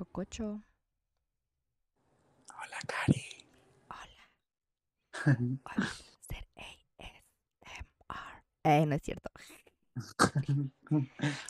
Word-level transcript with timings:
Cococho. 0.00 0.62
Hola, 2.48 2.78
Cari. 2.86 3.22
Hola. 3.90 4.24
Hola. 5.66 5.88
Ser 6.26 6.48
ASMR. 6.56 8.42
Eh, 8.64 8.86
no 8.86 8.94
es 8.94 9.02
cierto. 9.02 9.30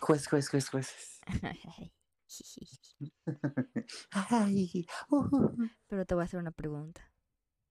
juez, 0.01 0.27
juez, 0.27 0.49
juez, 0.49 0.69
jueces. 0.69 1.21
Ay, 4.11 4.85
uh. 5.11 5.69
Pero 5.87 6.05
te 6.05 6.15
voy 6.17 6.23
a 6.23 6.25
hacer 6.25 6.41
una 6.41 6.51
pregunta. 6.51 7.09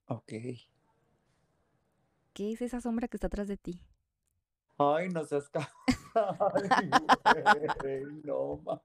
Ok. 0.06 0.32
¿Qué 2.34 2.54
es 2.54 2.62
esa 2.62 2.80
sombra 2.80 3.10
que 3.10 3.18
está 3.18 3.28
atrás 3.28 3.50
de 3.50 3.58
ti? 3.58 3.84
Ay, 4.78 5.10
no 5.10 5.26
seas 5.26 5.52
Ay, 6.16 7.68
güey, 7.82 8.06
no, 8.24 8.62
ma. 8.64 8.82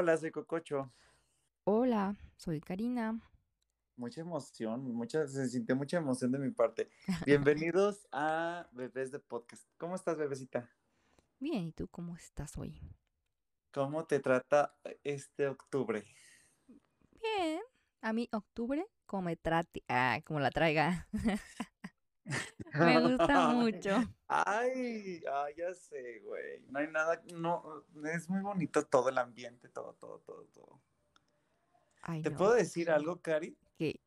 Hola, 0.00 0.16
soy 0.16 0.30
Cococho. 0.30 0.92
Hola, 1.64 2.14
soy 2.36 2.60
Karina. 2.60 3.20
Mucha 3.96 4.20
emoción, 4.20 4.94
mucha, 4.94 5.26
se 5.26 5.48
sintió 5.48 5.74
mucha 5.74 5.96
emoción 5.96 6.30
de 6.30 6.38
mi 6.38 6.52
parte. 6.52 6.88
Bienvenidos 7.26 8.06
a 8.12 8.68
Bebés 8.70 9.10
de 9.10 9.18
Podcast. 9.18 9.64
¿Cómo 9.76 9.96
estás, 9.96 10.16
bebecita? 10.16 10.70
Bien, 11.40 11.64
¿y 11.64 11.72
tú 11.72 11.88
cómo 11.88 12.14
estás 12.14 12.56
hoy? 12.56 12.80
¿Cómo 13.72 14.06
te 14.06 14.20
trata 14.20 14.72
este 15.02 15.48
octubre? 15.48 16.04
Bien. 17.20 17.60
A 18.00 18.12
mí, 18.12 18.28
octubre, 18.30 18.86
como 19.04 19.22
me 19.22 19.34
trate. 19.34 19.82
Ah, 19.88 20.20
como 20.24 20.38
la 20.38 20.52
traiga. 20.52 21.08
Me 22.74 23.00
gusta 23.00 23.48
mucho. 23.50 23.90
Ay, 24.26 25.22
ay, 25.32 25.54
ya 25.56 25.74
sé, 25.74 26.20
güey. 26.20 26.60
No 26.68 26.78
hay 26.78 26.88
nada, 26.88 27.22
no, 27.34 27.84
es 28.12 28.28
muy 28.28 28.40
bonito 28.40 28.84
todo 28.86 29.08
el 29.08 29.18
ambiente, 29.18 29.68
todo, 29.68 29.94
todo, 29.94 30.18
todo, 30.20 30.44
todo. 30.52 30.80
Ay, 32.02 32.22
¿Te 32.22 32.30
no. 32.30 32.36
puedo 32.36 32.54
decir 32.54 32.90
algo, 32.90 33.20
Cari? 33.20 33.56
¿Qué? 33.76 34.00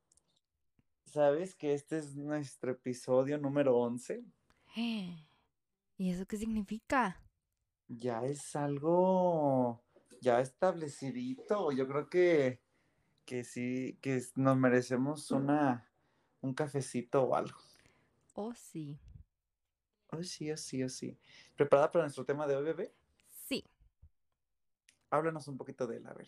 ¿Sabes 1.05 1.55
que 1.55 1.73
este 1.73 1.97
es 1.97 2.15
nuestro 2.15 2.71
episodio 2.71 3.37
número 3.37 3.77
11? 3.77 4.23
¿Y 4.75 6.11
eso 6.11 6.25
qué 6.25 6.37
significa? 6.37 7.21
Ya 7.87 8.23
es 8.23 8.55
algo 8.55 9.83
ya 10.21 10.39
establecidito. 10.39 11.71
Yo 11.71 11.87
creo 11.87 12.09
que, 12.09 12.61
que 13.25 13.43
sí, 13.43 13.97
que 14.01 14.21
nos 14.35 14.55
merecemos 14.57 15.31
una, 15.31 15.91
un 16.41 16.53
cafecito 16.53 17.23
o 17.23 17.35
algo. 17.35 17.57
Oh, 18.43 18.55
sí. 18.55 18.99
Oh, 20.07 20.23
sí, 20.23 20.51
oh, 20.51 20.57
sí, 20.57 20.83
oh, 20.83 20.89
sí. 20.89 21.15
¿Preparada 21.55 21.91
para 21.91 22.05
nuestro 22.05 22.25
tema 22.25 22.47
de 22.47 22.55
hoy, 22.55 22.63
bebé? 22.63 22.91
Sí. 23.29 23.63
Háblanos 25.11 25.47
un 25.47 25.57
poquito 25.57 25.85
de 25.85 25.97
él, 25.97 26.07
a 26.07 26.13
ver. 26.13 26.27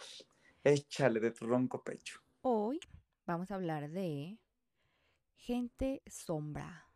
Échale 0.63 1.19
de 1.19 1.31
tu 1.31 1.47
ronco 1.47 1.83
pecho. 1.83 2.21
Hoy 2.41 2.79
vamos 3.25 3.49
a 3.49 3.55
hablar 3.55 3.89
de 3.89 4.37
gente 5.37 6.03
sombra. 6.05 6.87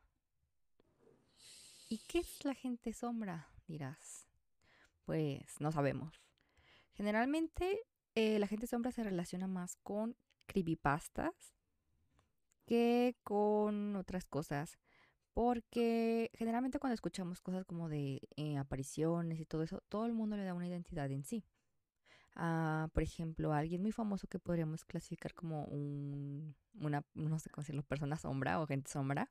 ¿Y 1.90 1.98
qué 2.08 2.20
es 2.20 2.46
la 2.46 2.54
gente 2.54 2.94
sombra? 2.94 3.50
Dirás. 3.66 4.28
Pues 5.06 5.60
no 5.60 5.72
sabemos. 5.72 6.22
Generalmente 6.94 7.88
eh, 8.14 8.38
la 8.38 8.46
gente 8.46 8.68
sombra 8.68 8.92
se 8.92 9.04
relaciona 9.04 9.48
más 9.48 9.78
con 9.78 10.16
creepypastas 10.46 11.56
que 12.68 13.16
con 13.24 13.96
otras 13.96 14.26
cosas. 14.26 14.78
Porque 15.38 16.32
generalmente 16.34 16.80
cuando 16.80 16.96
escuchamos 16.96 17.42
cosas 17.42 17.64
como 17.64 17.90
de 17.90 18.22
eh, 18.38 18.58
apariciones 18.58 19.40
y 19.40 19.46
todo 19.46 19.62
eso, 19.62 19.84
todo 19.88 20.08
el 20.08 20.14
mundo 20.14 20.36
le 20.36 20.44
da 20.44 20.56
una 20.56 20.68
identidad 20.68 21.12
en 21.12 21.24
sí. 21.24 21.46
Ah, 22.36 22.90
por 22.92 23.04
ejemplo, 23.04 23.54
alguien 23.54 23.84
muy 23.84 23.92
famoso 23.92 24.28
que 24.28 24.40
podríamos 24.40 24.84
clasificar 24.84 25.36
como 25.36 25.66
un, 25.66 26.56
una, 26.80 27.06
no 27.14 27.38
sé 27.38 27.52
cómo 27.52 27.62
decirlo, 27.62 27.84
persona 27.84 28.18
sombra 28.18 28.60
o 28.60 28.66
gente 28.66 28.90
sombra, 28.90 29.30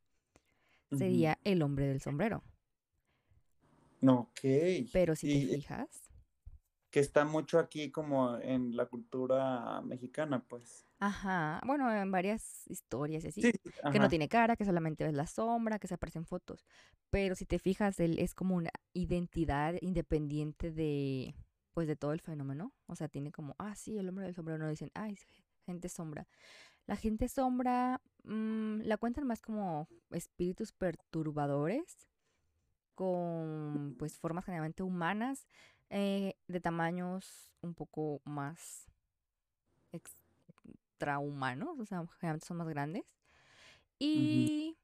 sería 0.93 1.41
el 1.43 1.61
hombre 1.63 1.89
del 1.89 2.01
sombrero. 2.01 2.45
Ok. 4.07 4.41
Pero 4.93 5.17
si 5.17 5.27
te 5.27 5.39
Y, 5.39 5.45
eh, 5.55 5.57
fijas, 5.57 5.89
que 6.97 7.01
está 7.01 7.27
mucho 7.27 7.59
aquí 7.59 7.91
como 7.91 8.39
en 8.39 8.75
la 8.75 8.87
cultura 8.87 9.83
mexicana, 9.83 10.43
pues. 10.49 10.89
ajá, 10.99 11.61
bueno, 11.67 11.93
en 11.95 12.11
varias 12.11 12.67
historias 12.69 13.25
y 13.25 13.29
así, 13.29 13.43
Sí, 13.43 13.53
que 13.91 13.99
no 13.99 14.09
tiene 14.09 14.29
cara, 14.29 14.57
que 14.57 14.65
solamente 14.65 15.05
ves 15.05 15.13
la 15.15 15.27
sombra, 15.27 15.79
que 15.79 15.89
se 15.89 15.95
aparecen 15.95 16.25
fotos. 16.25 16.65
Pero 17.11 17.35
si 17.35 17.45
te 17.45 17.59
fijas, 17.59 18.01
él 18.01 18.19
es 18.19 18.35
como 18.35 18.57
una 18.57 18.71
identidad 18.95 19.75
independiente 19.83 20.73
de, 20.73 21.35
pues, 21.75 21.87
de 21.87 21.97
todo 21.97 22.13
el 22.13 22.21
fenómeno. 22.23 22.73
O 22.87 22.97
sea, 22.97 23.09
tiene 23.09 23.31
como, 23.31 23.55
ah, 23.59 23.75
sí, 23.75 23.99
el 23.99 24.09
hombre 24.09 24.25
del 24.25 24.35
sombrero. 24.35 24.59
No 24.59 24.71
dicen, 24.71 24.91
es 25.11 25.27
gente 25.67 25.89
sombra. 25.91 26.27
La 26.87 26.97
gente 26.97 27.29
sombra 27.29 28.01
mm, 28.25 28.81
la 28.83 28.97
cuentan 28.97 29.27
más 29.27 29.43
como 29.43 29.89
espíritus 30.11 30.73
perturbadores, 30.73 32.09
con, 32.95 33.97
pues, 33.99 34.19
formas 34.19 34.47
generalmente 34.47 34.83
humanas, 34.83 35.47
eh, 35.91 36.35
de 36.49 36.61
tamaños 36.61 37.53
un 37.63 37.75
poco 37.75 38.21
más 38.25 38.87
extrahumanos, 39.93 41.79
o 41.79 41.87
sea, 41.87 42.07
generalmente 42.19 42.47
son 42.47 42.59
más 42.59 42.69
grandes. 42.69 43.05
Y 43.99 44.77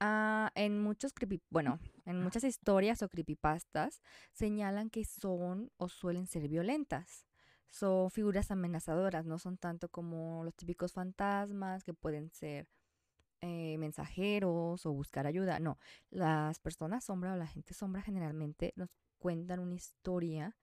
ah, 0.00 0.50
en 0.54 0.80
muchos 0.82 1.12
creepy, 1.12 1.40
bueno, 1.50 1.78
en 2.04 2.22
muchas 2.22 2.44
historias 2.44 3.02
o 3.02 3.08
creepypastas 3.08 4.02
señalan 4.32 4.90
que 4.90 5.04
son 5.04 5.70
o 5.76 5.88
suelen 5.88 6.26
ser 6.26 6.48
violentas. 6.48 7.26
Son 7.70 8.10
figuras 8.10 8.50
amenazadoras, 8.50 9.24
no 9.24 9.38
son 9.38 9.56
tanto 9.56 9.88
como 9.88 10.44
los 10.44 10.54
típicos 10.54 10.92
fantasmas 10.92 11.84
que 11.84 11.94
pueden 11.94 12.30
ser 12.30 12.68
eh, 13.40 13.76
mensajeros 13.78 14.84
o 14.84 14.92
buscar 14.92 15.26
ayuda. 15.26 15.58
No, 15.58 15.78
las 16.10 16.58
personas 16.58 17.04
sombra 17.04 17.32
o 17.32 17.36
la 17.36 17.46
gente 17.46 17.72
sombra 17.72 18.02
generalmente 18.02 18.74
nos 18.76 18.90
cuentan 19.22 19.60
una 19.60 19.76
historia 19.76 20.56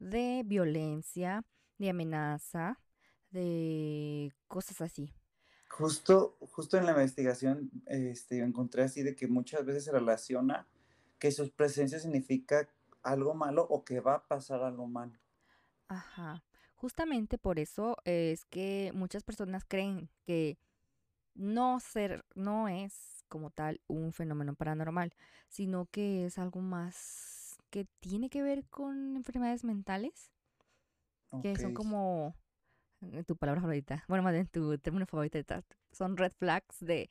de 0.00 0.42
violencia, 0.44 1.44
de 1.78 1.90
amenaza, 1.90 2.80
de 3.30 4.34
cosas 4.48 4.80
así. 4.80 5.14
Justo, 5.68 6.36
justo 6.40 6.76
en 6.76 6.86
la 6.86 6.90
investigación 6.90 7.70
este, 7.86 8.40
encontré 8.40 8.82
así 8.82 9.04
de 9.04 9.14
que 9.14 9.28
muchas 9.28 9.64
veces 9.64 9.84
se 9.84 9.92
relaciona 9.92 10.66
que 11.20 11.30
su 11.30 11.48
presencia 11.52 12.00
significa 12.00 12.68
algo 13.04 13.32
malo 13.34 13.64
o 13.70 13.84
que 13.84 14.00
va 14.00 14.14
a 14.14 14.26
pasar 14.26 14.64
algo 14.64 14.88
malo. 14.88 15.16
Ajá. 15.86 16.42
Justamente 16.74 17.38
por 17.38 17.60
eso 17.60 17.96
es 18.04 18.44
que 18.46 18.90
muchas 18.92 19.22
personas 19.22 19.64
creen 19.68 20.10
que 20.26 20.58
no 21.34 21.78
ser, 21.78 22.24
no 22.34 22.66
es 22.66 23.22
como 23.28 23.50
tal 23.50 23.80
un 23.86 24.12
fenómeno 24.12 24.56
paranormal, 24.56 25.14
sino 25.48 25.86
que 25.86 26.26
es 26.26 26.38
algo 26.38 26.60
más 26.60 27.39
que 27.70 27.86
tiene 28.00 28.28
que 28.30 28.42
ver 28.42 28.66
con 28.68 29.16
enfermedades 29.16 29.64
mentales, 29.64 30.32
que 31.42 31.56
son 31.56 31.74
como 31.74 32.34
eh, 33.00 33.22
tu 33.24 33.36
palabra 33.36 33.60
favorita, 33.60 34.04
bueno, 34.08 34.22
más 34.22 34.32
bien 34.32 34.46
tu 34.48 34.76
término 34.78 35.06
favorito, 35.06 35.38
son 35.92 36.16
red 36.16 36.32
flags 36.32 36.80
de 36.80 37.08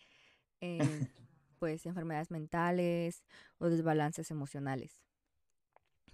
eh, 0.61 0.77
pues 1.59 1.85
enfermedades 1.85 2.31
mentales 2.31 3.23
o 3.57 3.69
desbalances 3.69 4.29
emocionales. 4.31 5.01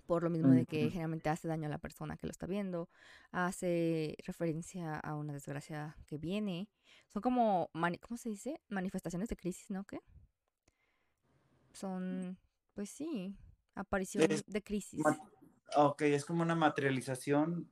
Por 0.06 0.22
lo 0.22 0.30
mismo 0.30 0.50
de 0.50 0.68
que 0.68 0.92
generalmente 0.92 1.30
hace 1.30 1.48
daño 1.48 1.66
a 1.66 1.70
la 1.70 1.80
persona 1.80 2.16
que 2.16 2.28
lo 2.28 2.32
está 2.32 2.46
viendo, 2.46 2.90
hace 3.32 4.16
referencia 4.24 5.00
a 5.00 5.16
una 5.16 5.34
desgracia 5.34 5.98
que 6.06 6.20
viene. 6.20 6.70
Son 7.12 7.24
como, 7.24 7.72
¿cómo 8.02 8.18
se 8.18 8.30
dice? 8.30 8.62
Manifestaciones 8.70 9.30
de 9.30 9.36
crisis, 9.36 9.68
¿no? 9.72 9.84
¿Qué? 9.84 10.00
Son, 11.74 12.38
pues 12.76 12.92
sí, 12.92 13.36
aparición 13.76 14.32
Es 14.32 14.46
de 14.46 14.64
crisis. 14.64 15.04
ok, 15.76 16.02
es 16.04 16.26
como 16.26 16.42
una 16.42 16.56
materialización 16.56 17.70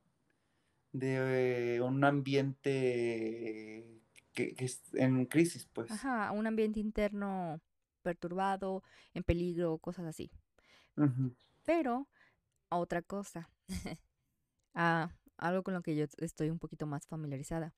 de 0.92 1.82
un 1.84 2.04
ambiente 2.04 4.02
que, 4.34 4.56
que 4.56 4.66
es 4.66 4.82
en 4.94 5.26
crisis, 5.26 5.68
pues. 5.74 5.92
Ajá, 5.92 6.32
un 6.32 6.46
ambiente 6.46 6.80
interno 6.80 7.60
perturbado, 8.04 8.84
en 9.14 9.24
peligro, 9.24 9.80
cosas 9.80 10.06
así. 10.06 10.30
Pero, 11.64 12.08
otra 12.70 13.02
cosa, 13.02 13.50
ah, 14.76 15.10
algo 15.38 15.64
con 15.64 15.74
lo 15.74 15.82
que 15.82 15.96
yo 15.96 16.06
estoy 16.20 16.50
un 16.50 16.60
poquito 16.60 16.86
más 16.86 17.08
familiarizada. 17.08 17.74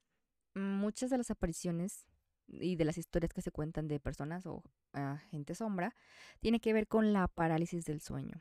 Muchas 0.54 1.10
de 1.10 1.18
las 1.18 1.32
apariciones 1.32 2.06
y 2.48 2.76
de 2.76 2.86
las 2.86 2.98
historias 2.98 3.34
que 3.34 3.42
se 3.42 3.52
cuentan 3.52 3.88
de 3.88 4.00
personas 4.00 4.46
o 4.46 4.64
ah, 4.94 5.22
gente 5.32 5.56
sombra 5.56 5.96
tiene 6.40 6.60
que 6.60 6.74
ver 6.74 6.88
con 6.88 7.14
la 7.14 7.28
parálisis 7.28 7.86
del 7.86 8.02
sueño. 8.02 8.40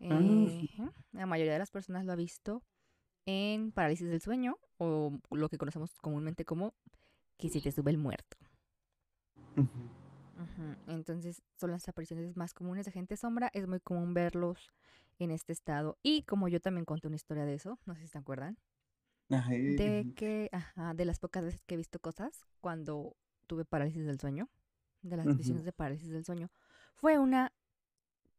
Mm. 0.00 0.46
Eh, 0.46 0.68
la 1.12 1.26
mayoría 1.26 1.52
de 1.52 1.58
las 1.58 1.70
personas 1.70 2.04
lo 2.04 2.12
ha 2.12 2.16
visto 2.16 2.62
en 3.26 3.72
parálisis 3.72 4.08
del 4.08 4.20
sueño 4.20 4.58
o 4.78 5.18
lo 5.30 5.48
que 5.48 5.58
conocemos 5.58 5.98
comúnmente 6.00 6.44
como 6.44 6.74
que 7.36 7.48
se 7.48 7.60
te 7.60 7.72
sube 7.72 7.90
el 7.90 7.98
muerto. 7.98 8.36
Entonces 10.86 11.42
son 11.56 11.70
las 11.70 11.88
apariciones 11.88 12.36
más 12.36 12.54
comunes 12.54 12.86
de 12.86 12.92
gente 12.92 13.16
sombra. 13.16 13.50
Es 13.52 13.66
muy 13.66 13.80
común 13.80 14.14
verlos 14.14 14.72
en 15.18 15.30
este 15.30 15.52
estado. 15.52 15.98
Y 16.02 16.22
como 16.22 16.48
yo 16.48 16.60
también 16.60 16.84
conté 16.84 17.08
una 17.08 17.16
historia 17.16 17.44
de 17.44 17.54
eso, 17.54 17.78
no 17.86 17.94
sé 17.94 18.02
si 18.02 18.08
se 18.08 18.18
acuerdan. 18.18 18.58
De 19.76 20.12
que, 20.16 20.48
ajá, 20.52 20.94
de 20.94 21.04
las 21.04 21.18
pocas 21.18 21.44
veces 21.44 21.62
que 21.64 21.74
he 21.74 21.76
visto 21.76 21.98
cosas 21.98 22.46
cuando 22.60 23.16
tuve 23.46 23.64
parálisis 23.64 24.04
del 24.06 24.18
sueño, 24.18 24.48
de 25.02 25.16
las 25.16 25.36
visiones 25.36 25.64
de 25.64 25.72
parálisis 25.72 26.10
del 26.10 26.24
sueño, 26.24 26.50
fue 26.94 27.18
una 27.18 27.52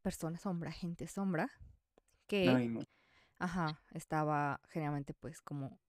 persona 0.01 0.37
sombra, 0.37 0.71
gente 0.71 1.07
sombra, 1.07 1.49
que, 2.27 2.85
ajá, 3.37 3.81
estaba 3.91 4.59
generalmente 4.69 5.13
pues 5.13 5.41
como, 5.41 5.79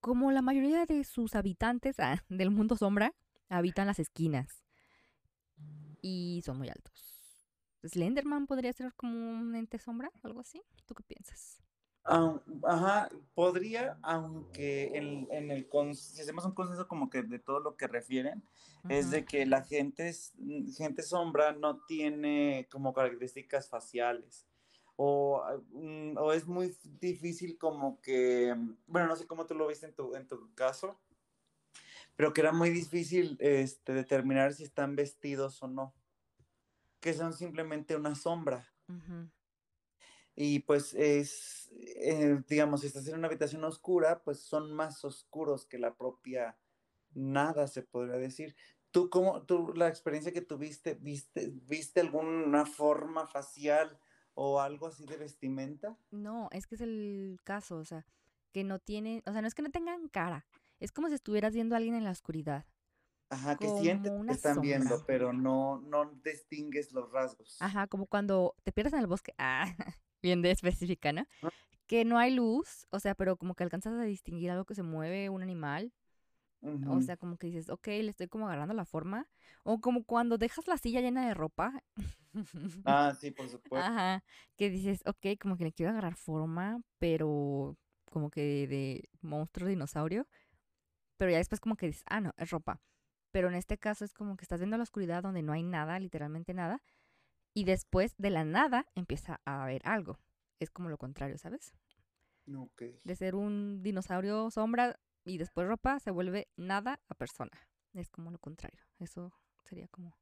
como 0.00 0.30
la 0.32 0.42
mayoría 0.42 0.86
de 0.86 1.04
sus 1.04 1.34
habitantes 1.34 1.98
ah, 1.98 2.22
del 2.28 2.50
mundo 2.50 2.76
sombra, 2.76 3.14
habitan 3.48 3.86
las 3.86 3.98
esquinas 3.98 4.64
y 6.00 6.42
son 6.44 6.58
muy 6.58 6.68
altos. 6.68 6.92
Slenderman 7.84 8.46
podría 8.46 8.72
ser 8.72 8.92
como 8.94 9.14
un 9.14 9.54
ente 9.56 9.78
sombra, 9.78 10.10
algo 10.22 10.40
así. 10.40 10.62
¿Tú 10.86 10.94
qué 10.94 11.02
piensas? 11.02 11.62
Ajá, 12.04 13.08
podría, 13.34 13.98
aunque 14.02 14.96
en, 14.96 15.28
en 15.30 15.50
el 15.50 15.68
si 15.94 16.20
hacemos 16.20 16.44
un 16.44 16.52
consenso 16.52 16.88
como 16.88 17.08
que 17.10 17.22
de 17.22 17.38
todo 17.38 17.60
lo 17.60 17.76
que 17.76 17.86
refieren, 17.86 18.42
es 18.88 19.10
de 19.10 19.24
que 19.24 19.46
la 19.46 19.62
gente, 19.62 20.12
gente 20.76 21.02
sombra 21.02 21.52
no 21.52 21.84
tiene 21.86 22.66
como 22.70 22.92
características 22.92 23.68
faciales. 23.68 24.46
O, 24.96 25.42
mm, 25.70 26.18
o, 26.18 26.32
es 26.32 26.46
muy 26.46 26.76
difícil 27.00 27.56
como 27.58 28.00
que, 28.00 28.54
bueno, 28.86 29.08
no 29.08 29.16
sé 29.16 29.26
cómo 29.26 29.46
tú 29.46 29.54
lo 29.54 29.66
viste 29.66 29.86
en 29.86 29.94
tu, 29.94 30.14
en 30.14 30.26
tu 30.26 30.52
caso, 30.54 31.00
pero 32.16 32.32
que 32.32 32.40
era 32.40 32.52
muy 32.52 32.70
difícil 32.70 33.36
este, 33.40 33.94
determinar 33.94 34.52
si 34.52 34.64
están 34.64 34.96
vestidos 34.96 35.62
o 35.62 35.68
no 35.68 35.94
que 37.02 37.12
son 37.12 37.34
simplemente 37.34 37.96
una 37.96 38.14
sombra. 38.14 38.64
Y 40.34 40.60
pues 40.60 40.94
es, 40.94 41.70
eh, 41.96 42.40
digamos, 42.48 42.80
si 42.80 42.86
estás 42.86 43.06
en 43.08 43.18
una 43.18 43.28
habitación 43.28 43.64
oscura, 43.64 44.22
pues 44.22 44.40
son 44.40 44.72
más 44.72 45.04
oscuros 45.04 45.66
que 45.66 45.78
la 45.78 45.94
propia 45.94 46.58
nada, 47.14 47.66
se 47.66 47.82
podría 47.82 48.16
decir. 48.16 48.56
¿Tú 48.90 49.10
cómo, 49.10 49.42
tú, 49.42 49.72
la 49.74 49.88
experiencia 49.88 50.32
que 50.32 50.42
tuviste, 50.42 50.94
viste, 50.94 51.50
viste 51.66 52.00
alguna 52.00 52.66
forma 52.66 53.26
facial 53.26 53.98
o 54.34 54.60
algo 54.60 54.86
así 54.86 55.04
de 55.06 55.16
vestimenta? 55.16 55.96
No, 56.10 56.48
es 56.52 56.66
que 56.66 56.74
es 56.74 56.80
el 56.80 57.38
caso, 57.44 57.76
o 57.76 57.84
sea, 57.84 58.06
que 58.52 58.64
no 58.64 58.78
tienen, 58.78 59.22
o 59.26 59.32
sea, 59.32 59.42
no 59.42 59.48
es 59.48 59.54
que 59.54 59.62
no 59.62 59.70
tengan 59.70 60.08
cara, 60.08 60.46
es 60.78 60.92
como 60.92 61.08
si 61.08 61.14
estuvieras 61.14 61.54
viendo 61.54 61.74
a 61.74 61.78
alguien 61.78 61.94
en 61.94 62.04
la 62.04 62.10
oscuridad. 62.10 62.66
Ajá, 63.30 63.56
que 63.56 63.66
sientes 63.66 64.12
que 64.26 64.32
están 64.34 64.60
viendo, 64.60 65.04
pero 65.06 65.32
no, 65.32 65.80
no 65.80 66.10
distingues 66.22 66.92
los 66.92 67.10
rasgos. 67.10 67.56
Ajá, 67.60 67.86
como 67.86 68.06
cuando 68.06 68.54
te 68.62 68.72
pierdes 68.72 68.92
en 68.92 68.98
el 68.98 69.06
bosque, 69.06 69.32
ah, 69.38 69.64
bien 70.22 70.42
de 70.42 70.50
específica, 70.50 71.12
¿no? 71.12 71.26
Que 71.86 72.04
no 72.04 72.18
hay 72.18 72.34
luz, 72.34 72.86
o 72.90 73.00
sea, 73.00 73.14
pero 73.14 73.36
como 73.36 73.54
que 73.54 73.64
alcanzas 73.64 73.94
a 73.94 74.02
distinguir 74.02 74.50
algo 74.50 74.64
que 74.64 74.74
se 74.74 74.82
mueve, 74.82 75.28
un 75.28 75.42
animal. 75.42 75.92
O 76.86 77.02
sea, 77.02 77.16
como 77.16 77.38
que 77.38 77.48
dices, 77.48 77.68
ok, 77.68 77.88
le 77.88 78.10
estoy 78.10 78.28
como 78.28 78.46
agarrando 78.46 78.72
la 78.72 78.84
forma. 78.84 79.28
O 79.64 79.80
como 79.80 80.04
cuando 80.04 80.38
dejas 80.38 80.68
la 80.68 80.78
silla 80.78 81.00
llena 81.00 81.26
de 81.26 81.34
ropa. 81.34 81.82
ah, 82.84 83.12
sí, 83.20 83.32
por 83.32 83.48
supuesto. 83.48 83.84
Ajá, 83.84 84.22
que 84.56 84.70
dices, 84.70 85.02
ok, 85.04 85.38
como 85.40 85.56
que 85.56 85.64
le 85.64 85.72
quiero 85.72 85.90
agarrar 85.90 86.14
forma, 86.14 86.80
pero 86.98 87.76
como 88.12 88.30
que 88.30 88.68
de 88.68 89.08
monstruo 89.22 89.68
dinosaurio. 89.68 90.28
Pero 91.16 91.32
ya 91.32 91.38
después 91.38 91.60
como 91.60 91.74
que 91.74 91.86
dices, 91.86 92.04
ah, 92.06 92.20
no, 92.20 92.32
es 92.36 92.50
ropa 92.50 92.80
pero 93.32 93.48
en 93.48 93.54
este 93.54 93.78
caso 93.78 94.04
es 94.04 94.12
como 94.14 94.36
que 94.36 94.44
estás 94.44 94.60
viendo 94.60 94.76
la 94.76 94.84
oscuridad 94.84 95.22
donde 95.22 95.42
no 95.42 95.52
hay 95.52 95.62
nada, 95.64 95.98
literalmente 95.98 96.54
nada, 96.54 96.80
y 97.54 97.64
después 97.64 98.14
de 98.18 98.30
la 98.30 98.44
nada 98.44 98.86
empieza 98.94 99.40
a 99.44 99.62
haber 99.64 99.82
algo. 99.84 100.18
Es 100.60 100.70
como 100.70 100.88
lo 100.88 100.98
contrario, 100.98 101.38
¿sabes? 101.38 101.74
De 103.04 103.16
ser 103.16 103.34
un 103.34 103.82
dinosaurio 103.82 104.50
sombra 104.50 104.98
y 105.24 105.38
después 105.38 105.66
ropa, 105.66 106.00
se 106.00 106.10
vuelve 106.10 106.48
nada 106.56 107.00
a 107.08 107.14
persona. 107.14 107.52
Es 107.94 108.10
como 108.10 108.30
lo 108.30 108.38
contrario. 108.38 108.82
Eso 108.98 109.32
sería 109.64 109.88
como... 109.88 110.16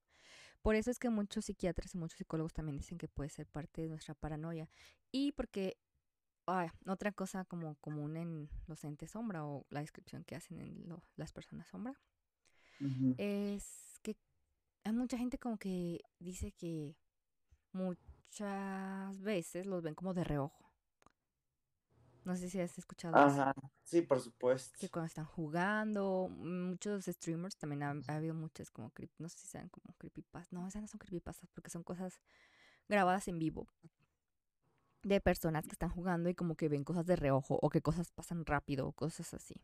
Por 0.63 0.75
eso 0.75 0.91
es 0.91 0.99
que 0.99 1.09
muchos 1.09 1.47
psiquiatras 1.47 1.95
y 1.95 1.99
muchos 1.99 2.19
psicólogos 2.19 2.53
también 2.53 2.77
dicen 2.77 2.99
que 2.99 3.09
puede 3.09 3.31
ser 3.31 3.47
parte 3.47 3.81
de 3.81 3.89
nuestra 3.89 4.15
paranoia. 4.15 4.69
Y 5.11 5.33
porque 5.33 5.79
otra 6.87 7.13
cosa 7.13 7.45
como 7.45 7.77
común 7.77 8.17
en 8.17 8.51
los 8.67 8.83
entes 8.85 9.13
sombra 9.13 9.45
o 9.47 9.67
la 9.71 9.81
descripción 9.81 10.25
que 10.25 10.35
hacen 10.35 10.61
en 10.61 10.85
las 11.17 11.33
personas 11.33 11.69
sombra 11.69 11.95
es 13.19 14.01
que 14.03 14.17
hay 14.85 14.93
mucha 14.93 15.17
gente 15.17 15.39
como 15.39 15.59
que 15.59 16.01
dice 16.19 16.53
que 16.53 16.97
muchas 17.73 19.21
veces 19.21 19.67
los 19.67 19.83
ven 19.83 19.95
como 19.95 20.15
de 20.15 20.25
reojo. 20.25 20.71
No 22.25 22.37
sé 22.37 22.51
si 22.51 22.61
has 22.61 22.77
escuchado 22.79 23.17
Ajá, 23.17 23.55
sí, 23.83 24.03
por 24.03 24.21
supuesto. 24.21 24.79
Que 24.79 24.91
cuando 24.91 25.07
están 25.07 25.25
jugando, 25.25 26.29
muchos 26.29 27.07
streamers 27.07 27.57
también 27.57 27.83
ha, 27.83 27.95
habido 28.09 28.35
muchas 28.35 28.71
como, 28.71 28.93
no 29.19 29.29
sé 29.29 29.39
si 29.39 29.49
sean 29.49 29.69
como 29.69 29.95
creepypastas. 29.97 30.53
No, 30.53 30.69
esas 30.69 30.83
no 30.83 30.89
son 30.89 30.99
creepypastas 30.99 31.49
porque 31.55 31.71
son 31.71 31.83
cosas 31.83 32.21
grabadas 32.89 33.27
en 33.29 33.39
vivo 33.39 33.69
de 35.03 35.21
personas 35.21 35.67
que 35.67 35.73
están 35.73 35.91
jugando 35.91 36.29
y 36.29 36.35
como 36.35 36.57
que 36.57 36.69
ven 36.69 36.85
cosas 36.85 37.07
de 37.07 37.17
reojo 37.17 37.59
o 37.61 37.71
que 37.71 37.81
cosas 37.81 38.11
pasan 38.11 38.45
rápido 38.45 38.87
o 38.89 38.93
cosas 38.93 39.33
así. 39.35 39.55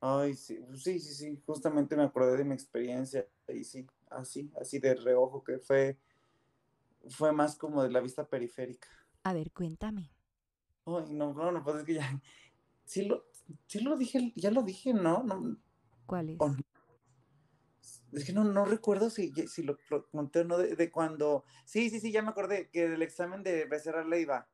Ay, 0.00 0.34
sí, 0.34 0.62
pues 0.66 0.82
sí, 0.82 0.98
sí, 0.98 1.14
sí, 1.14 1.42
justamente 1.46 1.96
me 1.96 2.04
acordé 2.04 2.36
de 2.36 2.44
mi 2.44 2.54
experiencia 2.54 3.26
y 3.48 3.64
sí, 3.64 3.86
así, 4.10 4.50
así 4.60 4.78
de 4.78 4.94
reojo, 4.94 5.42
que 5.42 5.58
fue, 5.58 5.98
fue 7.10 7.32
más 7.32 7.56
como 7.56 7.82
de 7.82 7.90
la 7.90 8.00
vista 8.00 8.28
periférica. 8.28 8.88
A 9.22 9.32
ver, 9.32 9.52
cuéntame. 9.52 10.10
Ay, 10.84 11.12
no, 11.12 11.34
no, 11.34 11.52
no, 11.52 11.64
pues 11.64 11.76
es 11.76 11.84
que 11.84 11.94
ya, 11.94 12.20
sí 12.84 13.04
lo, 13.04 13.26
sí 13.66 13.80
lo 13.80 13.96
dije, 13.96 14.32
ya 14.36 14.50
lo 14.50 14.62
dije, 14.62 14.94
¿no? 14.94 15.22
no 15.24 15.58
cuál 16.06 16.30
es? 16.30 16.38
es 18.12 18.24
que 18.24 18.32
no, 18.32 18.44
no 18.44 18.64
recuerdo 18.64 19.10
si, 19.10 19.32
si 19.48 19.62
lo, 19.62 19.76
conté 20.10 20.40
o 20.40 20.44
no 20.44 20.58
de, 20.58 20.76
de, 20.76 20.90
cuando, 20.90 21.44
sí, 21.64 21.90
sí, 21.90 22.00
sí, 22.00 22.12
ya 22.12 22.22
me 22.22 22.30
acordé, 22.30 22.70
que 22.70 22.88
del 22.88 23.02
examen 23.02 23.42
de 23.42 23.66
Becerra 23.66 24.04
Leiva, 24.04 24.48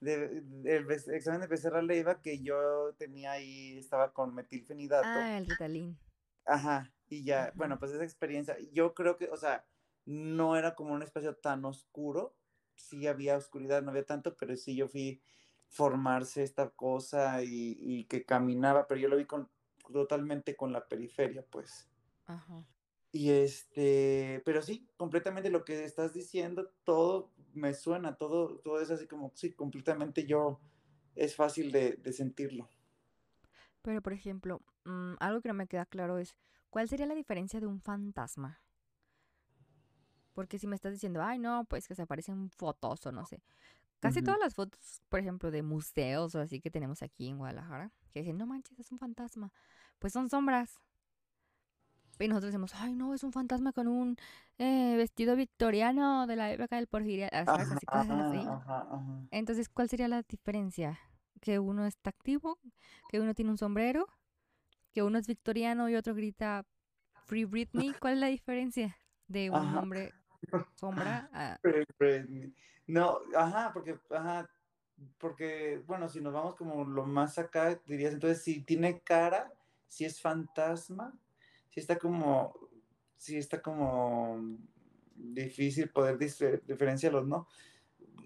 del 0.00 0.90
examen 0.90 1.40
de 1.40 1.46
Becerra 1.46 1.82
Leiva 1.82 2.20
que 2.20 2.42
yo 2.42 2.94
tenía 2.98 3.32
ahí, 3.32 3.78
estaba 3.78 4.12
con 4.12 4.34
metilfenidato. 4.34 5.06
Ah, 5.06 5.38
el 5.38 5.46
Ritalin. 5.46 5.98
Ajá, 6.46 6.92
y 7.08 7.24
ya, 7.24 7.52
bueno, 7.54 7.78
pues 7.78 7.92
esa 7.92 8.04
experiencia, 8.04 8.56
yo 8.72 8.94
creo 8.94 9.16
que, 9.16 9.28
o 9.28 9.36
sea, 9.36 9.64
no 10.06 10.56
era 10.56 10.74
como 10.74 10.94
un 10.94 11.02
espacio 11.02 11.36
tan 11.36 11.64
oscuro, 11.64 12.36
sí 12.76 13.06
había 13.06 13.36
oscuridad, 13.36 13.82
no 13.82 13.90
había 13.90 14.06
tanto, 14.06 14.36
pero 14.36 14.56
sí 14.56 14.76
yo 14.76 14.88
fui 14.88 15.22
formarse 15.68 16.42
esta 16.42 16.70
cosa 16.70 17.42
y, 17.42 17.76
y 17.80 18.04
que 18.04 18.24
caminaba, 18.24 18.86
pero 18.86 19.00
yo 19.00 19.08
lo 19.08 19.16
vi 19.16 19.26
con, 19.26 19.48
totalmente 19.92 20.56
con 20.56 20.72
la 20.72 20.86
periferia, 20.86 21.44
pues. 21.50 21.88
Ajá. 22.26 22.64
Y 23.14 23.30
este, 23.30 24.42
pero 24.44 24.60
sí, 24.60 24.88
completamente 24.96 25.48
lo 25.48 25.64
que 25.64 25.84
estás 25.84 26.12
diciendo, 26.12 26.72
todo 26.82 27.30
me 27.52 27.72
suena, 27.72 28.16
todo, 28.16 28.58
todo 28.58 28.80
es 28.80 28.90
así 28.90 29.06
como, 29.06 29.30
sí, 29.36 29.52
completamente 29.52 30.26
yo, 30.26 30.60
es 31.14 31.36
fácil 31.36 31.70
de, 31.70 32.00
sentirlo. 32.12 32.68
Pero, 33.82 34.02
por 34.02 34.14
ejemplo, 34.14 34.62
mm, 34.84 35.14
algo 35.20 35.40
que 35.40 35.48
no 35.48 35.54
me 35.54 35.68
queda 35.68 35.86
claro 35.86 36.18
es, 36.18 36.34
¿cuál 36.70 36.88
sería 36.88 37.06
la 37.06 37.14
diferencia 37.14 37.60
de 37.60 37.66
un 37.66 37.80
fantasma? 37.80 38.60
Porque 40.34 40.58
si 40.58 40.66
me 40.66 40.76
estás 40.76 40.92
diciendo, 40.92 41.22
ay, 41.22 41.38
no, 41.38 41.64
pues 41.64 41.88
que 41.88 41.94
se 41.94 42.02
aparecen 42.02 42.50
fotos 42.50 43.06
o 43.06 43.12
no 43.12 43.24
sé. 43.24 43.42
Casi 44.00 44.20
todas 44.20 44.38
las 44.38 44.54
fotos, 44.54 45.00
por 45.08 45.18
ejemplo, 45.18 45.50
de 45.50 45.62
museos 45.62 46.34
o 46.34 46.40
así 46.40 46.60
que 46.60 46.70
tenemos 46.70 47.02
aquí 47.02 47.28
en 47.28 47.38
Guadalajara, 47.38 47.90
que 48.12 48.20
dicen, 48.20 48.36
no 48.36 48.44
manches, 48.44 48.78
es 48.78 48.92
un 48.92 48.98
fantasma. 48.98 49.50
Pues 49.98 50.12
son 50.12 50.28
sombras. 50.28 50.78
Y 52.18 52.28
nosotros 52.28 52.52
decimos, 52.52 52.72
ay, 52.74 52.94
no, 52.94 53.14
es 53.14 53.24
un 53.24 53.32
fantasma 53.32 53.72
con 53.72 53.88
un 53.88 54.16
eh, 54.58 54.94
vestido 54.96 55.36
victoriano 55.36 56.26
de 56.26 56.36
la 56.36 56.52
época 56.52 56.76
del 56.76 56.86
porfiriato, 56.86 57.34
Así, 57.34 57.86
cosas 57.86 58.10
así. 58.10 58.46
Entonces, 59.30 59.68
¿cuál 59.68 59.88
sería 59.88 60.06
la 60.06 60.22
diferencia? 60.22 60.98
Que 61.40 61.58
uno 61.58 61.86
está 61.86 62.10
activo, 62.10 62.58
que 63.08 63.20
uno 63.20 63.34
tiene 63.34 63.50
un 63.50 63.58
sombrero, 63.58 64.06
que 64.92 65.02
uno 65.02 65.18
es 65.18 65.26
victoriano 65.26 65.88
y 65.88 65.96
otro 65.96 66.14
grita 66.14 66.66
Free 67.24 67.46
Britney. 67.46 67.94
¿Cuál 68.00 68.14
es 68.14 68.20
la 68.20 68.26
diferencia 68.28 68.96
de 69.26 69.50
un 69.50 69.76
hombre 69.76 70.12
sombra 70.74 71.28
a... 71.32 71.58
No, 72.86 73.18
ajá, 73.36 73.72
porque, 73.72 73.98
ajá, 74.10 74.50
porque, 75.18 75.82
bueno, 75.86 76.08
si 76.08 76.20
nos 76.20 76.32
vamos 76.32 76.54
como 76.54 76.84
lo 76.84 77.06
más 77.06 77.38
acá, 77.38 77.80
dirías, 77.86 78.12
entonces, 78.12 78.42
si 78.42 78.62
tiene 78.62 79.00
cara, 79.00 79.52
si 79.88 80.04
es 80.04 80.20
fantasma, 80.20 81.18
sí 81.70 81.80
está 81.80 81.98
como, 81.98 82.54
sí 83.16 83.38
está 83.38 83.62
como 83.62 84.58
difícil 85.14 85.88
poder 85.90 86.18
diferenciarlos, 86.18 87.26
¿no? 87.26 87.46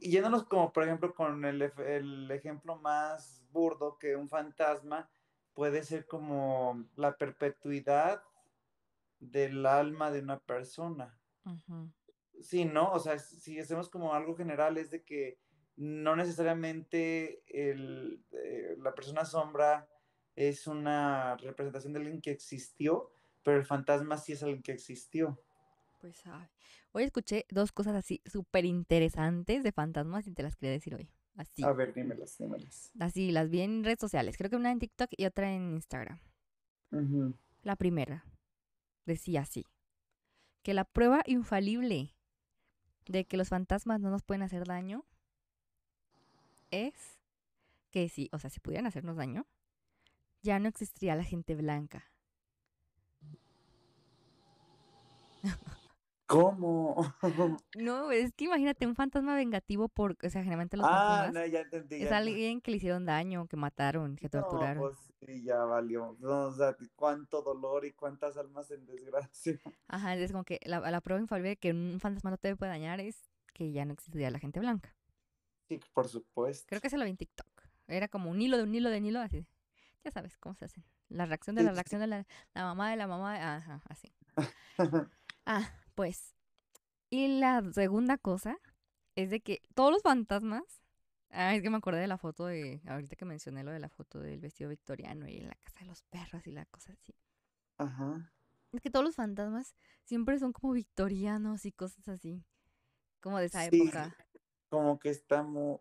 yéndonos 0.00 0.44
como 0.44 0.72
por 0.72 0.84
ejemplo 0.84 1.14
con 1.14 1.44
el, 1.44 1.62
el 1.62 2.30
ejemplo 2.30 2.76
más 2.76 3.42
burdo 3.50 3.98
que 3.98 4.16
un 4.16 4.28
fantasma 4.28 5.08
puede 5.54 5.82
ser 5.82 6.06
como 6.06 6.84
la 6.96 7.16
perpetuidad 7.16 8.22
del 9.18 9.66
alma 9.66 10.10
de 10.10 10.20
una 10.20 10.38
persona. 10.38 11.18
Sí, 12.40 12.64
¿no? 12.64 12.92
O 12.92 12.98
sea, 12.98 13.18
si 13.18 13.58
hacemos 13.58 13.88
como 13.88 14.14
algo 14.14 14.36
general 14.36 14.78
es 14.78 14.90
de 14.90 15.02
que 15.02 15.38
no 15.76 16.16
necesariamente 16.16 17.42
el, 17.46 18.24
eh, 18.32 18.76
la 18.78 18.94
persona 18.94 19.24
sombra 19.24 19.88
es 20.34 20.66
una 20.66 21.36
representación 21.36 21.92
de 21.92 22.00
alguien 22.00 22.20
que 22.20 22.30
existió, 22.30 23.10
pero 23.42 23.56
el 23.56 23.64
fantasma 23.64 24.16
sí 24.16 24.32
es 24.32 24.42
alguien 24.42 24.62
que 24.62 24.72
existió. 24.72 25.40
Pues 26.00 26.16
sabe. 26.16 26.48
Hoy 26.92 27.04
escuché 27.04 27.46
dos 27.50 27.72
cosas 27.72 27.94
así 27.94 28.22
súper 28.24 28.64
interesantes 28.64 29.62
de 29.62 29.72
fantasmas 29.72 30.26
y 30.26 30.32
te 30.32 30.42
las 30.42 30.56
quería 30.56 30.72
decir 30.72 30.94
hoy. 30.94 31.10
Así. 31.34 31.62
A 31.62 31.72
ver, 31.72 31.94
dímelas, 31.94 32.36
dímelas. 32.38 32.90
Así, 32.98 33.30
las 33.30 33.48
vi 33.48 33.60
en 33.60 33.84
redes 33.84 34.00
sociales. 34.00 34.36
Creo 34.36 34.50
que 34.50 34.56
una 34.56 34.72
en 34.72 34.80
TikTok 34.80 35.10
y 35.16 35.24
otra 35.24 35.52
en 35.52 35.74
Instagram. 35.74 36.18
La 37.62 37.76
primera 37.76 38.24
decía 39.06 39.42
así. 39.42 39.64
Que 40.62 40.74
la 40.74 40.84
prueba 40.84 41.22
infalible 41.26 42.16
de 43.08 43.24
que 43.24 43.36
los 43.36 43.48
fantasmas 43.48 44.00
no 44.00 44.10
nos 44.10 44.22
pueden 44.22 44.42
hacer 44.42 44.64
daño 44.66 45.04
es 46.70 47.18
que 47.90 48.08
si, 48.08 48.28
o 48.32 48.38
sea, 48.38 48.50
si 48.50 48.60
pudieran 48.60 48.86
hacernos 48.86 49.16
daño, 49.16 49.46
ya 50.42 50.58
no 50.58 50.68
existiría 50.68 51.16
la 51.16 51.24
gente 51.24 51.54
blanca. 51.54 52.04
¿Cómo? 56.28 56.94
no, 57.78 58.10
es 58.12 58.34
que 58.34 58.44
imagínate 58.44 58.86
un 58.86 58.94
fantasma 58.94 59.34
vengativo 59.34 59.88
por, 59.88 60.12
o 60.22 60.28
sea, 60.28 60.42
generalmente 60.42 60.76
los 60.76 60.86
ah, 60.86 61.30
no, 61.32 61.44
ya 61.46 61.60
entendí, 61.60 62.02
es 62.02 62.12
alguien 62.12 62.60
que 62.60 62.70
le 62.70 62.76
hicieron 62.76 63.06
daño, 63.06 63.46
que 63.46 63.56
mataron, 63.56 64.14
que 64.14 64.28
torturaron. 64.28 64.76
No, 64.76 64.90
pues 64.90 64.98
sí, 65.20 65.42
ya 65.42 65.64
valió. 65.64 66.18
o 66.20 66.52
sea, 66.52 66.76
cuánto 66.96 67.40
dolor 67.40 67.86
y 67.86 67.92
cuántas 67.92 68.36
almas 68.36 68.70
en 68.70 68.84
desgracia. 68.84 69.58
Ajá, 69.88 70.14
es 70.16 70.30
como 70.30 70.44
que 70.44 70.60
la, 70.64 70.80
la 70.90 71.00
prueba 71.00 71.18
infalible 71.18 71.48
de 71.48 71.56
que 71.56 71.70
un 71.70 71.98
fantasma 71.98 72.30
no 72.30 72.36
te 72.36 72.54
puede 72.56 72.72
dañar 72.72 73.00
es 73.00 73.30
que 73.54 73.72
ya 73.72 73.86
no 73.86 73.94
existiría 73.94 74.30
la 74.30 74.38
gente 74.38 74.60
blanca. 74.60 74.94
Sí, 75.66 75.80
por 75.94 76.08
supuesto. 76.08 76.66
Creo 76.68 76.82
que 76.82 76.90
se 76.90 76.98
lo 76.98 77.04
vi 77.04 77.10
en 77.10 77.16
TikTok. 77.16 77.48
Era 77.86 78.08
como 78.08 78.30
un 78.30 78.40
hilo 78.40 78.58
de 78.58 78.64
un 78.64 78.74
hilo 78.74 78.90
de 78.90 78.98
un 78.98 79.06
hilo, 79.06 79.20
así. 79.20 79.46
Ya 80.04 80.10
sabes 80.10 80.36
cómo 80.36 80.54
se 80.54 80.66
hacen. 80.66 80.84
La 81.08 81.24
reacción 81.24 81.56
de 81.56 81.62
la 81.62 81.72
reacción 81.72 82.02
de 82.02 82.06
la, 82.06 82.26
la 82.52 82.64
mamá 82.64 82.90
de 82.90 82.96
la 82.96 83.06
mamá. 83.06 83.56
Ajá, 83.56 83.82
así. 83.88 84.12
ah, 85.46 85.72
pues. 85.98 86.36
Y 87.10 87.40
la 87.40 87.60
segunda 87.72 88.18
cosa 88.18 88.56
es 89.16 89.30
de 89.30 89.40
que 89.40 89.62
todos 89.74 89.90
los 89.90 90.00
fantasmas. 90.00 90.62
Ah, 91.30 91.56
es 91.56 91.60
que 91.60 91.70
me 91.70 91.78
acordé 91.78 91.98
de 91.98 92.06
la 92.06 92.18
foto 92.18 92.46
de. 92.46 92.80
Ahorita 92.86 93.16
que 93.16 93.24
mencioné 93.24 93.64
lo 93.64 93.72
de 93.72 93.80
la 93.80 93.88
foto 93.88 94.20
del 94.20 94.38
vestido 94.38 94.70
victoriano 94.70 95.26
y 95.26 95.38
en 95.38 95.48
la 95.48 95.56
casa 95.56 95.80
de 95.80 95.86
los 95.86 96.04
perros 96.04 96.46
y 96.46 96.52
la 96.52 96.66
cosa 96.66 96.92
así. 96.92 97.16
Ajá. 97.78 98.32
Es 98.72 98.80
que 98.80 98.90
todos 98.90 99.04
los 99.04 99.16
fantasmas 99.16 99.74
siempre 100.04 100.38
son 100.38 100.52
como 100.52 100.72
victorianos 100.72 101.64
y 101.64 101.72
cosas 101.72 102.06
así. 102.06 102.44
Como 103.20 103.40
de 103.40 103.46
esa 103.46 103.64
época 103.64 104.16
como 104.68 105.00
que 105.00 105.08
estamos, 105.08 105.80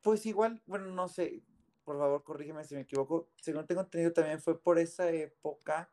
pues 0.00 0.24
igual, 0.24 0.62
bueno, 0.64 0.86
no 0.86 1.08
sé, 1.08 1.42
por 1.84 1.98
favor 1.98 2.22
corrígeme 2.22 2.64
si 2.64 2.74
me 2.74 2.82
equivoco, 2.82 3.28
según 3.42 3.66
tengo 3.66 3.82
entendido 3.82 4.12
también 4.12 4.40
fue 4.40 4.62
por 4.62 4.78
esa 4.78 5.10
época 5.10 5.90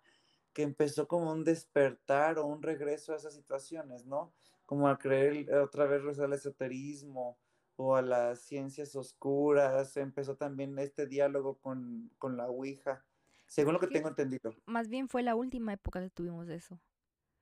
que 0.59 0.63
empezó 0.63 1.07
como 1.07 1.31
un 1.31 1.45
despertar 1.45 2.37
o 2.37 2.45
un 2.45 2.61
regreso 2.61 3.13
a 3.13 3.15
esas 3.15 3.33
situaciones, 3.33 4.05
¿no? 4.05 4.33
Como 4.65 4.89
a 4.89 4.99
creer 4.99 5.53
otra 5.53 5.85
vez 5.85 6.19
al 6.19 6.33
esoterismo 6.33 7.37
o 7.77 7.95
a 7.95 8.01
las 8.01 8.41
ciencias 8.41 8.93
oscuras, 8.97 9.95
empezó 9.95 10.35
también 10.35 10.77
este 10.77 11.07
diálogo 11.07 11.59
con, 11.59 12.11
con 12.17 12.35
la 12.35 12.49
Ouija, 12.49 13.05
según 13.47 13.75
lo 13.75 13.79
que 13.79 13.87
tengo 13.87 14.09
entendido. 14.09 14.53
Más 14.65 14.89
bien 14.89 15.07
fue 15.07 15.23
la 15.23 15.33
última 15.33 15.71
época 15.71 16.01
que 16.01 16.09
tuvimos 16.09 16.49
eso. 16.49 16.77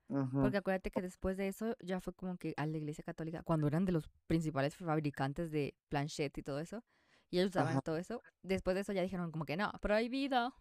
Porque 0.06 0.58
acuérdate 0.58 0.92
que 0.92 1.02
después 1.02 1.36
de 1.36 1.48
eso 1.48 1.74
ya 1.80 2.00
fue 2.00 2.12
como 2.12 2.38
que 2.38 2.54
a 2.56 2.66
la 2.66 2.76
iglesia 2.76 3.02
católica, 3.02 3.42
cuando 3.42 3.66
eran 3.66 3.84
de 3.84 3.90
los 3.90 4.08
principales 4.28 4.76
fabricantes 4.76 5.50
de 5.50 5.74
planchette 5.88 6.38
y 6.38 6.42
todo 6.44 6.60
eso, 6.60 6.84
y 7.30 7.40
ellos 7.40 7.50
usaban 7.50 7.80
todo 7.80 7.96
eso, 7.96 8.22
después 8.44 8.76
de 8.76 8.82
eso 8.82 8.92
ya 8.92 9.02
dijeron 9.02 9.32
como 9.32 9.44
que 9.44 9.56
no, 9.56 9.72
prohibido. 9.80 10.54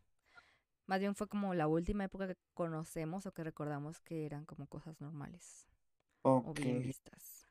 Más 0.88 1.00
bien 1.00 1.16
fue 1.16 1.28
como 1.28 1.54
la 1.54 1.68
última 1.68 2.06
época 2.06 2.28
que 2.28 2.38
conocemos 2.54 3.26
o 3.26 3.34
que 3.34 3.44
recordamos 3.44 4.00
que 4.02 4.26
eran 4.26 4.46
como 4.46 4.68
cosas 4.68 5.00
normales. 5.00 5.68
O 6.24 6.54
bien 6.54 6.82
vistas. 6.82 7.48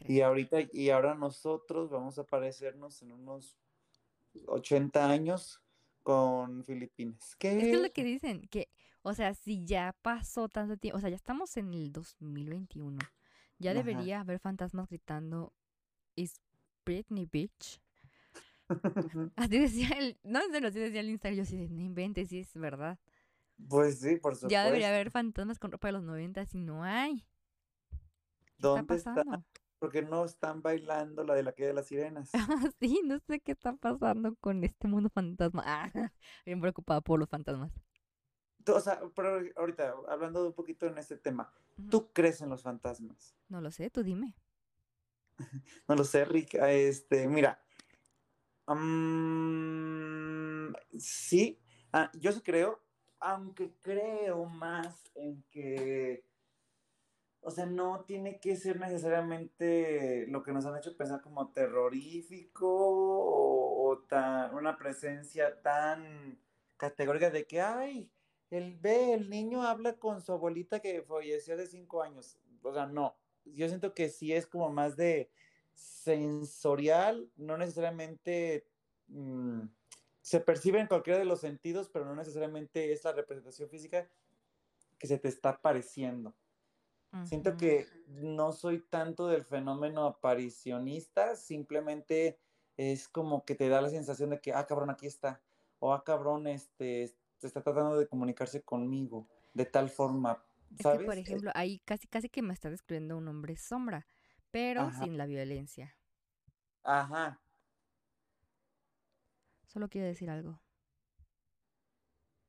Y 0.00 0.20
ahorita, 0.20 0.58
y 0.72 0.90
ahora 0.90 1.14
nosotros 1.14 1.90
vamos 1.90 2.18
a 2.18 2.24
parecernos 2.24 3.00
en 3.02 3.12
unos 3.12 3.56
80 4.46 5.08
años 5.08 5.60
con 6.02 6.64
Filipinas. 6.64 7.36
¿Qué? 7.36 7.70
Es 7.70 7.80
lo 7.80 7.92
que 7.92 8.02
dicen, 8.02 8.48
que 8.48 8.68
o 9.02 9.14
sea, 9.14 9.34
si 9.34 9.64
ya 9.64 9.96
pasó 10.00 10.48
tanto 10.48 10.76
tiempo, 10.76 10.98
o 10.98 11.00
sea, 11.00 11.10
ya 11.10 11.16
estamos 11.16 11.56
en 11.56 11.74
el 11.74 11.92
2021, 11.92 12.98
ya 13.58 13.74
debería 13.74 14.20
haber 14.20 14.38
fantasmas 14.38 14.88
gritando, 14.88 15.52
¿Is 16.14 16.40
Britney 16.84 17.26
Bitch? 17.26 17.80
así 19.36 19.58
decía 19.58 19.88
el, 19.98 20.18
no 20.22 20.40
sé, 20.50 20.60
lo 20.60 20.68
así 20.68 20.78
decía 20.78 21.00
el 21.00 21.10
Instagram, 21.10 21.38
yo 21.38 21.44
sí, 21.44 21.68
no 21.68 21.82
inventes, 21.82 22.28
sí 22.28 22.40
es 22.40 22.54
verdad. 22.54 22.98
Pues 23.68 24.00
sí, 24.00 24.16
por 24.16 24.34
supuesto. 24.34 24.48
Ya 24.48 24.64
debería 24.64 24.88
haber 24.88 25.10
fantasmas 25.10 25.58
con 25.58 25.70
ropa 25.70 25.88
de 25.88 25.92
los 25.92 26.02
90 26.02 26.46
y 26.52 26.58
no 26.58 26.82
hay. 26.84 27.24
¿Dónde 28.58 28.94
está 28.94 29.14
pasando? 29.14 29.44
Porque 29.78 30.02
no 30.02 30.24
están 30.24 30.62
bailando 30.62 31.24
la 31.24 31.34
de 31.34 31.42
la 31.42 31.52
que 31.52 31.66
de 31.66 31.74
las 31.74 31.86
sirenas. 31.86 32.30
sí, 32.80 33.00
no 33.04 33.18
sé 33.26 33.40
qué 33.40 33.52
está 33.52 33.74
pasando 33.74 34.36
con 34.36 34.62
este 34.62 34.88
mundo 34.88 35.10
fantasma. 35.10 35.62
Ah, 35.66 35.90
bien 36.46 36.60
preocupada 36.60 37.00
por 37.00 37.18
los 37.18 37.28
fantasmas 37.28 37.72
o 38.70 38.80
sea, 38.80 39.00
pero 39.14 39.40
ahorita, 39.56 39.94
hablando 40.08 40.46
un 40.46 40.52
poquito 40.52 40.86
en 40.86 40.98
este 40.98 41.16
tema, 41.16 41.52
¿tú 41.90 42.12
crees 42.12 42.40
en 42.40 42.50
los 42.50 42.62
fantasmas? 42.62 43.34
No 43.48 43.60
lo 43.60 43.70
sé, 43.70 43.90
tú 43.90 44.02
dime. 44.02 44.36
no 45.88 45.96
lo 45.96 46.04
sé, 46.04 46.24
Rick. 46.24 46.54
Este, 46.54 47.26
mira. 47.26 47.60
Mm, 48.74 50.72
sí, 50.98 51.58
ah, 51.92 52.10
yo 52.14 52.32
sí 52.32 52.40
creo, 52.40 52.80
aunque 53.18 53.72
creo 53.82 54.44
más 54.46 55.10
en 55.14 55.42
que, 55.50 56.24
o 57.40 57.50
sea, 57.50 57.66
no 57.66 58.04
tiene 58.04 58.40
que 58.40 58.56
ser 58.56 58.78
necesariamente 58.80 60.26
lo 60.28 60.42
que 60.42 60.52
nos 60.52 60.64
han 60.66 60.76
hecho 60.76 60.96
pensar 60.96 61.20
como 61.20 61.50
terrorífico 61.52 62.68
o, 62.68 63.98
tan, 64.08 64.54
una 64.54 64.76
presencia 64.76 65.60
tan 65.62 66.38
categórica 66.76 67.30
de 67.30 67.46
que, 67.46 67.60
ay, 67.60 68.10
el 68.50 68.76
ve, 68.76 69.14
el 69.14 69.30
niño 69.30 69.62
habla 69.62 69.94
con 69.98 70.20
su 70.20 70.32
abuelita 70.32 70.80
que 70.80 71.02
falleció 71.02 71.54
hace 71.54 71.66
cinco 71.66 72.02
años. 72.02 72.38
O 72.62 72.72
sea, 72.72 72.86
no. 72.86 73.16
Yo 73.44 73.68
siento 73.68 73.94
que 73.94 74.08
sí 74.08 74.32
es 74.32 74.46
como 74.46 74.70
más 74.70 74.96
de 74.96 75.30
sensorial, 75.74 77.30
no 77.36 77.56
necesariamente 77.56 78.66
mm, 79.08 79.62
se 80.20 80.40
percibe 80.40 80.80
en 80.80 80.86
cualquiera 80.86 81.18
de 81.18 81.24
los 81.24 81.40
sentidos, 81.40 81.88
pero 81.92 82.04
no 82.04 82.14
necesariamente 82.14 82.92
es 82.92 83.04
la 83.04 83.12
representación 83.12 83.68
física 83.68 84.08
que 84.98 85.06
se 85.06 85.18
te 85.18 85.28
está 85.28 85.50
apareciendo. 85.50 86.34
Siento 87.24 87.58
que 87.58 87.86
no 88.06 88.52
soy 88.52 88.80
tanto 88.80 89.26
del 89.26 89.44
fenómeno 89.44 90.06
aparicionista, 90.06 91.36
simplemente 91.36 92.38
es 92.78 93.06
como 93.06 93.44
que 93.44 93.54
te 93.54 93.68
da 93.68 93.82
la 93.82 93.90
sensación 93.90 94.30
de 94.30 94.40
que, 94.40 94.54
ah, 94.54 94.66
cabrón, 94.66 94.88
aquí 94.88 95.06
está, 95.06 95.42
o 95.78 95.92
ah, 95.92 96.04
cabrón, 96.04 96.46
este, 96.46 97.14
está 97.42 97.62
tratando 97.62 97.98
de 97.98 98.06
comunicarse 98.06 98.62
conmigo 98.62 99.28
de 99.52 99.66
tal 99.66 99.90
forma, 99.90 100.42
¿sabes? 100.80 101.00
Es 101.00 101.06
por 101.06 101.18
ejemplo, 101.18 101.50
ahí 101.54 101.80
casi 101.84 102.06
casi 102.06 102.30
que 102.30 102.40
me 102.40 102.54
está 102.54 102.70
describiendo 102.70 103.18
un 103.18 103.28
hombre 103.28 103.56
sombra, 103.56 104.06
pero 104.52 104.92
sin 104.92 105.18
la 105.18 105.26
violencia. 105.26 105.96
Ajá. 106.84 107.40
Solo 109.66 109.88
quiero 109.88 110.06
decir 110.06 110.30
algo. 110.30 110.60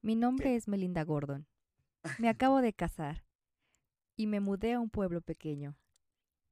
Mi 0.01 0.15
nombre 0.15 0.55
es 0.55 0.67
Melinda 0.67 1.03
Gordon. 1.03 1.47
Me 2.19 2.27
acabo 2.27 2.61
de 2.61 2.73
casar 2.73 3.23
y 4.17 4.27
me 4.27 4.41
mudé 4.41 4.73
a 4.73 4.79
un 4.79 4.89
pueblo 4.89 5.21
pequeño. 5.21 5.77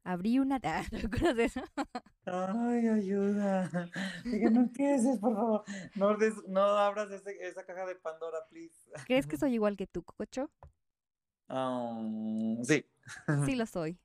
Abrí 0.03 0.39
una... 0.39 0.59
¿No 1.21 1.33
de 1.33 1.43
eso? 1.43 1.61
Ay, 2.25 2.87
ayuda. 2.87 3.69
no 4.23 4.61
empieces, 4.61 5.19
por 5.19 5.35
favor. 5.35 5.63
No, 5.95 6.17
no 6.47 6.61
abras 6.61 7.11
esa 7.11 7.65
caja 7.65 7.85
de 7.85 7.95
Pandora, 7.95 8.39
please. 8.49 8.73
¿Crees 9.05 9.27
que 9.27 9.37
soy 9.37 9.53
igual 9.53 9.75
que 9.75 9.85
tú, 9.85 10.01
Cococho? 10.03 10.49
Um, 11.49 12.63
sí. 12.63 12.85
Sí 13.45 13.55
lo 13.55 13.65
soy. 13.65 13.99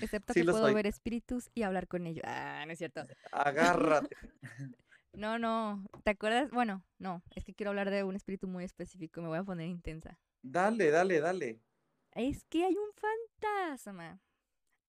Excepto 0.00 0.32
que 0.34 0.44
puedo 0.44 0.72
ver 0.74 0.86
espíritus 0.86 1.50
y 1.54 1.62
hablar 1.62 1.88
con 1.88 2.06
ellos. 2.06 2.24
Ah, 2.26 2.64
no 2.66 2.72
es 2.72 2.78
cierto. 2.78 3.06
Agárrate. 3.32 4.16
No, 5.12 5.38
no. 5.38 5.82
¿Te 6.04 6.10
acuerdas? 6.10 6.50
Bueno, 6.50 6.84
no. 6.98 7.22
Es 7.34 7.42
que 7.42 7.54
quiero 7.54 7.70
hablar 7.70 7.88
de 7.88 8.04
un 8.04 8.14
espíritu 8.16 8.48
muy 8.48 8.64
específico. 8.64 9.22
Me 9.22 9.28
voy 9.28 9.38
a 9.38 9.44
poner 9.44 9.66
intensa. 9.66 10.18
Dale, 10.42 10.90
dale, 10.90 11.20
dale. 11.20 11.62
Es 12.12 12.44
que 12.44 12.66
hay 12.66 12.74
un 12.76 12.90
fantasma 12.92 14.20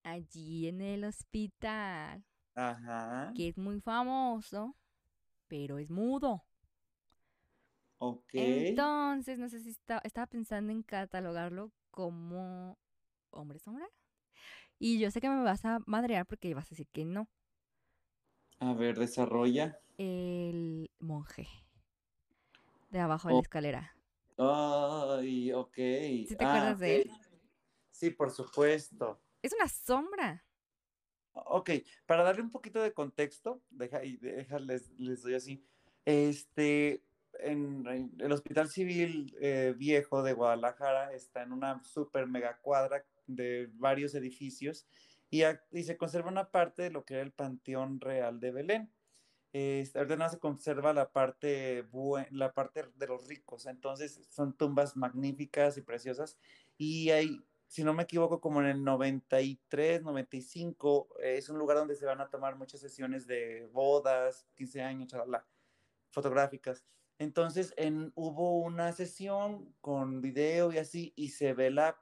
allí 0.04 0.68
en 0.68 0.82
el 0.82 1.06
hospital, 1.06 2.26
Ajá. 2.56 3.32
que 3.36 3.48
es 3.48 3.58
muy 3.58 3.80
famoso, 3.80 4.76
pero 5.48 5.78
es 5.78 5.90
mudo. 5.90 6.44
Ok. 8.00 8.30
Entonces, 8.34 9.40
no 9.40 9.48
sé 9.48 9.60
si 9.62 9.70
está- 9.70 10.02
estaba 10.04 10.28
pensando 10.28 10.72
en 10.72 10.84
catalogarlo 10.84 11.72
como 11.90 12.78
hombre 13.30 13.60
sombra. 13.60 13.88
Y 14.80 15.00
yo 15.00 15.10
sé 15.12 15.22
que 15.22 15.30
me 15.30 15.44
vas 15.44 15.66
a 15.66 15.80
madrear 15.86 16.26
porque 16.26 16.54
vas 16.54 16.68
a 16.68 16.70
decir 16.70 16.88
que 16.92 17.06
no. 17.06 17.30
A 18.60 18.74
ver, 18.74 18.98
desarrolla. 18.98 19.80
El 19.98 20.92
monje. 21.00 21.48
De 22.92 23.00
abajo 23.00 23.28
de 23.28 23.34
Oh. 23.34 23.38
la 23.38 23.42
escalera. 23.42 23.96
Ay, 24.38 25.52
ok. 25.52 25.74
¿Sí 25.76 26.36
te 26.38 26.46
Ah, 26.46 26.50
acuerdas 26.52 26.80
de 26.80 26.96
él? 27.02 27.12
Sí, 27.92 28.12
por 28.12 28.30
supuesto. 28.32 29.20
Es 29.42 29.54
una 29.54 29.68
sombra. 29.68 30.44
Ok, 31.34 31.70
para 32.06 32.24
darle 32.24 32.42
un 32.42 32.52
poquito 32.52 32.82
de 32.82 32.94
contexto, 32.94 33.62
deja, 33.70 34.04
y 34.04 34.18
déjales, 34.18 34.92
les 34.98 35.22
doy 35.22 35.36
así. 35.36 35.64
Este, 36.06 37.04
en, 37.40 37.86
en 37.88 38.16
el 38.20 38.32
Hospital 38.32 38.70
Civil 38.70 39.36
eh, 39.40 39.74
Viejo 39.78 40.24
de 40.24 40.34
Guadalajara 40.34 41.14
está 41.14 41.44
en 41.44 41.52
una 41.52 41.84
super 41.84 42.26
mega 42.28 42.58
cuadra 42.60 43.06
de 43.28 43.70
varios 43.74 44.16
edificios 44.16 44.88
y, 45.30 45.44
y 45.72 45.84
se 45.84 45.98
conserva 45.98 46.30
una 46.30 46.50
parte 46.50 46.84
de 46.84 46.92
lo 46.92 47.06
que 47.06 47.16
era 47.16 47.24
el 47.24 47.32
Panteón 47.32 48.00
Real 48.00 48.40
de 48.40 48.52
Belén. 48.52 48.92
Este, 49.54 50.00
ahorita 50.00 50.18
nada 50.18 50.32
se 50.32 50.40
conserva 50.40 50.94
la 50.94 51.12
parte, 51.12 51.86
la 52.32 52.54
parte 52.54 52.84
de 52.96 53.08
los 53.08 53.28
ricos, 53.28 53.66
entonces 53.66 54.22
son 54.30 54.56
tumbas 54.56 54.98
magníficas 54.98 55.78
y 55.78 55.82
preciosas 55.82 56.38
y 56.78 57.10
hay 57.12 57.44
si 57.68 57.84
no 57.84 57.94
me 57.94 58.04
equivoco, 58.04 58.40
como 58.40 58.62
en 58.62 58.68
el 58.68 58.84
93, 58.84 60.02
95, 60.02 61.10
eh, 61.22 61.36
es 61.38 61.50
un 61.50 61.60
lugar 61.60 61.78
donde 61.78 61.96
se 61.96 62.06
van 62.06 62.22
a 62.22 62.30
tomar 62.30 62.56
muchas 62.56 62.80
sesiones 62.80 63.28
de 63.28 63.68
bodas, 63.74 64.48
15 64.56 64.82
años, 64.82 65.10
chalala, 65.10 65.46
fotográficas. 66.12 66.84
Entonces, 67.20 67.74
en, 67.78 68.12
hubo 68.16 68.62
una 68.62 68.94
sesión 68.94 69.74
con 69.82 70.22
video 70.22 70.72
y 70.72 70.78
así, 70.78 71.14
y 71.16 71.30
se 71.30 71.54
ve 71.54 71.70
la, 71.70 72.00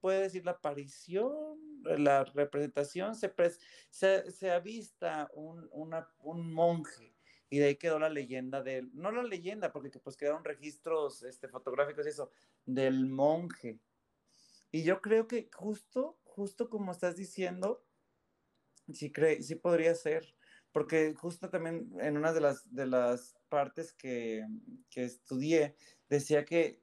puede 0.00 0.22
decir, 0.22 0.44
la 0.44 0.52
aparición, 0.52 1.82
la 1.82 2.24
representación, 2.24 3.14
se, 3.14 3.28
pres, 3.28 3.60
se, 3.90 4.30
se 4.30 4.50
avista 4.50 5.30
un, 5.34 5.68
una, 5.72 6.08
un 6.22 6.52
monje 6.52 7.14
y 7.50 7.58
de 7.58 7.66
ahí 7.66 7.76
quedó 7.76 7.98
la 7.98 8.08
leyenda 8.08 8.62
del, 8.62 8.90
no 8.94 9.10
la 9.10 9.24
leyenda, 9.24 9.72
porque 9.72 9.90
pues 9.98 10.16
quedaron 10.16 10.44
registros 10.44 11.24
este, 11.24 11.48
fotográficos 11.48 12.06
y 12.06 12.10
eso, 12.10 12.30
del 12.64 13.06
monje. 13.06 13.80
Y 14.70 14.84
yo 14.84 15.02
creo 15.02 15.26
que 15.26 15.50
justo, 15.52 16.20
justo 16.22 16.70
como 16.70 16.92
estás 16.92 17.16
diciendo, 17.16 17.84
sí, 18.92 19.10
cre 19.10 19.42
sí 19.42 19.56
podría 19.56 19.96
ser, 19.96 20.36
porque 20.70 21.12
justo 21.14 21.50
también 21.50 21.92
en 22.00 22.16
una 22.16 22.32
de 22.32 22.40
las, 22.40 22.72
de 22.72 22.86
las 22.86 23.36
partes 23.48 23.92
que, 23.92 24.46
que 24.88 25.02
estudié, 25.02 25.74
decía 26.08 26.44
que 26.44 26.80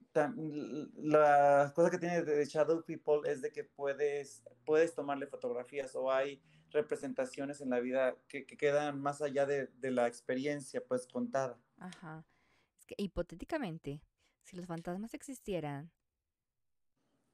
la 0.95 1.71
cosa 1.75 1.89
que 1.89 1.97
tiene 1.97 2.23
de 2.23 2.45
Shadow 2.45 2.83
People 2.83 3.29
es 3.29 3.41
de 3.41 3.51
que 3.51 3.63
puedes, 3.63 4.43
puedes 4.65 4.93
tomarle 4.95 5.27
fotografías 5.27 5.95
o 5.95 6.11
hay 6.11 6.41
representaciones 6.71 7.61
en 7.61 7.69
la 7.69 7.79
vida 7.79 8.15
que, 8.27 8.45
que 8.45 8.57
quedan 8.57 9.01
más 9.01 9.21
allá 9.21 9.45
de, 9.45 9.67
de, 9.67 9.91
la 9.91 10.07
experiencia 10.07 10.83
pues 10.85 11.07
contada. 11.07 11.57
Ajá. 11.77 12.25
Es 12.77 12.85
que 12.85 12.95
hipotéticamente, 12.97 14.01
si 14.43 14.57
los 14.57 14.65
fantasmas 14.65 15.13
existieran, 15.13 15.91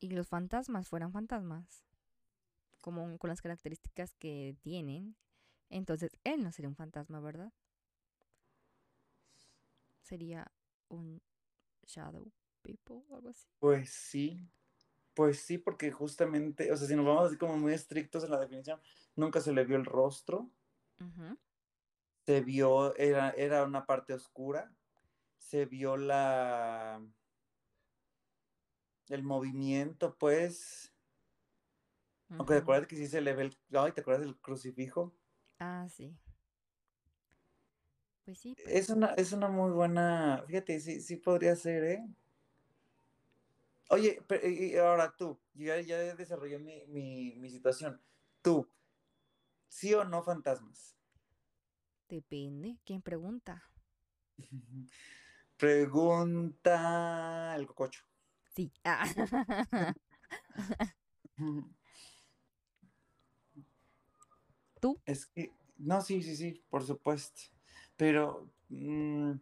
y 0.03 0.09
los 0.09 0.27
fantasmas 0.27 0.89
fueran 0.89 1.13
fantasmas, 1.13 1.85
como 2.81 3.17
con 3.17 3.29
las 3.29 3.41
características 3.41 4.13
que 4.15 4.57
tienen, 4.61 5.15
entonces 5.69 6.17
él 6.25 6.43
no 6.43 6.51
sería 6.51 6.67
un 6.67 6.75
fantasma, 6.75 7.21
¿verdad? 7.21 7.53
Sería 10.01 10.51
un 10.89 11.21
shadow 11.83 12.33
people 12.63 13.03
o 13.09 13.15
algo 13.15 13.29
así. 13.29 13.47
Pues 13.59 13.89
sí, 13.91 14.49
pues 15.13 15.39
sí, 15.41 15.57
porque 15.57 15.91
justamente, 15.91 16.71
o 16.71 16.77
sea, 16.77 16.87
si 16.87 16.95
nos 16.95 17.05
vamos 17.05 17.27
así 17.27 17.37
como 17.37 17.57
muy 17.57 17.73
estrictos 17.73 18.23
en 18.23 18.31
la 18.31 18.39
definición, 18.39 18.81
nunca 19.15 19.41
se 19.41 19.53
le 19.53 19.65
vio 19.65 19.77
el 19.77 19.85
rostro, 19.85 20.49
uh 20.99 21.03
-huh. 21.03 21.37
se 22.25 22.41
vio, 22.41 22.95
era, 22.95 23.29
era 23.31 23.63
una 23.63 23.85
parte 23.85 24.13
oscura, 24.13 24.73
se 25.37 25.65
vio 25.65 25.97
la 25.97 26.99
el 29.09 29.23
movimiento, 29.23 30.15
pues. 30.17 30.93
Uh 32.29 32.33
-huh. 32.33 32.37
Aunque 32.39 32.53
te 32.55 32.59
acuerdas 32.61 32.87
que 32.87 32.95
sí 32.95 33.07
se 33.07 33.21
le 33.21 33.33
ve 33.33 33.43
el. 33.43 33.57
Ay, 33.73 33.91
¿te 33.91 34.01
acuerdas 34.01 34.23
del 34.25 34.39
crucifijo? 34.39 35.13
Ah, 35.59 35.87
sí. 35.89 36.17
Pues 38.25 38.39
sí. 38.39 38.55
Pues. 38.55 38.67
Es, 38.67 38.89
una, 38.89 39.07
es 39.15 39.33
una 39.33 39.49
muy 39.49 39.71
buena. 39.71 40.43
Fíjate, 40.47 40.79
sí, 40.79 41.01
sí 41.01 41.17
podría 41.17 41.55
ser, 41.55 41.83
¿eh? 41.83 42.07
Oye, 43.93 44.23
pero, 44.25 44.49
y 44.49 44.75
ahora 44.75 45.15
tú, 45.15 45.39
ya, 45.53 45.79
ya 45.79 46.15
desarrollé 46.15 46.57
mi, 46.57 46.83
mi, 46.87 47.35
mi 47.35 47.47
situación. 47.51 48.01
Tú, 48.41 48.67
¿sí 49.67 49.93
o 49.93 50.03
no 50.03 50.23
fantasmas? 50.23 50.95
Depende. 52.09 52.79
¿Quién 52.83 53.03
pregunta? 53.03 53.61
Pregunta 55.57 57.53
el 57.55 57.67
cococho. 57.67 58.03
Sí. 58.55 58.73
Ah. 58.83 59.05
¿Tú? 64.81 64.99
Es 65.05 65.27
que, 65.27 65.53
no, 65.77 66.01
sí, 66.01 66.23
sí, 66.23 66.35
sí, 66.35 66.63
por 66.67 66.83
supuesto. 66.83 67.43
Pero 67.95 68.49
mmm, 68.69 69.33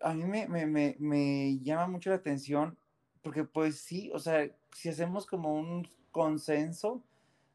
a 0.00 0.14
mí 0.14 0.24
me, 0.26 0.46
me, 0.46 0.64
me, 0.64 0.94
me, 1.00 1.58
llama 1.58 1.88
mucho 1.88 2.10
la 2.10 2.16
atención 2.16 2.78
porque 3.22 3.44
pues 3.44 3.78
sí, 3.78 4.10
o 4.12 4.18
sea, 4.18 4.50
si 4.72 4.88
hacemos 4.88 5.26
como 5.26 5.54
un 5.54 5.88
consenso, 6.10 7.02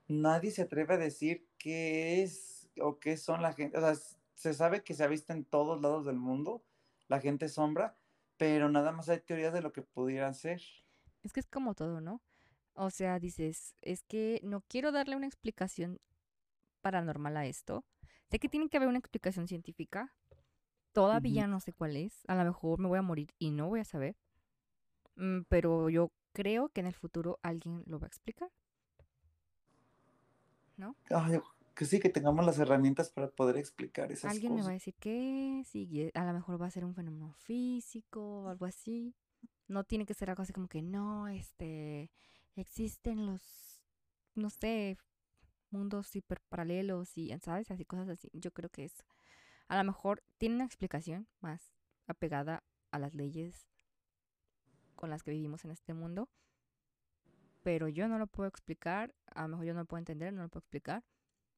nadie 0.08 0.52
se 0.52 0.64
atreve 0.64 0.96
a 0.96 0.98
decir 0.98 1.46
qué 1.58 2.24
es 2.24 2.70
o 2.80 3.00
qué 3.00 3.18
son 3.18 3.42
la 3.42 3.54
gente. 3.54 3.78
O 3.78 3.82
sea, 3.82 3.96
se 4.34 4.54
sabe 4.54 4.84
que 4.84 4.94
se 4.94 5.04
ha 5.04 5.08
visto 5.08 5.34
en 5.34 5.44
todos 5.44 5.82
lados 5.82 6.06
del 6.06 6.18
mundo 6.18 6.64
la 7.08 7.20
gente 7.20 7.50
sombra, 7.50 7.96
pero 8.38 8.70
nada 8.70 8.92
más 8.92 9.10
hay 9.10 9.20
teorías 9.20 9.54
de 9.54 9.62
lo 9.62 9.74
que 9.74 9.82
pudieran 9.82 10.34
ser. 10.36 10.62
Es 11.24 11.34
que 11.34 11.40
es 11.40 11.48
como 11.48 11.74
todo, 11.74 12.02
¿no? 12.02 12.22
O 12.74 12.90
sea, 12.90 13.20
dices, 13.20 13.76
es 13.82 14.04
que 14.04 14.40
no 14.44 14.62
quiero 14.62 14.92
darle 14.92 15.16
una 15.16 15.26
explicación 15.26 16.00
paranormal 16.82 17.36
a 17.38 17.46
esto. 17.46 17.84
Sé 18.30 18.40
que 18.40 18.50
tiene 18.50 18.70
que 18.70 18.78
haber 18.78 18.90
una 18.90 19.00
explicación 19.00 19.48
científica. 19.48 20.14
Todavía 20.92 21.44
uh 21.44 21.48
-huh. 21.48 21.50
no 21.52 21.60
sé 21.60 21.74
cuál 21.74 21.96
es. 21.96 22.24
A 22.28 22.36
lo 22.36 22.46
mejor 22.46 22.80
me 22.80 22.88
voy 22.88 23.00
a 23.00 23.02
morir 23.02 23.34
y 23.40 23.52
no 23.52 23.68
voy 23.68 23.80
a 23.80 23.86
saber. 23.86 24.16
Mm, 25.18 25.42
pero 25.50 25.90
yo 25.90 26.12
creo 26.34 26.70
que 26.70 26.82
en 26.82 26.88
el 26.88 26.94
futuro 26.94 27.40
alguien 27.42 27.84
lo 27.86 28.00
va 28.00 28.06
a 28.06 28.08
explicar. 28.08 28.50
¿No? 30.78 30.96
Ay, 31.10 31.40
que 31.74 31.86
sí, 31.86 32.00
que 32.00 32.10
tengamos 32.10 32.46
las 32.46 32.60
herramientas 32.60 33.10
para 33.10 33.30
poder 33.30 33.58
explicar 33.58 34.12
esas 34.12 34.32
alguien 34.32 34.54
cosas. 34.54 34.66
me 34.66 34.68
va 34.68 34.72
a 34.72 34.74
decir 34.74 34.94
que 34.96 35.64
sí, 35.66 36.12
a 36.14 36.26
lo 36.26 36.34
mejor 36.34 36.62
va 36.62 36.68
a 36.68 36.72
ser 36.72 36.86
un 36.86 36.94
fenómeno 36.94 37.34
físico 37.34 38.44
o 38.44 38.50
algo 38.50 38.66
así. 38.66 39.16
No 39.68 39.84
tiene 39.84 40.06
que 40.06 40.14
ser 40.14 40.30
algo 40.30 40.44
así 40.44 40.54
como 40.54 40.68
que 40.68 40.82
no, 40.82 41.28
este, 41.28 42.12
existen 42.56 43.26
los, 43.26 43.84
no 44.36 44.50
sé, 44.50 44.98
mundos 45.72 46.16
hiperparalelos 46.16 47.18
y, 47.18 47.32
¿sabes? 47.40 47.70
Así, 47.72 47.86
cosas 47.86 48.10
así. 48.10 48.30
Yo 48.34 48.52
creo 48.52 48.70
que 48.70 48.86
es, 48.86 49.04
a 49.68 49.78
lo 49.78 49.84
mejor 49.84 50.24
tiene 50.38 50.56
una 50.56 50.66
explicación 50.66 51.28
más 51.42 51.74
apegada 52.08 52.64
a 52.92 53.00
las 53.00 53.14
leyes 53.14 53.68
con 54.98 55.10
las 55.10 55.24
que 55.24 55.32
vivimos 55.32 55.64
en 55.64 55.72
este 55.72 55.94
mundo. 55.94 56.28
Pero 57.64 57.88
yo 57.88 58.10
no 58.10 58.20
lo 58.20 58.28
puedo 58.28 58.50
explicar, 58.50 59.14
a 59.34 59.44
lo 59.44 59.50
mejor 59.50 59.66
yo 59.66 59.74
no 59.74 59.82
lo 59.82 59.86
puedo 59.86 60.00
entender, 60.00 60.34
no 60.34 60.42
lo 60.44 60.50
puedo 60.50 60.60
explicar. 60.60 61.06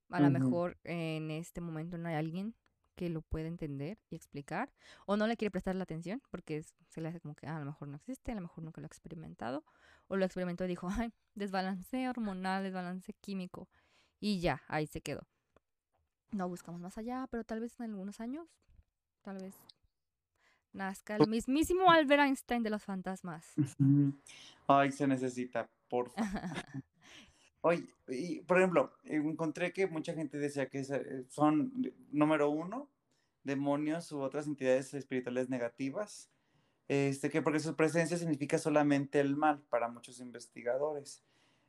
A 0.10 0.18
uh 0.18 0.20
-huh. 0.20 0.24
lo 0.24 0.30
mejor 0.30 0.78
en 0.84 1.32
este 1.32 1.62
momento 1.62 1.98
no 1.98 2.10
hay 2.10 2.16
alguien 2.16 2.56
que 3.00 3.10
lo 3.10 3.22
pueda 3.22 3.48
entender 3.48 3.98
y 4.10 4.16
explicar, 4.18 4.74
o 5.06 5.16
no 5.16 5.26
le 5.26 5.38
quiere 5.38 5.52
prestar 5.52 5.74
la 5.74 5.84
atención 5.84 6.22
porque 6.30 6.58
es, 6.58 6.76
se 6.90 7.00
le 7.00 7.08
hace 7.08 7.22
como 7.22 7.34
que 7.34 7.48
ah, 7.48 7.56
a 7.56 7.60
lo 7.60 7.66
mejor 7.66 7.88
no 7.88 7.96
existe, 7.96 8.34
a 8.34 8.36
lo 8.36 8.42
mejor 8.42 8.62
nunca 8.62 8.82
lo 8.82 8.86
ha 8.86 8.88
experimentado, 8.88 9.64
o 10.10 10.18
lo 10.18 10.26
experimentó 10.26 10.66
y 10.66 10.68
dijo, 10.68 10.90
ay, 10.92 11.14
desbalance 11.34 12.10
hormonal, 12.10 12.62
desbalance 12.62 13.14
químico, 13.14 13.70
y 14.20 14.42
ya, 14.42 14.64
ahí 14.68 14.86
se 14.86 15.00
quedó. 15.00 15.26
No 16.32 16.50
buscamos 16.50 16.82
más 16.82 16.98
allá, 16.98 17.26
pero 17.32 17.46
tal 17.46 17.62
vez 17.62 17.80
en 17.80 17.86
algunos 17.86 18.20
años, 18.20 18.50
tal 19.22 19.38
vez 19.38 19.56
nazca 20.74 21.16
el 21.16 21.28
mismísimo 21.28 21.90
Albert 21.92 22.22
Einstein 22.24 22.64
de 22.64 22.70
los 22.70 22.84
fantasmas. 22.84 23.54
Ay, 24.68 24.92
se 24.92 25.08
necesita, 25.08 25.70
por 25.90 26.10
favor. 26.10 26.28
Oye, 27.62 27.90
y, 28.08 28.42
por 28.42 28.58
ejemplo, 28.58 28.94
encontré 29.04 29.74
que 29.74 29.88
mucha 29.88 30.14
gente 30.14 30.38
decía 30.38 30.70
que 30.70 30.84
son, 31.30 31.74
número 32.12 32.50
uno, 32.50 32.90
demonios 33.44 34.12
u 34.12 34.22
otras 34.22 34.48
entidades 34.48 34.94
espirituales 34.94 35.50
negativas, 35.50 36.30
este, 36.88 37.30
que 37.30 37.42
porque 37.42 37.60
su 37.60 37.76
presencia 37.76 38.18
significa 38.18 38.58
solamente 38.58 39.20
el 39.20 39.36
mal 39.36 39.62
para 39.70 39.90
muchos 39.90 40.20
investigadores. 40.22 41.24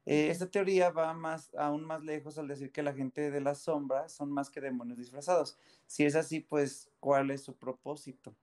Eh, 0.06 0.30
esta 0.30 0.50
teoría 0.50 0.90
va 0.90 1.12
más, 1.12 1.52
aún 1.54 1.84
más 1.84 2.02
lejos 2.02 2.38
al 2.38 2.48
decir 2.48 2.72
que 2.72 2.82
la 2.82 2.94
gente 2.94 3.30
de 3.30 3.40
las 3.40 3.58
sombras 3.60 4.12
son 4.12 4.30
más 4.30 4.48
que 4.48 4.60
demonios 4.60 4.98
disfrazados. 4.98 5.58
Si 5.86 6.04
es 6.04 6.14
así, 6.14 6.40
pues, 6.40 6.90
¿cuál 7.00 7.30
es 7.30 7.42
su 7.42 7.56
propósito? 7.56 8.34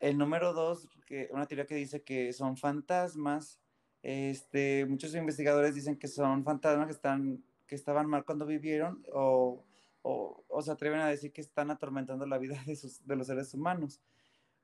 El 0.00 0.18
número 0.18 0.52
dos, 0.52 0.88
que, 1.06 1.28
una 1.32 1.46
teoría 1.46 1.66
que 1.66 1.74
dice 1.74 2.02
que 2.02 2.32
son 2.32 2.56
fantasmas. 2.56 3.60
Este, 4.02 4.86
muchos 4.86 5.14
investigadores 5.14 5.74
dicen 5.74 5.98
que 5.98 6.08
son 6.08 6.44
fantasmas 6.44 6.86
que, 6.86 6.92
están, 6.92 7.44
que 7.66 7.74
estaban 7.74 8.06
mal 8.08 8.24
cuando 8.24 8.46
vivieron 8.46 9.04
o, 9.12 9.64
o, 10.02 10.62
se 10.62 10.70
atreven 10.70 11.00
a 11.00 11.08
decir 11.08 11.32
que 11.32 11.40
están 11.40 11.70
atormentando 11.70 12.26
la 12.26 12.38
vida 12.38 12.62
de, 12.66 12.76
sus, 12.76 13.06
de 13.06 13.16
los 13.16 13.26
seres 13.26 13.52
humanos. 13.54 14.00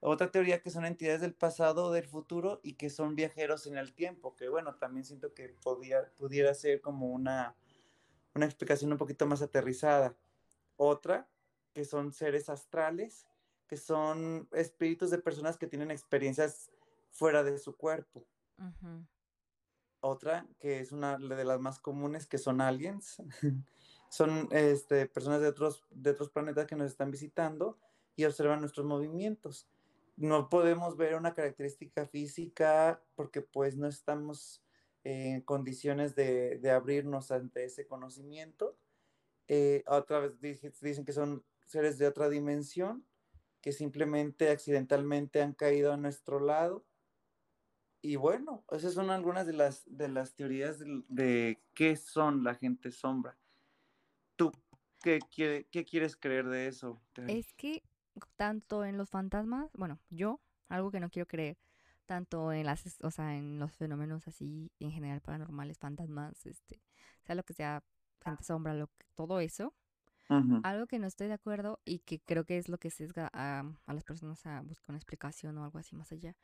Otra 0.00 0.30
teoría 0.30 0.60
que 0.60 0.70
son 0.70 0.84
entidades 0.84 1.22
del 1.22 1.34
pasado 1.34 1.86
o 1.86 1.92
del 1.92 2.04
futuro 2.04 2.60
y 2.62 2.74
que 2.74 2.90
son 2.90 3.14
viajeros 3.14 3.66
en 3.66 3.78
el 3.78 3.94
tiempo, 3.94 4.36
que 4.36 4.50
bueno, 4.50 4.74
también 4.74 5.04
siento 5.04 5.32
que 5.32 5.48
podía, 5.62 6.10
pudiera 6.16 6.52
ser 6.52 6.82
como 6.82 7.06
una, 7.06 7.56
una 8.34 8.44
explicación 8.44 8.92
un 8.92 8.98
poquito 8.98 9.26
más 9.26 9.40
aterrizada. 9.40 10.14
Otra, 10.76 11.26
que 11.72 11.84
son 11.86 12.12
seres 12.12 12.50
astrales, 12.50 13.26
que 13.66 13.76
son 13.76 14.48
espíritus 14.52 15.10
de 15.10 15.18
personas 15.18 15.56
que 15.56 15.66
tienen 15.66 15.90
experiencias 15.90 16.70
fuera 17.10 17.42
de 17.42 17.58
su 17.58 17.76
cuerpo. 17.76 18.26
Otra, 20.00 20.46
que 20.58 20.80
es 20.80 20.92
una 20.92 21.16
de 21.18 21.44
las 21.44 21.60
más 21.60 21.78
comunes, 21.78 22.26
que 22.26 22.38
son 22.38 22.60
aliens. 22.60 23.16
son 24.10 24.48
este, 24.52 25.06
personas 25.06 25.40
de 25.40 25.48
otros, 25.48 25.84
de 25.90 26.10
otros 26.10 26.30
planetas 26.30 26.66
que 26.66 26.76
nos 26.76 26.90
están 26.90 27.10
visitando 27.10 27.78
y 28.14 28.24
observan 28.24 28.60
nuestros 28.60 28.86
movimientos 28.86 29.68
no 30.16 30.48
podemos 30.48 30.96
ver 30.96 31.16
una 31.16 31.34
característica 31.34 32.06
física 32.06 33.02
porque 33.14 33.42
pues 33.42 33.76
no 33.76 33.88
estamos 33.88 34.62
en 35.02 35.40
condiciones 35.42 36.14
de, 36.14 36.60
abrirnos 36.70 37.30
ante 37.30 37.64
ese 37.64 37.86
conocimiento. 37.86 38.76
Eh, 39.48 39.84
otra 39.86 40.20
vez 40.20 40.40
dicen 40.40 41.04
que 41.04 41.12
son 41.12 41.44
seres 41.66 41.98
de 41.98 42.06
otra 42.06 42.28
dimensión 42.28 43.04
que 43.64 43.72
simplemente 43.72 44.50
accidentalmente 44.50 45.40
han 45.40 45.54
caído 45.54 45.90
a 45.90 45.96
nuestro 45.96 46.38
lado. 46.38 46.84
Y 48.02 48.16
bueno, 48.16 48.62
esas 48.70 48.92
son 48.92 49.08
algunas 49.08 49.46
de 49.46 49.54
las, 49.54 49.84
de 49.86 50.08
las 50.08 50.34
teorías 50.34 50.80
de, 51.08 51.62
qué 51.72 51.96
son 51.96 52.44
la 52.44 52.56
gente 52.56 52.90
sombra. 52.90 53.38
¿Tú 54.36 54.52
qué, 55.02 55.18
qué 55.30 55.84
quieres 55.86 56.14
creer 56.14 56.46
de 56.48 56.66
eso? 56.66 57.00
Es 57.26 57.54
que 57.54 57.82
tanto 58.36 58.84
en 58.84 58.98
los 58.98 59.08
fantasmas, 59.08 59.70
bueno, 59.72 59.98
yo, 60.10 60.42
algo 60.68 60.90
que 60.90 61.00
no 61.00 61.08
quiero 61.08 61.26
creer, 61.26 61.56
tanto 62.04 62.52
en 62.52 62.66
las, 62.66 62.98
o 63.00 63.10
sea, 63.10 63.34
en 63.34 63.58
los 63.58 63.72
fenómenos 63.78 64.28
así 64.28 64.72
en 64.78 64.90
general 64.90 65.22
paranormales, 65.22 65.78
fantasmas, 65.78 66.44
este, 66.44 66.82
sea 67.22 67.34
lo 67.34 67.44
que 67.44 67.54
sea, 67.54 67.82
gente 68.22 68.44
sombra, 68.44 68.74
lo 68.74 68.88
que, 68.88 69.06
todo 69.14 69.40
eso, 69.40 69.72
algo 70.28 70.86
que 70.86 70.98
no 70.98 71.06
estoy 71.06 71.28
de 71.28 71.34
acuerdo 71.34 71.80
y 71.84 71.98
que 72.00 72.20
creo 72.20 72.44
que 72.44 72.58
es 72.58 72.68
lo 72.68 72.78
que 72.78 72.90
sesga 72.90 73.30
a, 73.32 73.64
a 73.86 73.92
las 73.92 74.04
personas 74.04 74.44
a 74.46 74.62
buscar 74.62 74.90
una 74.90 74.98
explicación 74.98 75.58
o 75.58 75.64
algo 75.64 75.78
así 75.78 75.94
más 75.94 76.10
allá, 76.12 76.34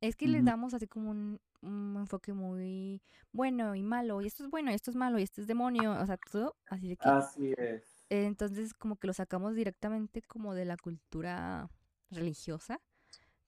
es 0.00 0.16
que 0.16 0.28
les 0.28 0.44
damos 0.44 0.74
así 0.74 0.86
como 0.86 1.10
un, 1.10 1.40
un, 1.62 1.96
enfoque 1.96 2.32
muy 2.32 3.00
bueno 3.32 3.74
y 3.74 3.82
malo, 3.82 4.20
y 4.20 4.26
esto 4.26 4.44
es 4.44 4.50
bueno, 4.50 4.70
y 4.70 4.74
esto 4.74 4.90
es 4.90 4.96
malo, 4.96 5.18
y 5.18 5.22
esto 5.22 5.40
es 5.40 5.46
demonio, 5.46 5.92
o 5.98 6.06
sea, 6.06 6.18
todo 6.18 6.56
así 6.66 6.88
de 6.88 6.96
que... 6.96 7.08
Así 7.08 7.54
es. 7.56 8.04
entonces, 8.10 8.74
como 8.74 8.96
que 8.96 9.06
lo 9.06 9.12
sacamos 9.12 9.54
directamente 9.54 10.20
como 10.22 10.54
de 10.54 10.66
la 10.66 10.76
cultura 10.76 11.70
religiosa, 12.10 12.80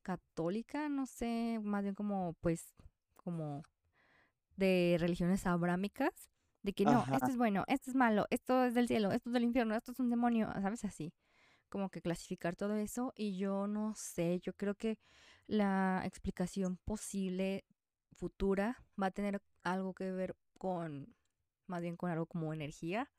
católica, 0.03 0.89
no 0.89 1.07
sé, 1.07 1.61
más 1.63 1.83
bien 1.83 1.95
como, 1.95 2.35
pues, 2.41 2.75
como 3.17 3.63
de 4.57 4.97
religiones 4.99 5.47
abrámicas, 5.47 6.31
de 6.67 6.73
que 6.73 6.85
no, 6.85 7.05
esto 7.13 7.29
es 7.29 7.37
bueno, 7.37 7.63
esto 7.69 7.91
es 7.91 7.95
malo, 7.95 8.27
esto 8.29 8.65
es 8.65 8.75
del 8.75 8.89
cielo, 8.89 9.13
esto 9.13 9.29
es 9.29 9.33
del 9.33 9.45
infierno, 9.45 9.77
esto 9.77 9.93
es 9.93 10.01
un 10.01 10.11
demonio, 10.11 10.53
¿sabes? 10.61 10.85
Así, 10.85 11.15
como 11.69 11.91
que 11.91 12.03
clasificar 12.03 12.57
todo 12.57 12.75
eso 12.75 13.13
y 13.15 13.39
yo 13.39 13.69
no 13.69 13.95
sé, 13.95 14.41
yo 14.41 14.53
creo 14.53 14.75
que 14.75 14.99
la 15.47 16.03
explicación 16.05 16.77
posible 16.85 17.65
futura 18.11 18.85
va 19.01 19.07
a 19.07 19.11
tener 19.13 19.41
algo 19.63 19.95
que 19.95 20.11
ver 20.11 20.35
con, 20.59 21.15
más 21.69 21.83
bien 21.83 21.97
con 21.97 22.11
algo 22.11 22.27
como 22.27 22.53
energía, 22.53 23.13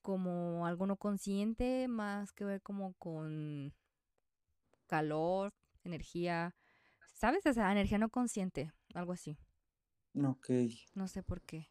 como 0.00 0.66
algo 0.66 0.86
no 0.86 0.96
consciente, 0.96 1.86
más 1.86 2.32
que 2.32 2.46
ver 2.46 2.62
como 2.62 2.94
con 2.94 3.74
calor, 4.86 5.52
energía, 5.84 6.56
¿sabes? 7.12 7.44
O 7.44 7.52
sea, 7.52 7.70
energía 7.72 7.98
no 7.98 8.08
consciente, 8.08 8.72
algo 8.94 9.12
así. 9.12 9.36
Ok. 10.14 10.48
No 10.94 11.08
sé 11.08 11.22
por 11.22 11.42
qué. 11.42 11.68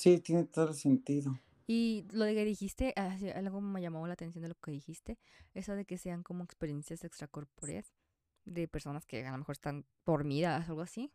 Sí, 0.00 0.18
tiene 0.20 0.44
todo 0.44 0.68
el 0.68 0.74
sentido. 0.74 1.38
Y 1.66 2.06
lo 2.12 2.24
de 2.24 2.34
que 2.34 2.44
dijiste, 2.46 2.94
ah, 2.96 3.14
algo 3.34 3.60
me 3.60 3.82
llamó 3.82 4.06
la 4.06 4.14
atención 4.14 4.40
de 4.40 4.48
lo 4.48 4.54
que 4.54 4.70
dijiste, 4.70 5.18
eso 5.52 5.74
de 5.76 5.84
que 5.84 5.98
sean 5.98 6.22
como 6.22 6.42
experiencias 6.42 7.04
extracorpóreas 7.04 7.92
de 8.46 8.66
personas 8.66 9.04
que 9.04 9.26
a 9.26 9.30
lo 9.30 9.36
mejor 9.36 9.52
están 9.52 9.84
dormidas 10.06 10.66
o 10.66 10.72
algo 10.72 10.80
así 10.80 11.12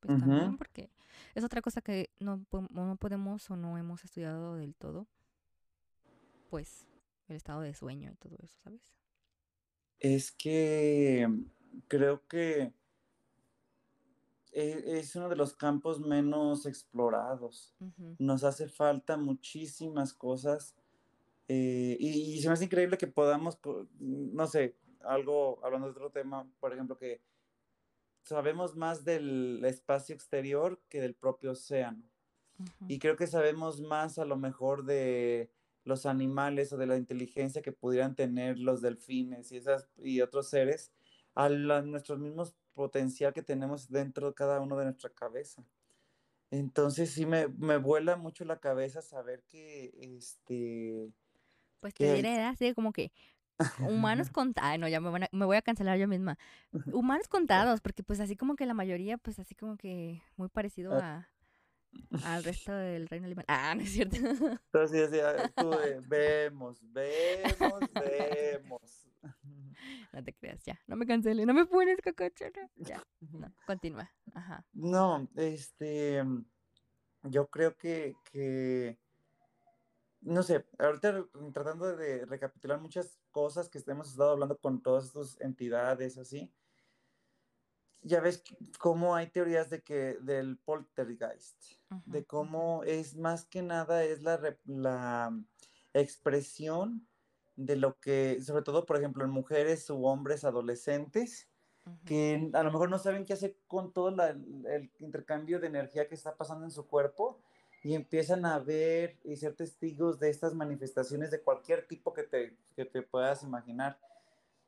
pues 0.00 0.18
también 0.18 0.56
porque 0.56 0.90
es 1.36 1.44
otra 1.44 1.62
cosa 1.62 1.82
que 1.82 2.10
no, 2.18 2.44
no 2.70 2.96
podemos 2.96 3.48
o 3.48 3.54
no 3.54 3.78
hemos 3.78 4.04
estudiado 4.04 4.56
del 4.56 4.74
todo, 4.74 5.06
pues 6.50 6.88
el 7.28 7.36
estado 7.36 7.60
de 7.60 7.74
sueño 7.74 8.10
y 8.10 8.16
todo 8.16 8.36
eso, 8.42 8.58
¿sabes? 8.64 8.82
Es 10.00 10.32
que 10.32 11.28
creo 11.86 12.26
que 12.26 12.72
es 14.56 15.14
uno 15.16 15.28
de 15.28 15.36
los 15.36 15.54
campos 15.54 16.00
menos 16.00 16.64
explorados. 16.66 17.74
Nos 18.18 18.42
hace 18.42 18.68
falta 18.68 19.16
muchísimas 19.16 20.14
cosas 20.14 20.74
eh, 21.48 21.96
y, 22.00 22.34
y, 22.34 22.40
se 22.40 22.48
me 22.48 22.54
hace 22.54 22.64
increíble 22.64 22.98
que 22.98 23.06
podamos, 23.06 23.58
no 24.00 24.46
sé, 24.46 24.74
algo, 25.02 25.64
hablando 25.64 25.86
de 25.86 25.92
otro 25.92 26.10
tema, 26.10 26.48
por 26.58 26.72
ejemplo, 26.72 26.96
que 26.96 27.20
sabemos 28.22 28.74
más 28.74 29.04
del 29.04 29.64
espacio 29.64 30.14
exterior 30.14 30.80
que 30.88 31.00
del 31.00 31.14
propio 31.14 31.52
océano. 31.52 32.02
Y 32.88 32.98
creo 32.98 33.16
que 33.16 33.26
sabemos 33.26 33.82
más 33.82 34.18
a 34.18 34.24
lo 34.24 34.36
mejor 34.36 34.84
de 34.86 35.50
los 35.84 36.06
animales 36.06 36.72
o 36.72 36.78
de 36.78 36.86
la 36.86 36.96
inteligencia 36.96 37.60
que 37.60 37.70
pudieran 37.70 38.16
tener 38.16 38.58
los 38.58 38.80
delfines 38.80 39.52
y, 39.52 39.58
esas, 39.58 39.88
y 39.98 40.22
otros 40.22 40.48
seres 40.48 40.90
a 41.34 41.50
nuestro 41.50 42.16
mismo 42.16 42.44
potencial 42.76 43.32
que 43.32 43.42
tenemos 43.42 43.90
dentro 43.90 44.28
de 44.28 44.34
cada 44.34 44.60
uno 44.60 44.76
de 44.76 44.84
nuestra 44.84 45.10
cabeza. 45.10 45.64
Entonces 46.50 47.10
sí 47.10 47.26
me, 47.26 47.48
me 47.48 47.78
vuela 47.78 48.16
mucho 48.16 48.44
la 48.44 48.60
cabeza 48.60 49.02
saber 49.02 49.42
que 49.48 49.92
este... 50.00 51.10
Pues 51.80 51.94
te 51.94 52.14
diré, 52.14 52.38
así 52.42 52.72
como 52.74 52.92
que 52.92 53.10
humanos 53.80 54.30
contados, 54.32 54.78
no, 54.78 54.88
ya 54.88 55.00
me, 55.00 55.28
me, 55.32 55.44
voy 55.44 55.56
a 55.56 55.62
cancelar 55.62 55.98
yo 55.98 56.06
misma. 56.06 56.38
Humanos 56.92 57.28
contados, 57.28 57.80
porque 57.80 58.02
pues 58.02 58.20
así 58.20 58.36
como 58.36 58.54
que 58.56 58.66
la 58.66 58.74
mayoría, 58.74 59.18
pues 59.18 59.38
así 59.38 59.54
como 59.54 59.76
que 59.76 60.22
muy 60.36 60.48
parecido 60.48 60.92
ah. 60.94 61.28
a, 62.22 62.34
al 62.34 62.44
resto 62.44 62.72
del 62.76 63.08
reino 63.08 63.26
alemán. 63.26 63.46
Ah, 63.48 63.74
no 63.74 63.82
es 63.82 63.90
cierto. 63.90 64.16
Entonces, 64.16 65.10
tú 65.56 65.70
vemos, 66.06 66.80
vemos, 66.92 67.80
vemos. 67.94 69.06
No 70.12 70.24
te 70.24 70.32
creas, 70.32 70.62
ya, 70.64 70.80
no 70.86 70.96
me 70.96 71.06
cancele, 71.06 71.46
no 71.46 71.54
me 71.54 71.66
pones 71.66 72.00
cacachera. 72.00 72.70
Ya, 72.76 73.02
no, 73.20 73.52
continúa. 73.66 74.10
Ajá. 74.34 74.64
No, 74.72 75.28
este, 75.36 76.24
yo 77.22 77.48
creo 77.48 77.76
que, 77.76 78.14
que 78.30 78.98
no 80.20 80.42
sé, 80.42 80.66
ahorita 80.78 81.26
tratando 81.52 81.96
de 81.96 82.24
recapitular 82.26 82.80
muchas 82.80 83.18
cosas 83.30 83.68
que 83.68 83.82
hemos 83.86 84.10
estado 84.10 84.30
hablando 84.30 84.58
con 84.58 84.82
todas 84.82 85.06
estas 85.06 85.40
entidades 85.40 86.18
así, 86.18 86.52
ya 88.02 88.20
ves 88.20 88.42
cómo 88.78 89.14
hay 89.16 89.28
teorías 89.28 89.68
de 89.68 89.82
que 89.82 90.18
del 90.20 90.58
poltergeist, 90.58 91.60
de 92.04 92.24
cómo 92.24 92.84
es 92.84 93.16
más 93.16 93.44
que 93.46 93.62
nada 93.62 94.04
es 94.04 94.22
la, 94.22 94.56
la 94.64 95.36
expresión 95.92 97.06
de 97.56 97.76
lo 97.76 97.98
que, 97.98 98.40
sobre 98.42 98.62
todo, 98.62 98.86
por 98.86 98.96
ejemplo, 98.96 99.24
en 99.24 99.30
mujeres 99.30 99.88
u 99.90 100.04
hombres 100.06 100.44
adolescentes, 100.44 101.48
que 102.04 102.50
a 102.52 102.62
lo 102.62 102.72
mejor 102.72 102.90
no 102.90 102.98
saben 102.98 103.24
qué 103.24 103.32
hacer 103.32 103.56
con 103.68 103.92
todo 103.92 104.08
el 104.08 104.90
intercambio 104.98 105.60
de 105.60 105.68
energía 105.68 106.08
que 106.08 106.16
está 106.16 106.34
pasando 106.36 106.64
en 106.64 106.70
su 106.70 106.86
cuerpo 106.86 107.38
y 107.84 107.94
empiezan 107.94 108.44
a 108.44 108.58
ver 108.58 109.16
y 109.22 109.36
ser 109.36 109.54
testigos 109.54 110.18
de 110.18 110.28
estas 110.28 110.54
manifestaciones 110.54 111.30
de 111.30 111.40
cualquier 111.40 111.86
tipo 111.86 112.12
que 112.12 112.24
te, 112.24 112.56
que 112.74 112.84
te 112.84 113.02
puedas 113.02 113.44
imaginar. 113.44 113.98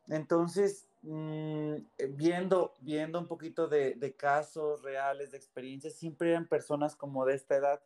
Entonces, 0.07 0.87
mm, 1.03 1.75
viendo, 2.11 2.75
viendo 2.81 3.19
un 3.19 3.27
poquito 3.27 3.67
de, 3.67 3.95
de, 3.95 4.15
casos 4.15 4.83
reales, 4.83 5.33
de 5.33 5.37
experiencias, 5.37 5.95
siempre 5.95 6.31
eran 6.31 6.47
personas 6.47 6.95
como 6.95 7.27
de 7.27 7.35
esta 7.35 7.57
edad, 7.57 7.83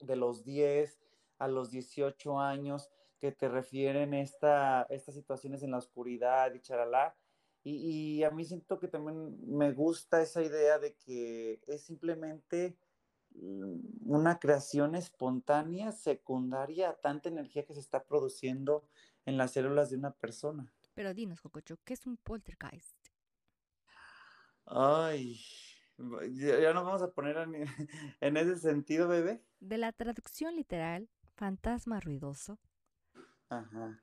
de 0.00 0.16
los 0.16 0.44
10 0.44 1.00
a 1.38 1.48
los 1.48 1.70
18 1.70 2.38
años, 2.38 2.90
que 3.18 3.32
te 3.32 3.48
refieren 3.48 4.14
esta, 4.14 4.86
estas 4.90 5.14
situaciones 5.14 5.62
en 5.62 5.70
la 5.70 5.78
oscuridad 5.78 6.52
y 6.54 6.60
charalá. 6.60 7.16
Y, 7.62 8.22
a 8.22 8.30
mí 8.30 8.44
siento 8.44 8.78
que 8.78 8.86
también 8.86 9.36
me 9.44 9.72
gusta 9.72 10.22
esa 10.22 10.40
idea 10.40 10.78
de 10.78 10.94
que 10.94 11.60
es 11.66 11.82
simplemente 11.82 12.76
mm, 13.34 14.08
una 14.08 14.38
creación 14.38 14.94
espontánea, 14.94 15.90
secundaria 15.90 16.90
a 16.90 16.96
tanta 16.96 17.28
energía 17.28 17.64
que 17.64 17.74
se 17.74 17.80
está 17.80 18.04
produciendo 18.04 18.84
en 19.24 19.36
las 19.36 19.52
células 19.52 19.90
de 19.90 19.96
una 19.96 20.12
persona. 20.12 20.72
Pero 20.94 21.12
dinos, 21.12 21.40
Cococho, 21.40 21.76
¿qué 21.84 21.94
es 21.94 22.06
un 22.06 22.16
poltergeist? 22.16 22.96
Ay, 24.66 25.40
ya 25.98 26.72
nos 26.72 26.84
vamos 26.84 27.02
a 27.02 27.10
poner 27.10 27.36
en, 28.20 28.36
ese 28.36 28.56
sentido, 28.58 29.08
bebé. 29.08 29.42
De 29.60 29.78
la 29.78 29.92
traducción 29.92 30.56
literal, 30.56 31.08
fantasma 31.34 32.00
ruidoso. 32.00 32.58
Ajá. 33.48 34.02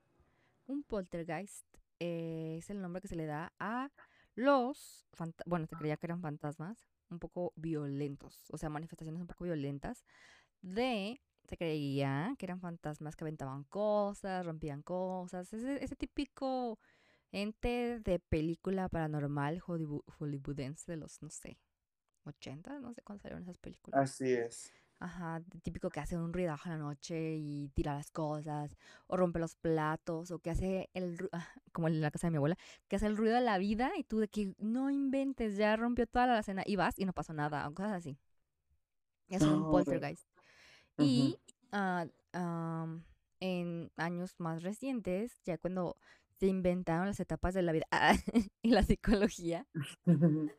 Un 0.67 0.83
poltergeist 0.83 1.65
eh, 1.99 2.57
es 2.59 2.69
el 2.69 2.81
nombre 2.81 3.01
que 3.01 3.07
se 3.07 3.15
le 3.15 3.25
da 3.25 3.53
a 3.59 3.91
los, 4.35 5.05
bueno, 5.45 5.67
se 5.67 5.75
creía 5.75 5.97
que 5.97 6.07
eran 6.07 6.21
fantasmas 6.21 6.87
un 7.09 7.19
poco 7.19 7.53
violentos, 7.55 8.49
o 8.51 8.57
sea, 8.57 8.69
manifestaciones 8.69 9.21
un 9.21 9.27
poco 9.27 9.43
violentas 9.43 10.03
de, 10.61 11.21
se 11.47 11.57
creía 11.57 12.33
que 12.39 12.45
eran 12.45 12.59
fantasmas 12.59 13.15
que 13.15 13.23
aventaban 13.23 13.63
cosas, 13.65 14.45
rompían 14.45 14.81
cosas, 14.81 15.53
ese, 15.53 15.95
típico 15.95 16.79
ente 17.31 17.99
de 17.99 18.19
película 18.19 18.89
paranormal 18.89 19.59
hollywoodense 19.59 20.91
de 20.91 20.97
los, 20.97 21.21
no 21.21 21.29
sé, 21.29 21.59
80, 22.25 22.79
no 22.79 22.93
sé 22.93 23.01
cuándo 23.01 23.21
salieron 23.21 23.43
esas 23.43 23.57
películas. 23.57 23.99
Así 23.99 24.33
es. 24.33 24.73
Ajá, 25.03 25.41
típico 25.63 25.89
que 25.89 25.99
hace 25.99 26.15
un 26.15 26.31
ruidajo 26.31 26.69
en 26.69 26.77
la 26.79 26.85
noche 26.85 27.35
y 27.35 27.67
tira 27.73 27.93
las 27.93 28.09
cosas, 28.09 28.73
o 29.07 29.17
rompe 29.17 29.37
los 29.37 29.53
platos, 29.57 30.31
o 30.31 30.39
que 30.39 30.49
hace 30.49 30.89
el, 30.93 31.17
ah, 31.33 31.45
como 31.73 31.89
en 31.89 31.99
la 31.99 32.09
casa 32.09 32.27
de 32.27 32.31
mi 32.31 32.37
abuela, 32.37 32.57
que 32.87 32.95
hace 32.95 33.07
el 33.07 33.17
ruido 33.17 33.35
de 33.35 33.41
la 33.41 33.57
vida 33.57 33.91
y 33.97 34.05
tú 34.05 34.19
de 34.19 34.29
que 34.29 34.55
no 34.59 34.89
inventes, 34.89 35.57
ya 35.57 35.75
rompió 35.75 36.07
toda 36.07 36.27
la 36.27 36.41
cena 36.41 36.63
y 36.65 36.77
vas 36.77 36.97
y 36.97 37.03
no 37.03 37.11
pasó 37.11 37.33
nada, 37.33 37.69
cosas 37.71 37.91
así. 37.91 38.17
Es 39.27 39.41
un 39.41 39.69
poltergeist. 39.69 40.25
Y 40.97 41.37
ah, 41.73 42.05
en 43.41 43.91
años 43.97 44.39
más 44.39 44.63
recientes, 44.63 45.41
ya 45.43 45.57
cuando 45.57 45.97
se 46.39 46.47
inventaron 46.47 47.07
las 47.07 47.19
etapas 47.19 47.53
de 47.53 47.61
la 47.61 47.73
vida 47.73 47.87
y 48.61 48.69
la 48.69 48.83
psicología, 48.83 49.67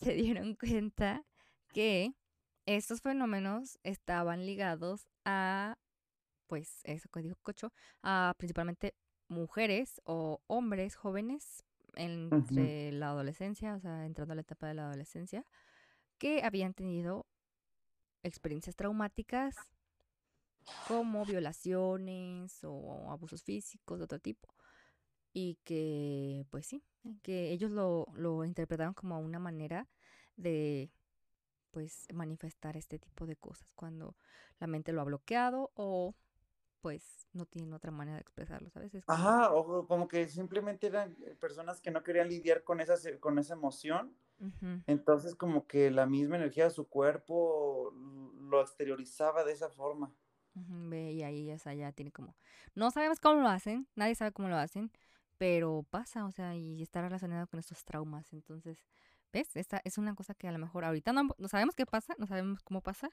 se 0.00 0.14
dieron 0.14 0.56
cuenta 0.56 1.24
que 1.72 2.16
estos 2.66 3.00
fenómenos 3.00 3.78
estaban 3.82 4.46
ligados 4.46 5.06
a, 5.24 5.76
pues, 6.46 6.80
eso 6.84 7.08
que 7.08 7.22
dijo 7.22 7.36
Cocho, 7.42 7.72
a 8.02 8.34
principalmente 8.38 8.94
mujeres 9.28 10.00
o 10.04 10.40
hombres 10.46 10.96
jóvenes 10.96 11.64
entre 11.96 12.92
la 12.92 13.10
adolescencia, 13.10 13.74
o 13.74 13.80
sea, 13.80 14.04
entrando 14.04 14.32
a 14.32 14.36
la 14.36 14.42
etapa 14.42 14.66
de 14.66 14.74
la 14.74 14.86
adolescencia, 14.86 15.44
que 16.18 16.42
habían 16.42 16.74
tenido 16.74 17.26
experiencias 18.22 18.76
traumáticas 18.76 19.54
como 20.88 21.24
violaciones 21.24 22.60
o 22.64 23.10
abusos 23.10 23.42
físicos 23.42 23.98
de 23.98 24.04
otro 24.04 24.18
tipo. 24.18 24.54
Y 25.32 25.58
que, 25.64 26.46
pues 26.50 26.66
sí, 26.66 26.82
que 27.22 27.50
ellos 27.50 27.70
lo, 27.70 28.06
lo 28.14 28.44
interpretaron 28.44 28.94
como 28.94 29.18
una 29.18 29.38
manera 29.38 29.88
de 30.36 30.90
pues 31.74 32.06
manifestar 32.14 32.76
este 32.76 33.00
tipo 33.00 33.26
de 33.26 33.34
cosas 33.34 33.72
cuando 33.72 34.14
la 34.60 34.68
mente 34.68 34.92
lo 34.92 35.00
ha 35.00 35.04
bloqueado 35.04 35.72
o 35.74 36.14
pues 36.80 37.26
no 37.32 37.46
tiene 37.46 37.74
otra 37.74 37.90
manera 37.90 38.16
de 38.16 38.20
expresarlo, 38.20 38.70
¿sabes? 38.70 38.92
Ajá, 39.08 39.52
o 39.52 39.88
como 39.88 40.06
que 40.06 40.28
simplemente 40.28 40.86
eran 40.86 41.16
eh, 41.22 41.34
personas 41.34 41.80
que 41.80 41.90
no 41.90 42.04
querían 42.04 42.28
lidiar 42.28 42.62
con 42.62 42.80
esa, 42.80 42.94
con 43.18 43.38
esa 43.40 43.54
emoción. 43.54 44.14
Entonces 44.86 45.34
como 45.34 45.66
que 45.66 45.90
la 45.90 46.06
misma 46.06 46.36
energía 46.36 46.64
de 46.64 46.70
su 46.70 46.86
cuerpo 46.86 47.90
lo 47.92 48.60
exteriorizaba 48.60 49.42
de 49.42 49.52
esa 49.52 49.70
forma. 49.70 50.12
Ve, 50.54 51.12
y 51.12 51.22
ahí 51.22 51.46
ya, 51.46 51.72
ya 51.72 51.90
tiene 51.92 52.12
como... 52.12 52.36
No 52.74 52.90
sabemos 52.92 53.18
cómo 53.18 53.40
lo 53.40 53.48
hacen, 53.48 53.88
nadie 53.96 54.14
sabe 54.14 54.32
cómo 54.32 54.48
lo 54.48 54.56
hacen, 54.56 54.92
pero 55.38 55.84
pasa, 55.90 56.26
o 56.26 56.30
sea, 56.30 56.54
y 56.54 56.82
está 56.82 57.02
relacionado 57.02 57.46
con 57.48 57.58
estos 57.58 57.84
traumas. 57.84 58.32
Entonces, 58.32 58.84
¿Ves? 59.34 59.56
Esta 59.56 59.80
es 59.82 59.98
una 59.98 60.14
cosa 60.14 60.32
que 60.34 60.46
a 60.46 60.52
lo 60.52 60.60
mejor 60.60 60.84
ahorita 60.84 61.12
no, 61.12 61.28
no 61.36 61.48
sabemos 61.48 61.74
qué 61.74 61.86
pasa, 61.86 62.14
no 62.18 62.26
sabemos 62.28 62.62
cómo 62.62 62.82
pasa, 62.82 63.10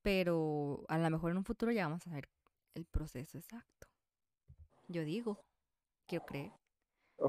pero 0.00 0.86
a 0.88 0.96
lo 0.96 1.10
mejor 1.10 1.32
en 1.32 1.36
un 1.36 1.44
futuro 1.44 1.70
ya 1.70 1.86
vamos 1.86 2.06
a 2.06 2.12
ver 2.12 2.30
el 2.72 2.86
proceso 2.86 3.36
exacto. 3.36 3.86
Yo 4.88 5.04
digo, 5.04 5.44
quiero 6.06 6.24
creer. 6.24 6.52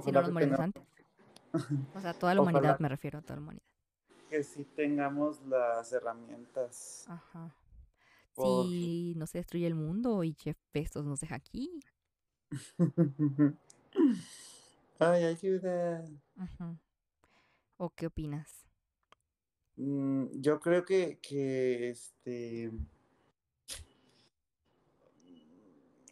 si 0.02 0.14
no 0.14 0.22
nos 0.22 0.32
morimos 0.32 0.58
antes. 0.62 0.82
O 1.94 2.00
sea, 2.00 2.14
toda 2.14 2.34
la 2.34 2.42
humanidad, 2.42 2.80
me 2.80 2.88
refiero 2.88 3.20
a 3.20 3.22
toda 3.22 3.36
la 3.36 3.42
humanidad. 3.42 3.66
Que 4.30 4.44
sí 4.44 4.64
tengamos 4.64 5.42
las 5.48 5.92
herramientas. 5.92 7.04
Ajá. 7.10 7.54
Si 8.38 9.14
no 9.18 9.28
se 9.28 9.40
destruye 9.40 9.68
el 9.68 9.76
mundo 9.76 10.24
y 10.24 10.34
Jeff 10.36 10.58
Bezos 10.74 11.06
nos 11.06 11.20
deja 11.20 11.36
aquí. 11.36 11.82
Ay, 15.00 15.24
ayuda. 15.26 16.06
Ajá. 16.38 16.78
¿O 17.78 17.90
qué 17.94 18.08
opinas? 18.08 18.66
Mm, 19.76 20.28
yo 20.40 20.60
creo 20.60 20.86
que, 20.86 21.20
que 21.20 21.90
este. 21.90 22.72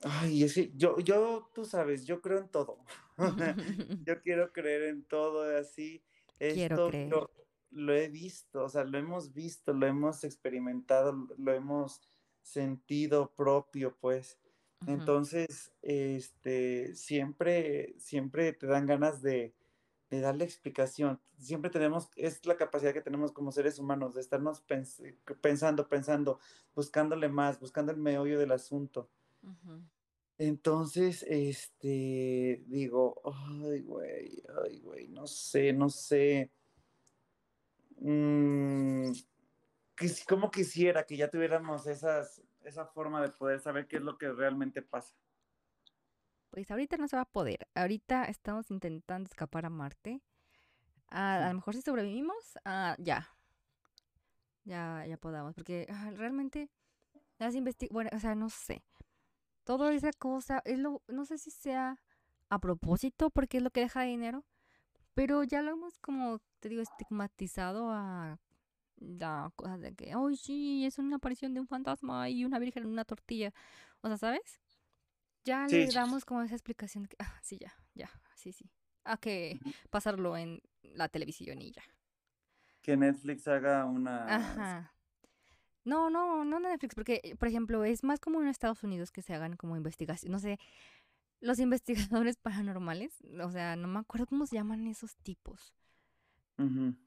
Ay, 0.02 0.44
es 0.44 0.56
yo, 0.76 1.00
yo, 1.00 1.50
tú 1.54 1.64
sabes, 1.64 2.06
yo 2.06 2.22
creo 2.22 2.40
en 2.40 2.50
todo. 2.50 2.80
yo 4.06 4.22
quiero 4.22 4.52
creer 4.52 4.84
en 4.84 5.04
todo 5.04 5.58
así. 5.58 6.04
Esto 6.40 6.90
quiero 6.90 7.32
Lo, 7.72 7.94
he 7.94 8.10
visto, 8.10 8.66
o 8.66 8.70
sea, 8.70 8.84
lo 8.84 8.98
hemos 8.98 9.34
visto, 9.34 9.74
lo 9.74 9.88
hemos 9.88 10.26
experimentado, 10.26 11.30
lo 11.38 11.54
hemos 11.54 12.02
sentido 12.42 13.34
propio, 13.34 13.96
pues. 14.00 14.38
Entonces, 14.86 15.72
este, 15.82 16.94
siempre, 16.96 17.96
siempre 17.98 18.52
te 18.52 18.68
dan 18.68 18.86
ganas 18.86 19.22
de, 19.22 19.54
de 20.14 20.22
darle 20.22 20.46
explicación. 20.46 21.20
Siempre 21.40 21.72
tenemos, 21.72 22.12
es 22.16 22.46
la 22.46 22.56
capacidad 22.56 22.94
que 22.94 23.02
tenemos 23.02 23.32
como 23.32 23.52
seres 23.52 23.80
humanos 23.80 24.14
de 24.14 24.22
estarnos 24.22 24.64
pensando, 25.42 25.88
pensando, 25.90 26.40
buscándole 26.76 27.30
más, 27.30 27.60
buscando 27.60 27.92
el 27.92 27.98
meollo 27.98 28.38
del 28.38 28.52
asunto. 28.52 29.10
Entonces, 30.38 31.26
este, 31.28 32.64
digo, 32.68 33.22
ay, 33.26 33.82
güey, 33.82 34.44
ay, 34.64 34.80
güey, 34.82 35.08
no 35.08 35.26
sé, 35.26 35.74
no 35.74 35.90
sé. 35.90 36.52
Mm, 37.98 39.14
como 40.28 40.52
quisiera 40.52 41.08
que 41.08 41.18
ya 41.18 41.28
tuviéramos 41.28 41.88
esas, 41.88 42.44
esa 42.64 42.86
forma 42.86 43.20
de 43.22 43.30
poder 43.30 43.60
saber 43.60 43.88
qué 43.88 43.96
es 43.96 44.04
lo 44.04 44.20
que 44.20 44.32
realmente 44.32 44.84
pasa. 44.84 45.16
Pues 46.54 46.70
ahorita 46.70 46.98
no 46.98 47.08
se 47.08 47.16
va 47.16 47.24
a 47.24 47.26
poder. 47.26 47.68
Ahorita 47.74 48.26
estamos 48.26 48.70
intentando 48.70 49.28
escapar 49.28 49.66
a 49.66 49.72
Marte. 49.72 50.22
A, 51.08 51.48
lo 51.48 51.56
mejor 51.56 51.74
si 51.74 51.82
sobrevivimos, 51.82 52.60
ah, 52.64 52.96
ya. 53.00 53.28
Ya, 54.64 55.04
ya 55.08 55.18
podamos. 55.18 55.56
Porque 55.56 55.88
ah, 55.90 56.12
realmente 56.16 56.70
las 57.40 57.56
bueno, 57.90 58.12
o 58.14 58.20
sea, 58.20 58.36
no 58.36 58.52
sé. 58.52 58.84
Toda 59.64 59.92
esa 59.96 60.12
cosa, 60.14 60.62
es 60.64 60.78
lo, 60.78 61.02
no 61.08 61.26
sé 61.26 61.40
si 61.40 61.50
sea 61.50 62.00
a 62.50 62.60
propósito, 62.60 63.32
porque 63.32 63.58
es 63.58 63.64
lo 63.64 63.72
que 63.72 63.82
deja 63.82 64.04
dinero. 64.04 64.46
Pero 65.16 65.44
ya 65.44 65.64
lo 65.64 65.72
hemos 65.72 65.98
como, 65.98 66.40
te 66.60 66.70
digo, 66.70 66.84
estigmatizado 66.84 67.90
a 67.90 68.40
la 68.98 69.52
cosa 69.56 69.80
de 69.80 69.96
que, 69.96 70.14
ay, 70.14 70.38
sí, 70.38 70.86
es 70.86 71.00
una 71.00 71.16
aparición 71.16 71.56
de 71.56 71.62
un 71.62 71.68
fantasma 71.68 72.30
y 72.30 72.46
una 72.46 72.60
virgen 72.60 72.84
en 72.84 72.90
una 72.90 73.06
tortilla. 73.06 73.52
O 74.02 74.08
sea, 74.08 74.18
¿sabes? 74.18 74.63
Ya 75.46 75.68
le 75.68 75.88
damos 75.88 76.26
como 76.26 76.42
esa 76.42 76.56
explicación 76.56 77.06
que, 77.06 77.16
ah, 77.20 77.40
sí, 77.42 77.58
ya, 77.60 77.74
ya, 77.94 78.10
sí, 78.36 78.54
sí. 78.54 78.70
A 79.04 79.18
que 79.18 79.60
pasarlo 79.90 80.38
en 80.38 80.62
la 80.82 81.10
televisión 81.10 81.62
y 81.62 81.72
ya. 81.72 81.84
Que 82.82 82.96
Netflix 82.96 83.48
haga 83.48 83.86
una... 83.86 84.36
Ajá. 84.36 84.94
No, 85.86 86.10
no, 86.10 86.46
no 86.46 86.60
Netflix, 86.60 86.96
porque, 86.96 87.36
por 87.38 87.50
ejemplo, 87.50 87.84
es 87.84 88.04
más 88.04 88.20
común 88.20 88.44
en 88.44 88.50
Estados 88.50 88.84
Unidos 88.84 89.12
que 89.12 89.22
se 89.22 89.34
hagan 89.34 89.58
como 89.58 89.76
investigaciones, 89.76 90.32
no 90.32 90.40
sé, 90.40 90.58
los 91.42 91.60
investigadores 91.60 92.38
paranormales, 92.42 93.22
o 93.42 93.52
sea, 93.52 93.76
no 93.76 93.88
me 93.88 94.00
acuerdo 94.00 94.28
cómo 94.28 94.46
se 94.46 94.56
llaman 94.56 94.88
esos 94.88 95.18
tipos. 95.18 95.74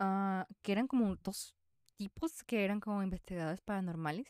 Ah, 0.01 0.47
que 0.61 0.73
eran 0.73 0.89
como 0.89 1.15
dos 1.17 1.55
tipos 1.97 2.43
que 2.43 2.65
eran 2.65 2.81
como 2.81 3.03
investigadores 3.03 3.61
paranormales 3.63 4.27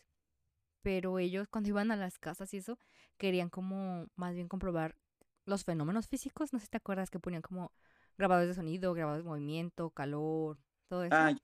pero 0.87 1.18
ellos 1.18 1.49
cuando 1.49 1.70
iban 1.70 1.90
a 1.90 1.96
las 1.96 2.16
casas 2.16 2.55
y 2.55 2.59
eso, 2.59 2.79
querían 3.18 3.49
como 3.49 4.07
más 4.14 4.37
bien 4.37 4.46
comprobar 4.46 4.94
los 5.44 5.64
fenómenos 5.64 6.07
físicos, 6.07 6.53
no 6.53 6.61
sé 6.61 6.66
si 6.66 6.70
te 6.70 6.77
acuerdas 6.77 7.11
que 7.11 7.18
ponían 7.18 7.42
como 7.42 7.72
grabadores 8.16 8.51
de 8.51 8.55
sonido, 8.55 8.94
grabadores 8.94 9.25
de 9.25 9.29
movimiento, 9.29 9.90
calor, 9.90 10.59
todo 10.87 11.03
eso. 11.03 11.16
Ah, 11.16 11.35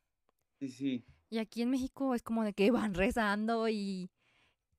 sí, 0.61 0.69
sí. 0.69 1.05
Y 1.29 1.39
aquí 1.39 1.63
en 1.63 1.71
México 1.71 2.15
es 2.15 2.23
como 2.23 2.45
de 2.45 2.53
que 2.53 2.71
van 2.71 2.95
rezando 2.95 3.69
y, 3.69 4.13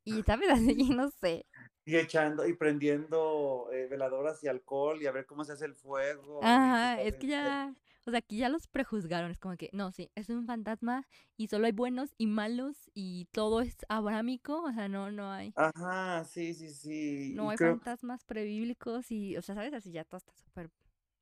y 0.05 0.23
¿sabes? 0.25 0.49
Así, 0.49 0.75
no 0.95 1.09
sé. 1.09 1.45
Y 1.83 1.97
echando 1.97 2.47
y 2.47 2.53
prendiendo 2.53 3.67
eh, 3.73 3.87
veladoras 3.87 4.41
y 4.45 4.47
alcohol 4.47 5.01
y 5.01 5.07
a 5.07 5.11
ver 5.11 5.25
cómo 5.25 5.43
se 5.43 5.51
hace 5.51 5.65
el 5.65 5.75
fuego. 5.75 6.39
Ajá, 6.41 7.01
es 7.01 7.17
que 7.17 7.27
ya, 7.27 7.75
o 8.05 8.11
sea, 8.11 8.19
aquí 8.19 8.37
ya 8.37 8.49
los 8.49 8.67
prejuzgaron, 8.67 9.31
es 9.31 9.39
como 9.39 9.55
que, 9.55 9.69
no, 9.73 9.91
sí, 9.91 10.11
es 10.15 10.29
un 10.29 10.45
fantasma 10.45 11.07
y 11.37 11.47
solo 11.47 11.65
hay 11.65 11.71
buenos 11.71 12.13
y 12.17 12.27
malos 12.27 12.89
y 12.93 13.25
todo 13.31 13.61
es 13.61 13.77
abrámico, 13.87 14.61
o 14.63 14.71
sea, 14.73 14.89
no, 14.89 15.11
no 15.11 15.31
hay. 15.31 15.53
Ajá, 15.55 16.23
sí, 16.25 16.53
sí, 16.53 16.69
sí. 16.69 17.33
No 17.35 17.49
hay 17.49 17.57
fantasmas 17.57 18.23
prebíblicos 18.25 19.09
y, 19.11 19.37
o 19.37 19.41
sea, 19.41 19.55
¿sabes? 19.55 19.73
Así 19.73 19.91
ya 19.91 20.03
todo 20.03 20.17
está 20.17 20.33
súper 20.35 20.69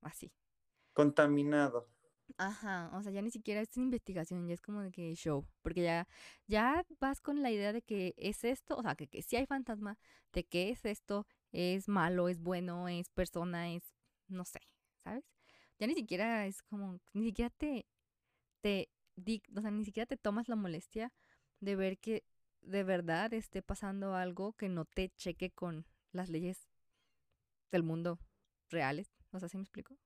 así. 0.02 0.32
Contaminado. 0.94 1.88
Ajá, 2.38 2.90
o 2.94 3.04
sea, 3.04 3.12
ya 3.12 3.22
ni 3.22 3.30
siquiera 3.30 3.62
es 3.62 3.78
investigación, 3.78 4.48
ya 4.48 4.54
es 4.54 4.62
como 4.62 4.82
de 4.82 4.92
que 4.92 5.14
show, 5.16 5.46
porque 5.62 5.84
ya, 5.84 6.08
ya 6.48 6.86
vas 7.00 7.22
con 7.22 7.42
la 7.44 7.52
idea 7.52 7.74
de 7.74 7.82
que 7.82 8.16
es 8.18 8.44
esto, 8.44 8.78
o 8.78 8.82
sea, 8.82 8.96
que, 8.96 9.08
que 9.08 9.22
si 9.22 9.36
hay 9.36 9.46
fantasma, 9.46 10.00
de 10.34 10.44
que 10.46 10.70
es 10.70 10.86
esto, 10.86 11.28
es 11.52 11.88
malo, 11.88 12.30
es 12.30 12.40
bueno, 12.40 12.88
es 12.88 13.10
persona, 13.10 13.72
es, 13.74 13.84
no 14.28 14.46
sé, 14.46 14.60
¿sabes? 15.04 15.24
Ya 15.82 15.88
ni 15.88 15.96
siquiera 15.96 16.46
es 16.46 16.62
como, 16.62 17.02
ni 17.12 17.26
siquiera 17.26 17.50
te, 17.50 17.86
te, 18.62 18.90
o 19.54 19.62
sea, 19.62 19.72
ni 19.72 19.84
siquiera 19.84 20.06
te 20.06 20.16
tomas 20.16 20.48
la 20.48 20.56
molestia 20.56 21.12
de 21.60 21.76
ver 21.76 21.98
que 21.98 22.24
de 22.62 22.86
verdad 22.86 23.34
esté 23.34 23.62
pasando 23.62 24.16
algo 24.16 24.54
que 24.54 24.70
no 24.70 24.86
te 24.86 25.10
cheque 25.18 25.50
con 25.52 25.86
las 26.14 26.30
leyes 26.30 26.70
del 27.70 27.84
mundo 27.84 28.18
reales, 28.70 29.12
o 29.32 29.40
sea, 29.40 29.50
¿sí 29.50 29.58
me 29.58 29.64
explico? 29.64 29.98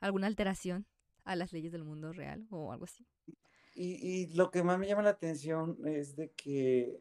¿Alguna 0.00 0.28
alteración? 0.28 0.86
a 1.26 1.36
las 1.36 1.52
leyes 1.52 1.72
del 1.72 1.84
mundo 1.84 2.12
real 2.12 2.46
o 2.50 2.72
algo 2.72 2.84
así. 2.84 3.04
Y, 3.74 4.28
lo 4.34 4.50
que 4.50 4.62
más 4.62 4.78
me 4.78 4.86
llama 4.86 5.02
la 5.02 5.10
atención 5.10 5.76
es 5.84 6.16
de 6.16 6.30
que, 6.30 6.98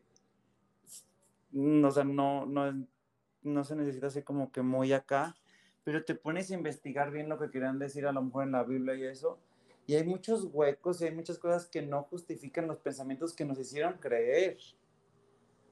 o 1.54 1.92
sea, 1.92 2.04
no, 2.04 2.46
no, 2.46 2.86
no 3.44 3.64
se 3.64 3.76
necesita 3.78 4.10
ser 4.10 4.26
como 4.26 4.52
que 4.52 4.62
muy 4.62 4.92
acá, 4.92 5.38
pero 5.86 6.04
te 6.04 6.16
pones 6.16 6.50
a 6.50 6.56
investigar 6.56 7.12
bien 7.12 7.30
lo 7.30 7.40
que 7.40 7.52
querían 7.52 7.80
decir 7.80 8.08
a 8.08 8.12
lo 8.12 8.24
mejor 8.24 8.44
en 8.44 8.52
la 8.52 8.64
Biblia 8.64 8.96
y 8.96 9.04
eso, 9.04 9.40
y 9.86 9.94
hay 9.94 10.04
muchos 10.04 10.50
huecos 10.52 11.00
y 11.00 11.06
hay 11.06 11.16
muchas 11.16 11.38
cosas 11.38 11.68
que 11.68 11.84
no 11.84 12.04
justifican 12.04 12.68
los 12.68 12.80
pensamientos 12.80 13.34
que 13.34 13.46
nos 13.46 13.60
hicieron 13.60 13.94
creer. 14.00 14.58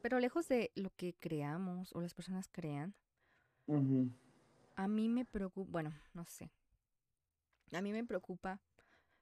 Pero 0.03 0.19
lejos 0.19 0.47
de 0.47 0.71
lo 0.75 0.91
que 0.95 1.15
creamos 1.19 1.93
o 1.95 2.01
las 2.01 2.13
personas 2.13 2.47
crean, 2.47 2.93
a 4.75 4.87
mí 4.87 5.09
me 5.09 5.25
preocupa, 5.25 5.71
bueno, 5.71 5.91
no 6.13 6.25
sé, 6.25 6.51
a 7.71 7.81
mí 7.81 7.91
me 7.91 8.05
preocupa 8.05 8.61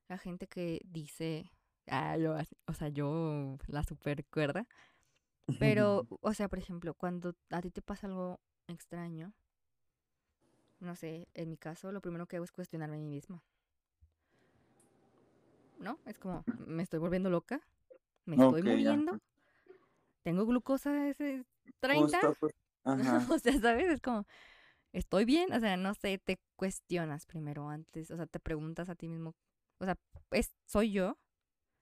la 0.09 0.17
gente 0.17 0.47
que 0.47 0.81
dice, 0.83 1.49
ah, 1.87 2.17
yo, 2.17 2.35
o 2.67 2.73
sea, 2.73 2.89
yo 2.89 3.57
la 3.67 3.83
super 3.83 4.25
cuerda. 4.25 4.67
Pero, 5.57 6.05
o 6.21 6.33
sea, 6.33 6.49
por 6.49 6.59
ejemplo, 6.59 6.93
cuando 6.95 7.33
a 7.49 7.61
ti 7.61 7.71
te 7.71 7.81
pasa 7.81 8.07
algo 8.07 8.41
extraño, 8.67 9.33
no 10.81 10.95
sé, 10.95 11.27
en 11.33 11.49
mi 11.49 11.57
caso, 11.57 11.91
lo 11.91 12.01
primero 12.01 12.27
que 12.27 12.35
hago 12.35 12.45
es 12.45 12.51
cuestionarme 12.51 12.97
a 12.97 12.99
mí 12.99 13.07
misma. 13.07 13.43
¿No? 15.79 15.99
Es 16.05 16.19
como, 16.19 16.43
me 16.65 16.83
estoy 16.83 16.99
volviendo 16.99 17.29
loca, 17.29 17.61
me 18.25 18.35
estoy 18.35 18.61
moviendo, 18.61 19.19
tengo 20.23 20.45
glucosa 20.45 21.07
ese 21.07 21.45
30. 21.79 22.19
Pues, 22.39 22.53
o 23.31 23.39
sea, 23.39 23.59
¿sabes? 23.59 23.89
Es 23.89 24.01
como, 24.01 24.25
estoy 24.91 25.25
bien, 25.25 25.53
o 25.53 25.59
sea, 25.59 25.77
no 25.77 25.93
sé, 25.93 26.17
te 26.17 26.39
cuestionas 26.55 27.25
primero 27.25 27.69
antes, 27.69 28.11
o 28.11 28.17
sea, 28.17 28.25
te 28.25 28.39
preguntas 28.39 28.89
a 28.89 28.95
ti 28.95 29.07
mismo, 29.07 29.35
o 29.79 29.85
sea, 29.85 29.97
¿es, 30.31 30.51
¿soy 30.65 30.91
yo? 30.91 31.19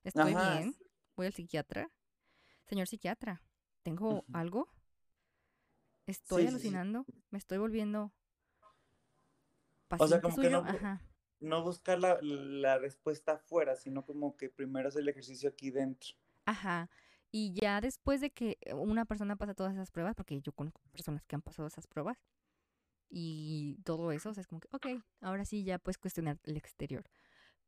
¿Estoy 0.03 0.33
bien? 0.33 0.75
¿Voy 1.15 1.27
al 1.27 1.33
psiquiatra? 1.33 1.91
Señor 2.65 2.87
psiquiatra, 2.87 3.41
¿tengo 3.83 4.25
algo? 4.33 4.69
¿Estoy 6.05 6.47
alucinando? 6.47 7.05
¿Me 7.29 7.37
estoy 7.37 7.57
volviendo 7.57 8.13
o 9.97 10.07
sea, 10.07 10.21
como 10.21 10.37
que 10.37 10.49
no, 10.49 10.63
no 11.39 11.63
buscar 11.63 11.99
la, 11.99 12.19
la 12.21 12.77
respuesta 12.77 13.33
afuera, 13.33 13.75
sino 13.75 14.05
como 14.05 14.35
que 14.37 14.49
primero 14.49 14.89
hacer 14.89 15.01
el 15.01 15.09
ejercicio 15.09 15.49
aquí 15.49 15.71
dentro. 15.71 16.11
Ajá. 16.45 16.89
Y 17.31 17.53
ya 17.53 17.79
después 17.79 18.21
de 18.21 18.31
que 18.31 18.57
una 18.73 19.05
persona 19.05 19.35
pasa 19.35 19.53
todas 19.53 19.73
esas 19.73 19.91
pruebas, 19.91 20.15
porque 20.15 20.41
yo 20.41 20.51
conozco 20.51 20.81
personas 20.91 21.23
que 21.25 21.35
han 21.35 21.41
pasado 21.41 21.67
esas 21.67 21.87
pruebas, 21.87 22.17
y 23.09 23.77
todo 23.83 24.11
eso, 24.11 24.29
o 24.29 24.33
sea, 24.33 24.41
es 24.41 24.47
como 24.47 24.61
que, 24.61 24.67
ok, 24.71 25.03
ahora 25.21 25.45
sí 25.45 25.63
ya 25.63 25.79
puedes 25.79 25.97
cuestionar 25.97 26.39
el 26.43 26.57
exterior. 26.57 27.09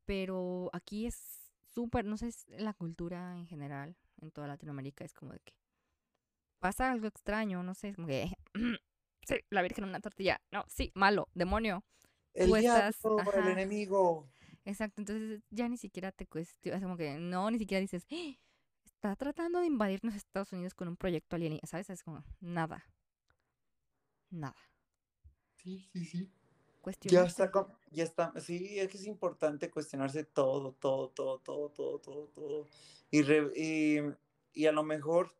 Pero 0.04 0.70
aquí 0.72 1.06
es 1.06 1.52
súper, 1.74 2.04
no 2.04 2.16
sé, 2.16 2.28
es 2.28 2.46
la 2.48 2.74
cultura 2.74 3.36
en 3.36 3.46
general, 3.46 3.96
en 4.20 4.30
toda 4.30 4.46
Latinoamérica, 4.46 5.04
es 5.04 5.14
como 5.14 5.32
de 5.32 5.40
que 5.40 5.54
pasa 6.60 6.92
algo 6.92 7.08
extraño, 7.08 7.62
no 7.62 7.74
sé, 7.74 7.88
es 7.88 7.96
como 7.96 8.06
que, 8.06 8.32
sí, 9.26 9.34
la 9.50 9.62
Virgen 9.62 9.84
una 9.84 10.00
tortilla, 10.00 10.40
no, 10.50 10.64
sí, 10.68 10.92
malo, 10.94 11.28
demonio. 11.34 11.84
El 12.34 12.52
diablo, 12.52 13.18
el 13.34 13.48
enemigo. 13.48 14.28
Exacto, 14.64 15.00
entonces 15.00 15.42
ya 15.50 15.68
ni 15.68 15.76
siquiera 15.76 16.12
te 16.12 16.26
cuestionas, 16.26 16.82
como 16.82 16.96
que 16.96 17.18
no, 17.18 17.50
ni 17.50 17.58
siquiera 17.58 17.80
dices, 17.80 18.06
¡Ah! 18.10 18.38
está 18.84 19.16
tratando 19.16 19.60
de 19.60 19.66
invadirnos 19.66 20.14
Estados 20.14 20.52
Unidos 20.52 20.74
con 20.74 20.88
un 20.88 20.96
proyecto 20.96 21.36
alienígena, 21.36 21.66
¿sabes? 21.66 21.90
Es 21.90 22.04
como, 22.04 22.24
nada, 22.40 22.84
nada. 24.30 24.56
Sí, 25.56 25.88
sí, 25.92 26.04
sí. 26.04 26.32
Ya 27.02 27.22
está, 27.22 27.50
ya 27.92 28.02
está, 28.02 28.32
sí, 28.40 28.80
es 28.80 28.88
que 28.88 28.96
es 28.96 29.06
importante 29.06 29.70
cuestionarse 29.70 30.24
todo, 30.24 30.72
todo, 30.72 31.10
todo, 31.10 31.38
todo, 31.38 31.68
todo, 31.70 31.98
todo, 32.00 32.26
todo. 32.28 32.66
Y, 33.10 33.22
y, 34.52 34.66
a 34.66 34.72
lo 34.72 34.82
mejor 34.82 35.32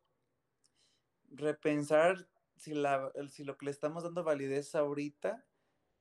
repensar 1.31 2.29
si, 2.55 2.73
la, 2.73 3.11
si 3.29 3.43
lo 3.43 3.57
que 3.57 3.65
le 3.65 3.71
estamos 3.71 4.03
dando 4.03 4.23
validez 4.23 4.73
ahorita 4.73 5.43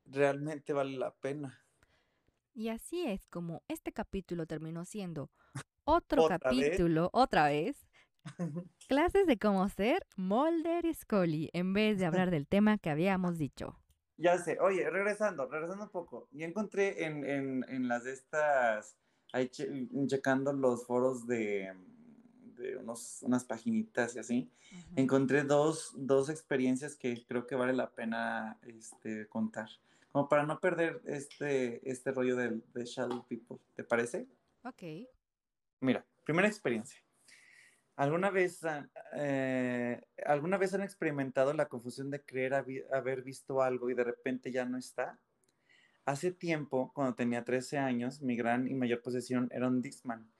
realmente 0.05 0.73
vale 0.73 0.97
la 0.97 1.15
pena. 1.15 1.59
Y 2.55 2.69
así 2.69 3.07
es 3.07 3.27
como 3.29 3.63
este 3.69 3.93
capítulo 3.93 4.47
terminó 4.47 4.85
siendo 4.85 5.31
otro 5.85 6.29
capítulo, 6.29 7.11
otra 7.13 7.47
vez, 7.47 7.87
clases 8.89 9.27
de 9.27 9.39
cómo 9.39 9.69
ser 9.69 10.07
Mulder 10.17 10.85
y 10.85 10.95
Scully, 10.95 11.51
en 11.53 11.73
vez 11.73 11.99
de 11.99 12.07
hablar 12.07 12.31
del 12.31 12.47
tema 12.47 12.79
que 12.79 12.91
habíamos 12.91 13.39
dicho. 13.39 13.79
Ya 14.19 14.39
sé, 14.39 14.59
oye, 14.61 14.89
regresando, 14.91 15.49
regresando 15.49 15.85
un 15.85 15.91
poco, 15.91 16.29
yo 16.31 16.47
encontré 16.47 17.05
en, 17.05 17.25
en, 17.25 17.65
en 17.69 17.89
las 17.89 18.05
de 18.05 18.13
estas, 18.13 18.97
ahí 19.33 19.49
checando 19.49 20.53
los 20.53 20.87
foros 20.87 21.27
de, 21.27 21.75
de 22.57 22.77
unos, 22.77 23.23
unas 23.23 23.45
paginitas 23.45 24.15
y 24.15 24.19
así, 24.19 24.51
encontré 24.95 25.43
dos, 25.43 25.93
dos 25.97 26.29
experiencias 26.29 26.95
que 26.95 27.25
creo 27.27 27.47
que 27.47 27.57
vale 27.57 27.73
la 27.73 27.91
pena 27.91 28.59
este, 28.63 29.27
contar, 29.29 29.69
como 30.13 30.29
para 30.29 30.45
no 30.45 30.61
perder 30.61 31.01
este, 31.07 31.89
este 31.91 32.13
rollo 32.13 32.37
de, 32.37 32.61
de 32.75 32.85
Shadow 32.85 33.27
People, 33.27 33.59
¿te 33.75 33.83
parece? 33.83 34.29
Ok. 34.63 34.83
Mira, 35.81 36.07
primera 36.25 36.47
experiencia. 36.47 37.01
¿Alguna 37.97 38.31
vez, 38.31 38.61
eh, 39.15 40.01
¿Alguna 40.25 40.59
vez 40.59 40.75
han 40.75 40.83
experimentado 40.83 41.53
la 41.53 41.69
confusión 41.69 42.11
de 42.11 42.25
creer 42.25 42.55
haber 42.55 43.23
visto 43.23 43.63
algo 43.63 43.91
y 43.91 43.95
de 43.95 44.05
repente 44.05 44.51
ya 44.51 44.65
no 44.65 44.79
está? 44.79 45.19
Hace 46.05 46.33
tiempo, 46.33 46.91
cuando 46.95 47.15
tenía 47.15 47.45
13 47.45 47.79
años, 47.79 48.23
mi 48.23 48.37
gran 48.37 48.67
y 48.67 48.75
mayor 48.75 49.03
posesión 49.03 49.49
era 49.53 49.69
un 49.69 49.83
Dixman, 49.83 50.31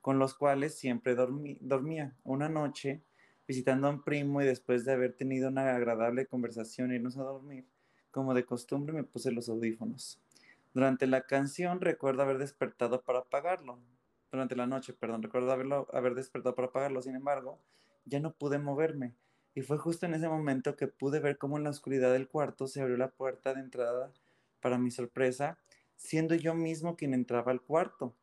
con 0.00 0.18
los 0.18 0.34
cuales 0.34 0.78
siempre 0.78 1.14
dormía. 1.14 2.16
Una 2.22 2.48
noche, 2.48 3.02
visitando 3.46 3.86
a 3.86 3.90
un 3.90 4.02
primo 4.02 4.42
y 4.42 4.44
después 4.44 4.84
de 4.84 4.92
haber 4.92 5.16
tenido 5.16 5.48
una 5.48 5.74
agradable 5.74 6.26
conversación 6.26 6.92
y 6.92 6.96
irnos 6.96 7.16
a 7.16 7.22
dormir, 7.22 7.66
como 8.16 8.32
de 8.32 8.46
costumbre 8.46 8.94
me 8.94 9.04
puse 9.04 9.30
los 9.30 9.50
audífonos. 9.50 10.18
Durante 10.72 11.06
la 11.06 11.26
canción 11.26 11.82
recuerdo 11.82 12.22
haber 12.22 12.38
despertado 12.38 13.02
para 13.02 13.18
apagarlo 13.18 13.78
durante 14.32 14.56
la 14.56 14.66
noche, 14.66 14.94
perdón, 14.94 15.22
recuerdo 15.22 15.52
haberlo, 15.52 15.86
haber 15.92 16.14
despertado 16.14 16.54
para 16.54 16.68
apagarlo, 16.68 17.02
sin 17.02 17.14
embargo, 17.14 17.58
ya 18.06 18.18
no 18.18 18.32
pude 18.32 18.58
moverme. 18.58 19.12
Y 19.54 19.60
fue 19.60 19.76
justo 19.76 20.06
en 20.06 20.14
ese 20.14 20.30
momento 20.30 20.76
que 20.76 20.86
pude 20.86 21.20
ver 21.20 21.36
cómo 21.36 21.58
en 21.58 21.64
la 21.64 21.70
oscuridad 21.70 22.10
del 22.10 22.26
cuarto 22.26 22.68
se 22.68 22.80
abrió 22.80 22.96
la 22.96 23.10
puerta 23.10 23.52
de 23.52 23.60
entrada, 23.60 24.10
para 24.62 24.78
mi 24.78 24.90
sorpresa, 24.90 25.58
siendo 25.96 26.34
yo 26.34 26.54
mismo 26.54 26.96
quien 26.96 27.12
entraba 27.12 27.52
al 27.52 27.60
cuarto. 27.60 28.14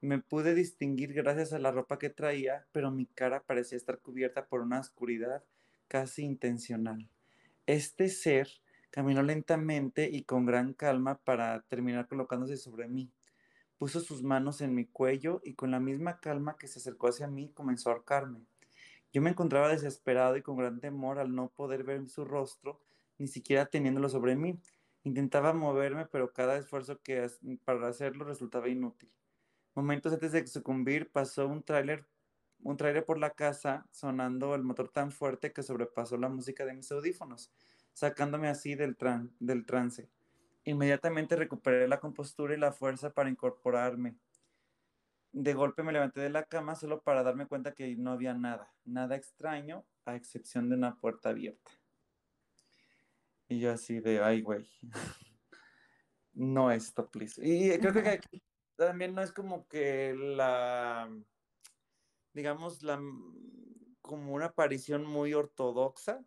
Me 0.00 0.20
pude 0.20 0.54
distinguir 0.54 1.14
gracias 1.14 1.52
a 1.52 1.58
la 1.58 1.72
ropa 1.72 1.98
que 1.98 2.10
traía, 2.10 2.64
pero 2.70 2.92
mi 2.92 3.06
cara 3.06 3.42
parecía 3.42 3.76
estar 3.76 3.98
cubierta 3.98 4.46
por 4.46 4.60
una 4.60 4.78
oscuridad 4.78 5.42
casi 5.88 6.22
intencional. 6.22 7.08
Este 7.66 8.08
ser 8.08 8.48
caminó 8.92 9.24
lentamente 9.24 10.08
y 10.08 10.22
con 10.22 10.46
gran 10.46 10.72
calma 10.74 11.18
para 11.24 11.62
terminar 11.62 12.06
colocándose 12.06 12.56
sobre 12.56 12.86
mí 12.86 13.10
puso 13.82 13.98
sus 13.98 14.22
manos 14.22 14.60
en 14.60 14.76
mi 14.76 14.84
cuello 14.84 15.40
y 15.42 15.54
con 15.54 15.72
la 15.72 15.80
misma 15.80 16.20
calma 16.20 16.56
que 16.56 16.68
se 16.68 16.78
acercó 16.78 17.08
hacia 17.08 17.26
mí 17.26 17.50
comenzó 17.52 17.90
a 17.90 17.94
ahorcarme. 17.94 18.46
Yo 19.12 19.20
me 19.20 19.30
encontraba 19.30 19.68
desesperado 19.68 20.36
y 20.36 20.42
con 20.42 20.56
gran 20.56 20.78
temor 20.78 21.18
al 21.18 21.34
no 21.34 21.48
poder 21.48 21.82
ver 21.82 22.08
su 22.08 22.24
rostro, 22.24 22.80
ni 23.18 23.26
siquiera 23.26 23.66
teniéndolo 23.66 24.08
sobre 24.08 24.36
mí. 24.36 24.56
Intentaba 25.02 25.52
moverme, 25.52 26.06
pero 26.06 26.32
cada 26.32 26.56
esfuerzo 26.58 27.02
que 27.02 27.28
para 27.64 27.88
hacerlo 27.88 28.24
resultaba 28.24 28.68
inútil. 28.68 29.10
Momentos 29.74 30.12
antes 30.12 30.30
de 30.30 30.46
sucumbir 30.46 31.10
pasó 31.10 31.48
un 31.48 31.64
tráiler 31.64 32.06
un 32.62 32.76
trailer 32.76 33.04
por 33.04 33.18
la 33.18 33.30
casa 33.30 33.88
sonando 33.90 34.54
el 34.54 34.62
motor 34.62 34.90
tan 34.90 35.10
fuerte 35.10 35.52
que 35.52 35.64
sobrepasó 35.64 36.16
la 36.18 36.28
música 36.28 36.64
de 36.64 36.74
mis 36.74 36.92
audífonos, 36.92 37.50
sacándome 37.92 38.48
así 38.48 38.74
del, 38.74 38.96
del 39.40 39.66
trance. 39.66 40.08
Inmediatamente 40.64 41.36
recuperé 41.36 41.88
la 41.88 42.00
compostura 42.00 42.54
y 42.54 42.58
la 42.58 42.72
fuerza 42.72 43.12
para 43.12 43.30
incorporarme. 43.30 44.16
De 45.32 45.54
golpe 45.54 45.82
me 45.82 45.92
levanté 45.92 46.20
de 46.20 46.30
la 46.30 46.44
cama 46.44 46.74
solo 46.74 47.02
para 47.02 47.22
darme 47.22 47.46
cuenta 47.46 47.74
que 47.74 47.96
no 47.96 48.12
había 48.12 48.34
nada, 48.34 48.72
nada 48.84 49.16
extraño, 49.16 49.84
a 50.04 50.14
excepción 50.14 50.68
de 50.68 50.76
una 50.76 50.96
puerta 50.96 51.30
abierta. 51.30 51.70
Y 53.48 53.58
yo 53.58 53.72
así 53.72 54.00
de, 54.00 54.22
ay, 54.22 54.42
güey, 54.42 54.68
no 56.34 56.70
esto, 56.70 57.10
please. 57.10 57.40
Y 57.44 57.78
creo 57.78 57.92
que 57.92 58.20
también 58.76 59.14
no 59.14 59.22
es 59.22 59.32
como 59.32 59.66
que 59.68 60.14
la, 60.14 61.10
digamos, 62.32 62.82
la, 62.82 63.00
como 64.02 64.34
una 64.34 64.46
aparición 64.46 65.06
muy 65.06 65.32
ortodoxa. 65.32 66.24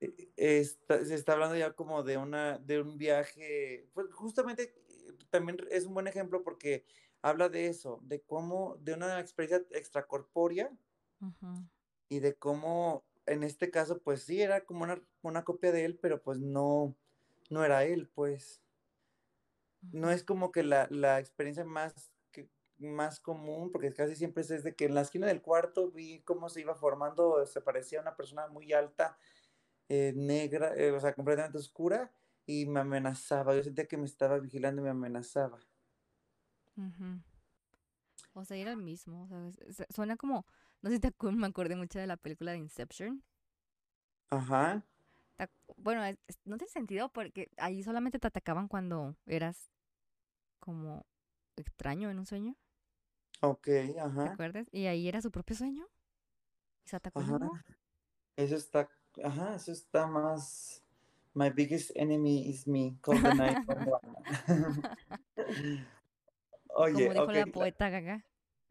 E, 0.00 0.64
se 0.64 1.14
está 1.14 1.34
hablando 1.34 1.56
ya 1.56 1.72
como 1.72 2.02
de, 2.02 2.16
una, 2.16 2.58
de 2.58 2.80
un 2.80 2.98
viaje, 2.98 3.88
pues 3.94 4.12
justamente 4.12 4.74
también 5.30 5.58
es 5.70 5.86
un 5.86 5.94
buen 5.94 6.08
ejemplo 6.08 6.42
porque 6.42 6.84
habla 7.22 7.48
de 7.48 7.68
eso, 7.68 8.00
de 8.02 8.22
cómo, 8.22 8.76
de 8.80 8.94
una 8.94 9.20
experiencia 9.20 9.64
extracorpórea 9.70 10.70
y 12.08 12.18
de 12.18 12.34
cómo 12.34 13.04
en 13.26 13.42
este 13.42 13.70
caso, 13.70 14.00
pues 14.00 14.22
sí, 14.22 14.40
era 14.40 14.64
como 14.64 14.84
una, 14.84 15.02
una, 15.22 15.44
copia 15.44 15.72
de 15.72 15.84
él, 15.84 15.98
pero 16.00 16.22
pues 16.22 16.38
no, 16.38 16.96
no 17.50 17.64
era 17.64 17.84
él, 17.84 18.08
pues. 18.14 18.62
No 19.92 20.10
es 20.10 20.24
como 20.24 20.52
que 20.52 20.62
la, 20.62 20.86
la 20.90 21.18
experiencia 21.18 21.64
más, 21.64 22.12
más 22.78 23.20
común, 23.20 23.70
porque 23.72 23.92
casi 23.92 24.16
siempre 24.16 24.42
es 24.42 24.48
desde 24.48 24.74
que 24.74 24.84
en 24.84 24.94
la 24.94 25.02
esquina 25.02 25.26
del 25.26 25.42
cuarto 25.42 25.90
vi 25.90 26.20
cómo 26.22 26.48
se 26.48 26.60
iba 26.60 26.74
formando, 26.74 27.44
se 27.46 27.60
parecía 27.60 28.00
una 28.00 28.16
persona 28.16 28.48
muy 28.48 28.72
alta, 28.72 29.18
eh, 29.88 30.12
negra, 30.16 30.74
eh, 30.76 30.92
o 30.92 31.00
sea, 31.00 31.14
completamente 31.14 31.58
oscura, 31.58 32.12
y 32.46 32.66
me 32.66 32.80
amenazaba. 32.80 33.54
Yo 33.54 33.62
sentía 33.62 33.86
que 33.86 33.96
me 33.96 34.06
estaba 34.06 34.38
vigilando 34.38 34.82
y 34.82 34.84
me 34.84 34.90
amenazaba. 34.90 35.58
O 38.34 38.44
sea, 38.44 38.56
era 38.56 38.72
el 38.72 38.76
mismo. 38.76 39.28
Suena 39.90 40.16
como. 40.16 40.46
No 40.82 40.90
sé 40.90 40.96
si 40.96 41.00
te 41.00 41.12
me 41.32 41.46
acordé 41.46 41.74
mucho 41.74 41.98
de 41.98 42.06
la 42.06 42.16
película 42.16 42.52
de 42.52 42.58
Inception. 42.58 43.24
Ajá. 44.30 44.84
Bueno, 45.76 46.02
no 46.44 46.56
tiene 46.56 46.70
sentido 46.70 47.08
porque 47.10 47.50
ahí 47.56 47.82
solamente 47.82 48.18
te 48.18 48.26
atacaban 48.26 48.68
cuando 48.68 49.16
eras 49.26 49.70
como 50.58 51.06
extraño 51.56 52.10
en 52.10 52.18
un 52.18 52.26
sueño. 52.26 52.56
Ok, 53.40 53.68
ajá. 53.98 54.24
¿Te 54.24 54.30
acuerdas? 54.30 54.68
Y 54.72 54.86
ahí 54.86 55.08
era 55.08 55.20
su 55.20 55.30
propio 55.30 55.56
sueño. 55.56 55.86
Y 56.84 56.88
se 56.88 56.96
atacó 56.96 57.20
ajá. 57.20 57.38
Eso 58.36 58.56
está, 58.56 58.88
ajá, 59.22 59.56
eso 59.56 59.72
está 59.72 60.06
más. 60.06 60.82
My 61.34 61.50
biggest 61.50 61.90
enemy 61.94 62.48
is 62.48 62.66
me. 62.66 62.96
Call 63.02 63.22
the 63.22 63.28
Oye, 66.78 67.08
como 67.08 67.12
dijo 67.12 67.32
la 67.32 67.46
poeta 67.46 67.90
Gaga. 67.90 68.24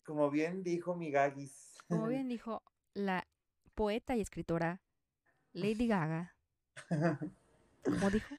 Como 0.04 0.30
bien 0.30 0.64
dijo 0.64 0.96
mi 0.96 1.12
Gagis. 1.12 1.78
Como 1.88 2.08
bien 2.08 2.28
dijo 2.28 2.64
la 2.94 3.28
poeta 3.74 4.16
y 4.16 4.22
escritora 4.22 4.82
Lady 5.54 5.88
Gaga. 5.88 6.36
¿Cómo 7.84 8.10
dijo? 8.12 8.36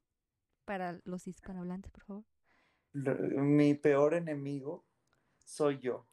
Para 0.65 1.01
los 1.05 1.27
hispanohablantes, 1.27 1.91
por 1.91 2.05
favor. 2.05 2.25
Mi 2.93 3.75
peor 3.75 4.15
enemigo 4.15 4.85
soy 5.47 5.79
yo. 5.79 6.07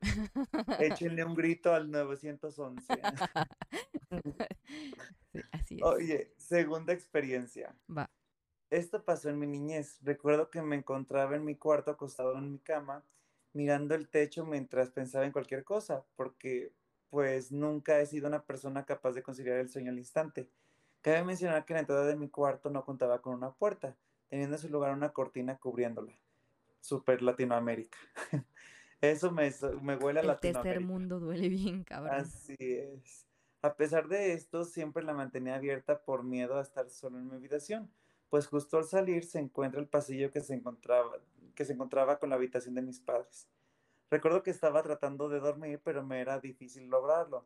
Échenle 0.80 1.26
un 1.26 1.34
grito 1.34 1.74
al 1.74 1.90
911. 1.90 2.94
así 5.52 5.76
es. 5.76 5.84
Oye, 5.84 6.32
segunda 6.38 6.94
experiencia. 6.94 7.76
Va. 7.90 8.10
Esto 8.70 9.04
pasó 9.04 9.30
en 9.30 9.40
mi 9.40 9.48
niñez. 9.48 10.00
Recuerdo 10.04 10.50
que 10.50 10.62
me 10.62 10.76
encontraba 10.76 11.36
en 11.36 11.44
mi 11.44 11.56
cuarto 11.56 11.92
acostado 11.92 12.38
en 12.38 12.52
mi 12.52 12.60
cama 12.60 13.04
mirando 13.54 13.96
el 13.96 14.08
techo 14.08 14.46
mientras 14.46 14.92
pensaba 14.92 15.26
en 15.26 15.32
cualquier 15.32 15.64
cosa, 15.64 16.06
porque 16.16 16.72
pues 17.10 17.52
nunca 17.52 18.00
he 18.00 18.06
sido 18.06 18.28
una 18.28 18.44
persona 18.44 18.86
capaz 18.86 19.14
de 19.14 19.24
conciliar 19.24 19.58
el 19.58 19.70
sueño 19.70 19.92
al 19.92 19.98
instante. 19.98 20.48
Cabe 21.02 21.24
mencionar 21.24 21.66
que 21.66 21.74
la 21.74 21.82
entrada 21.82 22.06
de 22.06 22.16
mi 22.16 22.30
cuarto 22.30 22.70
no 22.70 22.86
contaba 22.86 23.22
con 23.22 23.34
una 23.34 23.52
puerta, 23.52 23.96
teniendo 24.30 24.56
en 24.56 24.62
su 24.62 24.70
lugar 24.70 24.94
una 24.94 25.12
cortina 25.12 25.58
cubriéndola. 25.58 26.14
Super 26.80 27.22
Latinoamérica. 27.22 27.98
Eso 29.04 29.32
me, 29.32 29.52
me 29.82 29.98
huele 29.98 30.22
a 30.22 30.24
el 30.24 30.40
tercer 30.40 30.80
mundo 30.80 31.20
duele 31.20 31.50
bien, 31.50 31.84
cabrón. 31.84 32.16
Así 32.16 32.56
es. 32.58 33.28
A 33.62 33.76
pesar 33.76 34.08
de 34.08 34.32
esto, 34.32 34.64
siempre 34.64 35.04
la 35.04 35.14
mantenía 35.14 35.56
abierta 35.56 36.06
por 36.06 36.24
miedo 36.24 36.58
a 36.58 36.62
estar 36.62 36.90
solo 36.90 37.18
en 37.18 37.28
mi 37.28 37.36
habitación, 37.36 37.92
pues 38.30 38.48
justo 38.48 38.78
al 38.78 38.86
salir 38.86 39.26
se 39.26 39.40
encuentra 39.40 39.82
el 39.82 39.90
pasillo 39.90 40.32
que 40.32 40.40
se 40.40 40.54
encontraba, 40.54 41.18
que 41.54 41.66
se 41.66 41.74
encontraba 41.74 42.18
con 42.18 42.30
la 42.30 42.38
habitación 42.38 42.76
de 42.76 42.82
mis 42.82 43.02
padres. 43.02 43.50
Recuerdo 44.10 44.42
que 44.42 44.52
estaba 44.52 44.82
tratando 44.84 45.28
de 45.28 45.42
dormir, 45.42 45.82
pero 45.84 46.02
me 46.06 46.22
era 46.22 46.40
difícil 46.40 46.88
lograrlo. 46.88 47.46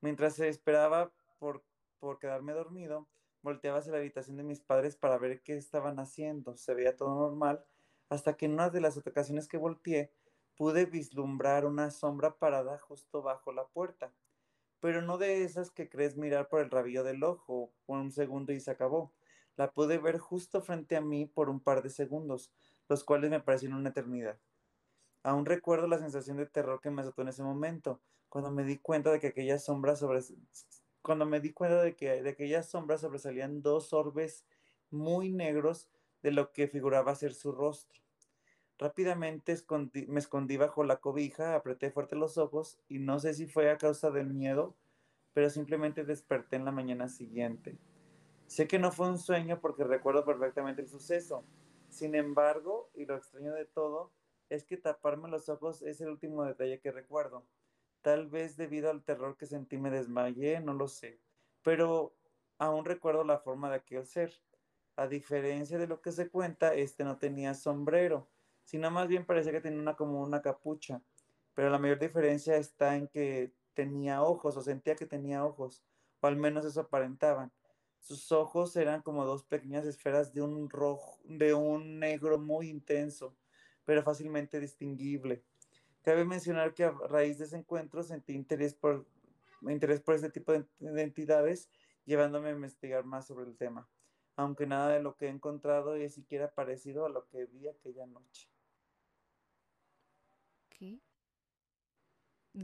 Mientras 0.00 0.34
se 0.34 0.48
esperaba 0.48 1.12
por, 1.38 1.62
por 2.00 2.18
quedarme 2.18 2.54
dormido, 2.54 3.06
volteaba 3.42 3.78
hacia 3.78 3.92
la 3.92 3.98
habitación 3.98 4.36
de 4.36 4.42
mis 4.42 4.58
padres 4.58 4.96
para 4.96 5.16
ver 5.16 5.42
qué 5.42 5.56
estaban 5.56 6.00
haciendo. 6.00 6.56
Se 6.56 6.74
veía 6.74 6.96
todo 6.96 7.14
normal, 7.14 7.64
hasta 8.08 8.36
que 8.36 8.46
en 8.46 8.54
una 8.54 8.68
de 8.70 8.80
las 8.80 8.96
ocasiones 8.96 9.46
que 9.46 9.58
volteé, 9.58 10.10
pude 10.58 10.86
vislumbrar 10.86 11.64
una 11.64 11.92
sombra 11.92 12.36
parada 12.36 12.78
justo 12.78 13.22
bajo 13.22 13.52
la 13.52 13.68
puerta. 13.68 14.12
Pero 14.80 15.02
no 15.02 15.16
de 15.16 15.44
esas 15.44 15.70
que 15.70 15.88
crees 15.88 16.16
mirar 16.16 16.48
por 16.48 16.60
el 16.60 16.70
rabillo 16.70 17.04
del 17.04 17.22
ojo 17.22 17.72
por 17.86 17.98
un 18.00 18.10
segundo 18.10 18.52
y 18.52 18.60
se 18.60 18.72
acabó. 18.72 19.14
La 19.56 19.72
pude 19.72 19.98
ver 19.98 20.18
justo 20.18 20.60
frente 20.60 20.96
a 20.96 21.00
mí 21.00 21.26
por 21.26 21.48
un 21.48 21.60
par 21.60 21.82
de 21.82 21.90
segundos, 21.90 22.52
los 22.88 23.04
cuales 23.04 23.30
me 23.30 23.40
parecieron 23.40 23.78
una 23.78 23.90
eternidad. 23.90 24.38
Aún 25.22 25.46
recuerdo 25.46 25.86
la 25.86 25.98
sensación 25.98 26.36
de 26.36 26.46
terror 26.46 26.80
que 26.80 26.90
me 26.90 27.02
azotó 27.02 27.22
en 27.22 27.28
ese 27.28 27.44
momento, 27.44 28.00
cuando 28.28 28.50
me 28.50 28.64
di 28.64 28.78
cuenta 28.78 29.12
de 29.12 29.20
que 29.20 29.28
aquella 29.28 29.58
sombra 29.58 29.94
sobre 29.94 30.20
cuando 31.02 31.24
me 31.24 31.40
di 31.40 31.52
cuenta 31.52 31.82
de 31.82 31.94
que 31.94 32.20
de 32.22 32.30
aquella 32.30 32.62
sombra 32.64 32.98
sobresalían 32.98 33.62
dos 33.62 33.92
orbes 33.92 34.44
muy 34.90 35.30
negros 35.30 35.88
de 36.22 36.32
lo 36.32 36.52
que 36.52 36.66
figuraba 36.66 37.14
ser 37.14 37.32
su 37.32 37.52
rostro. 37.52 38.07
Rápidamente 38.78 39.56
me 40.06 40.20
escondí 40.20 40.56
bajo 40.56 40.84
la 40.84 41.00
cobija, 41.00 41.56
apreté 41.56 41.90
fuerte 41.90 42.14
los 42.14 42.38
ojos 42.38 42.78
y 42.88 43.00
no 43.00 43.18
sé 43.18 43.34
si 43.34 43.46
fue 43.46 43.70
a 43.70 43.76
causa 43.76 44.10
del 44.10 44.32
miedo, 44.32 44.76
pero 45.32 45.50
simplemente 45.50 46.04
desperté 46.04 46.56
en 46.56 46.64
la 46.64 46.70
mañana 46.70 47.08
siguiente. 47.08 47.76
Sé 48.46 48.68
que 48.68 48.78
no 48.78 48.92
fue 48.92 49.08
un 49.08 49.18
sueño 49.18 49.60
porque 49.60 49.82
recuerdo 49.82 50.24
perfectamente 50.24 50.80
el 50.80 50.88
suceso, 50.88 51.44
sin 51.88 52.14
embargo, 52.14 52.90
y 52.94 53.04
lo 53.04 53.16
extraño 53.16 53.52
de 53.52 53.64
todo, 53.64 54.12
es 54.48 54.64
que 54.64 54.76
taparme 54.76 55.28
los 55.28 55.48
ojos 55.48 55.82
es 55.82 56.00
el 56.00 56.08
último 56.08 56.44
detalle 56.44 56.80
que 56.80 56.92
recuerdo. 56.92 57.44
Tal 58.02 58.28
vez 58.28 58.56
debido 58.56 58.90
al 58.90 59.02
terror 59.02 59.36
que 59.36 59.46
sentí 59.46 59.76
me 59.76 59.90
desmayé, 59.90 60.60
no 60.60 60.72
lo 60.72 60.88
sé. 60.88 61.20
Pero 61.62 62.14
aún 62.58 62.84
recuerdo 62.84 63.24
la 63.24 63.38
forma 63.38 63.68
de 63.70 63.76
aquel 63.76 64.06
ser. 64.06 64.32
A 64.96 65.06
diferencia 65.06 65.78
de 65.78 65.86
lo 65.86 66.00
que 66.00 66.12
se 66.12 66.28
cuenta, 66.30 66.74
este 66.74 67.04
no 67.04 67.18
tenía 67.18 67.54
sombrero, 67.54 68.28
sino 68.68 68.90
más 68.90 69.08
bien 69.08 69.24
parecía 69.24 69.50
que 69.50 69.62
tenía 69.62 69.80
una 69.80 69.96
como 69.96 70.22
una 70.22 70.42
capucha. 70.42 71.00
Pero 71.54 71.70
la 71.70 71.78
mayor 71.78 71.98
diferencia 71.98 72.58
está 72.58 72.96
en 72.96 73.08
que 73.08 73.50
tenía 73.72 74.20
ojos, 74.20 74.58
o 74.58 74.60
sentía 74.60 74.94
que 74.94 75.06
tenía 75.06 75.42
ojos, 75.42 75.82
o 76.20 76.26
al 76.26 76.36
menos 76.36 76.66
eso 76.66 76.82
aparentaban. 76.82 77.50
Sus 77.98 78.30
ojos 78.30 78.76
eran 78.76 79.00
como 79.00 79.24
dos 79.24 79.42
pequeñas 79.42 79.86
esferas 79.86 80.34
de 80.34 80.42
un 80.42 80.68
rojo, 80.68 81.18
de 81.24 81.54
un 81.54 81.98
negro 81.98 82.38
muy 82.38 82.68
intenso, 82.68 83.34
pero 83.86 84.02
fácilmente 84.02 84.60
distinguible. 84.60 85.42
Cabe 86.02 86.26
mencionar 86.26 86.74
que 86.74 86.84
a 86.84 86.90
raíz 86.90 87.38
de 87.38 87.46
ese 87.46 87.56
encuentro 87.56 88.02
sentí 88.02 88.34
interés 88.34 88.74
por, 88.74 89.06
interés 89.62 90.02
por 90.02 90.14
este 90.14 90.28
tipo 90.28 90.52
de, 90.52 90.66
entidades, 91.02 91.70
llevándome 92.04 92.50
a 92.50 92.52
investigar 92.52 93.04
más 93.04 93.26
sobre 93.26 93.46
el 93.46 93.56
tema, 93.56 93.88
aunque 94.36 94.66
nada 94.66 94.90
de 94.90 95.02
lo 95.02 95.16
que 95.16 95.24
he 95.24 95.30
encontrado 95.30 95.94
es 95.94 96.12
siquiera 96.12 96.50
parecido 96.50 97.06
a 97.06 97.08
lo 97.08 97.26
que 97.28 97.46
vi 97.46 97.66
aquella 97.66 98.06
noche. 98.06 98.50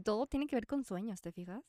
Todo 0.03 0.27
tiene 0.27 0.47
que 0.47 0.55
ver 0.55 0.67
con 0.67 0.83
sueños, 0.83 1.21
¿te 1.21 1.31
fijas? 1.31 1.63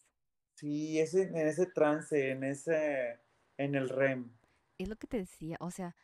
Sí, 0.54 0.98
ese, 0.98 1.22
en 1.22 1.36
ese 1.36 1.66
trance, 1.66 2.30
en 2.30 2.42
ese 2.44 3.20
en 3.58 3.74
el 3.74 3.88
REM. 3.88 4.30
Es 4.78 4.88
lo 4.88 4.96
que 4.96 5.06
te 5.06 5.18
decía, 5.18 5.56
o 5.60 5.70
sea, 5.70 5.94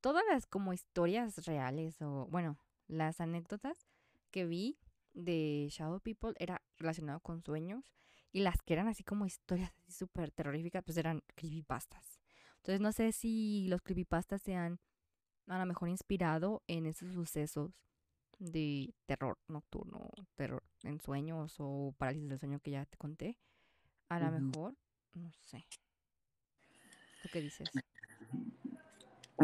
todas 0.00 0.24
las 0.30 0.46
como 0.46 0.72
historias 0.72 1.46
reales 1.46 2.00
o, 2.02 2.26
bueno, 2.30 2.58
las 2.86 3.20
anécdotas 3.20 3.86
que 4.30 4.44
vi 4.44 4.78
de 5.14 5.68
Shadow 5.70 6.00
People 6.00 6.34
era 6.38 6.62
relacionado 6.76 7.20
con 7.20 7.42
sueños 7.42 7.92
y 8.32 8.40
las 8.40 8.60
que 8.62 8.74
eran 8.74 8.88
así 8.88 9.04
como 9.04 9.26
historias 9.26 9.72
así 9.78 9.92
súper 9.92 10.30
terroríficas, 10.30 10.84
pues 10.84 10.98
eran 10.98 11.22
creepypastas. 11.34 12.20
Entonces 12.56 12.80
no 12.80 12.92
sé 12.92 13.12
si 13.12 13.66
los 13.68 13.82
creepypastas 13.82 14.42
se 14.42 14.54
han 14.54 14.80
a 15.46 15.58
lo 15.58 15.66
mejor 15.66 15.88
inspirado 15.88 16.62
en 16.66 16.86
esos 16.86 17.14
sucesos 17.14 17.72
de 18.38 18.94
terror 19.06 19.38
nocturno, 19.48 20.10
terror 20.34 20.62
en 20.84 21.00
sueños 21.00 21.56
o 21.58 21.94
parálisis 21.98 22.28
del 22.28 22.38
sueño 22.38 22.60
que 22.60 22.72
ya 22.72 22.84
te 22.86 22.96
conté, 22.96 23.38
a 24.08 24.20
lo 24.20 24.30
mejor, 24.30 24.74
no 25.14 25.32
sé. 25.42 25.66
¿Tú 27.22 27.28
qué 27.32 27.40
dices? 27.40 27.68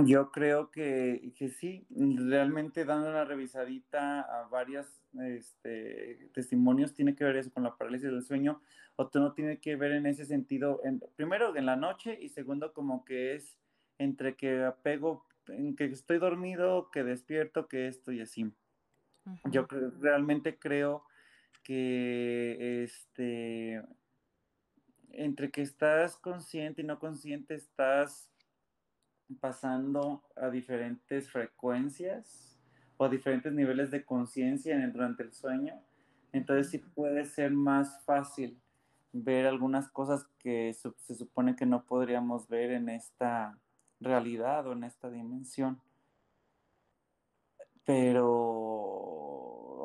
Yo 0.06 0.32
creo 0.32 0.70
que, 0.70 1.32
que 1.36 1.50
sí, 1.50 1.86
realmente 1.90 2.84
dando 2.84 3.10
una 3.10 3.24
revisadita 3.24 4.22
a 4.22 4.48
varios 4.48 4.86
este, 5.20 6.30
testimonios 6.34 6.94
tiene 6.94 7.14
que 7.14 7.24
ver 7.24 7.36
eso 7.36 7.52
con 7.52 7.62
la 7.62 7.76
parálisis 7.76 8.10
del 8.10 8.22
sueño, 8.22 8.60
o 8.96 9.10
no 9.14 9.32
tiene 9.32 9.58
que 9.58 9.76
ver 9.76 9.92
en 9.92 10.06
ese 10.06 10.24
sentido, 10.24 10.80
en, 10.84 11.00
primero 11.16 11.54
en 11.56 11.66
la 11.66 11.76
noche 11.76 12.18
y 12.20 12.28
segundo 12.28 12.72
como 12.72 13.04
que 13.04 13.34
es 13.34 13.56
entre 13.98 14.34
que 14.34 14.64
apego, 14.64 15.26
en 15.46 15.76
que 15.76 15.84
estoy 15.84 16.18
dormido, 16.18 16.90
que 16.90 17.04
despierto, 17.04 17.68
que 17.68 17.86
esto 17.86 18.10
y 18.10 18.20
así. 18.20 18.52
Yo 19.50 19.66
realmente 20.00 20.58
creo 20.58 21.04
que 21.62 22.84
este, 22.84 23.82
entre 25.10 25.50
que 25.50 25.62
estás 25.62 26.16
consciente 26.16 26.82
y 26.82 26.84
no 26.84 26.98
consciente, 26.98 27.54
estás 27.54 28.30
pasando 29.40 30.22
a 30.36 30.50
diferentes 30.50 31.30
frecuencias 31.30 32.58
o 32.96 33.08
diferentes 33.08 33.52
niveles 33.52 33.90
de 33.90 34.04
conciencia 34.04 34.76
durante 34.88 35.22
el 35.22 35.32
sueño. 35.32 35.82
Entonces 36.32 36.70
sí 36.70 36.78
puede 36.78 37.24
ser 37.24 37.52
más 37.52 38.04
fácil 38.04 38.60
ver 39.12 39.46
algunas 39.46 39.88
cosas 39.88 40.26
que 40.38 40.72
se 40.72 41.14
supone 41.14 41.54
que 41.54 41.66
no 41.66 41.84
podríamos 41.84 42.48
ver 42.48 42.72
en 42.72 42.88
esta 42.88 43.58
realidad 44.00 44.66
o 44.66 44.72
en 44.72 44.84
esta 44.84 45.08
dimensión. 45.08 45.80
Pero, 47.84 48.73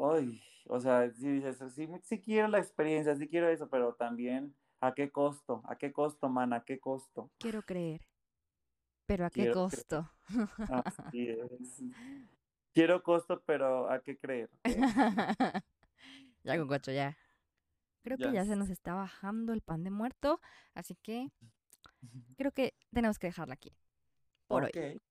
ay, 0.01 0.41
o 0.67 0.79
sea, 0.79 1.09
si 1.11 1.31
dices, 1.31 1.57
sí, 1.73 1.87
sí 2.03 2.21
quiero 2.21 2.47
la 2.47 2.59
experiencia, 2.59 3.15
sí 3.15 3.27
quiero 3.27 3.49
eso, 3.49 3.69
pero 3.69 3.93
también, 3.93 4.55
¿a 4.79 4.93
qué 4.93 5.11
costo? 5.11 5.61
¿A 5.65 5.77
qué 5.77 5.91
costo, 5.91 6.29
man? 6.29 6.53
¿A 6.53 6.63
qué 6.63 6.79
costo? 6.79 7.31
Quiero 7.39 7.63
creer. 7.63 8.07
Pero 9.05 9.25
¿a 9.25 9.29
qué 9.31 9.51
costo? 9.51 10.11
Así 10.85 11.29
es. 11.29 11.81
Quiero 12.71 13.01
costo, 13.01 13.41
pero 13.45 13.89
¿a 13.89 14.01
qué 14.03 14.17
creer? 14.17 14.51
ya 16.43 16.57
con 16.57 16.67
cocho, 16.67 16.91
ya. 16.91 17.17
Creo 18.03 18.17
que 18.17 18.31
ya 18.31 18.45
se 18.45 18.55
nos 18.55 18.69
está 18.69 18.93
bajando 18.93 19.53
el 19.53 19.61
pan 19.61 19.83
de 19.83 19.89
muerto, 19.89 20.39
así 20.73 20.95
que 20.95 21.31
creo 22.37 22.51
que 22.51 22.75
tenemos 22.91 23.17
que 23.17 23.27
dejarla 23.27 23.55
aquí. 23.55 23.75
Por 24.47 24.65
hoy. 24.65 25.01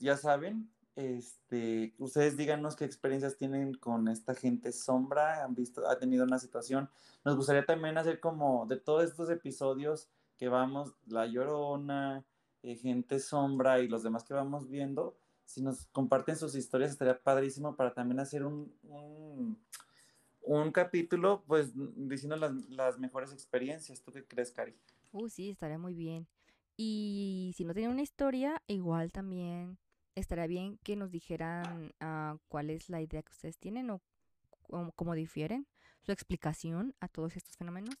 ya 0.00 0.16
saben, 0.16 0.73
este, 0.96 1.94
ustedes 1.98 2.36
díganos 2.36 2.76
qué 2.76 2.84
experiencias 2.84 3.36
tienen 3.36 3.74
con 3.74 4.08
esta 4.08 4.34
gente 4.34 4.72
sombra, 4.72 5.44
han 5.44 5.54
visto, 5.54 5.88
ha 5.88 5.98
tenido 5.98 6.24
una 6.24 6.38
situación. 6.38 6.88
Nos 7.24 7.36
gustaría 7.36 7.64
también 7.64 7.98
hacer 7.98 8.20
como 8.20 8.66
de 8.66 8.76
todos 8.76 9.04
estos 9.04 9.30
episodios 9.30 10.08
que 10.38 10.48
vamos, 10.48 10.94
La 11.06 11.26
Llorona, 11.26 12.24
eh, 12.62 12.76
Gente 12.76 13.18
Sombra 13.18 13.80
y 13.80 13.88
los 13.88 14.02
demás 14.02 14.24
que 14.24 14.34
vamos 14.34 14.68
viendo, 14.68 15.16
si 15.44 15.62
nos 15.62 15.86
comparten 15.86 16.36
sus 16.36 16.54
historias 16.54 16.90
estaría 16.90 17.20
padrísimo 17.20 17.76
para 17.76 17.92
también 17.92 18.20
hacer 18.20 18.44
un, 18.44 18.72
un, 20.40 20.72
capítulo, 20.72 21.44
pues 21.46 21.72
diciendo 21.74 22.36
las, 22.36 22.52
las, 22.70 22.98
mejores 22.98 23.32
experiencias. 23.32 24.00
¿Tú 24.00 24.12
qué 24.12 24.24
crees, 24.24 24.50
Cari? 24.50 24.74
Uh, 25.12 25.28
sí, 25.28 25.50
estaría 25.50 25.78
muy 25.78 25.94
bien. 25.94 26.26
Y 26.76 27.52
si 27.56 27.64
no 27.64 27.74
tienen 27.74 27.92
una 27.92 28.02
historia, 28.02 28.62
igual 28.66 29.12
también 29.12 29.78
estaría 30.14 30.46
bien 30.46 30.78
que 30.82 30.96
nos 30.96 31.10
dijeran 31.10 31.92
uh, 32.00 32.38
cuál 32.48 32.70
es 32.70 32.88
la 32.88 33.00
idea 33.00 33.22
que 33.22 33.32
ustedes 33.32 33.58
tienen 33.58 33.90
o 33.90 34.00
cómo 34.96 35.14
difieren, 35.14 35.66
su 36.02 36.12
explicación 36.12 36.94
a 37.00 37.08
todos 37.08 37.36
estos 37.36 37.56
fenómenos. 37.56 37.94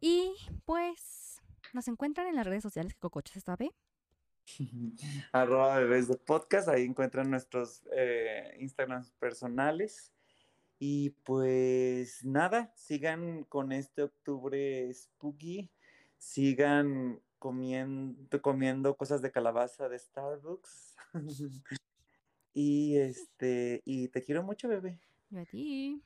Y 0.00 0.34
pues 0.64 1.40
nos 1.72 1.88
encuentran 1.88 2.26
en 2.26 2.36
las 2.36 2.46
redes 2.46 2.62
sociales 2.62 2.94
que 2.94 3.00
Cocoches 3.00 3.36
está 3.36 3.56
B. 3.56 3.70
Arroba 5.32 5.78
bebés 5.78 6.08
de 6.08 6.16
podcast, 6.16 6.68
ahí 6.68 6.84
encuentran 6.84 7.30
nuestros 7.30 7.82
eh, 7.92 8.56
Instagrams 8.58 9.10
personales. 9.12 10.12
Y 10.78 11.10
pues 11.24 12.24
nada, 12.24 12.72
sigan 12.74 13.44
con 13.44 13.70
este 13.70 14.02
octubre 14.02 14.92
spooky, 14.94 15.70
sigan 16.16 17.20
comiendo, 17.40 18.40
comiendo 18.40 18.96
cosas 18.96 19.22
de 19.22 19.32
calabaza 19.32 19.88
de 19.88 19.98
Starbucks. 19.98 20.96
y 22.54 22.98
este, 22.98 23.82
y 23.84 24.06
te 24.08 24.22
quiero 24.22 24.44
mucho, 24.44 24.68
bebé. 24.68 25.00
Yo 25.30 25.40
a 25.40 25.44
ti. 25.44 26.00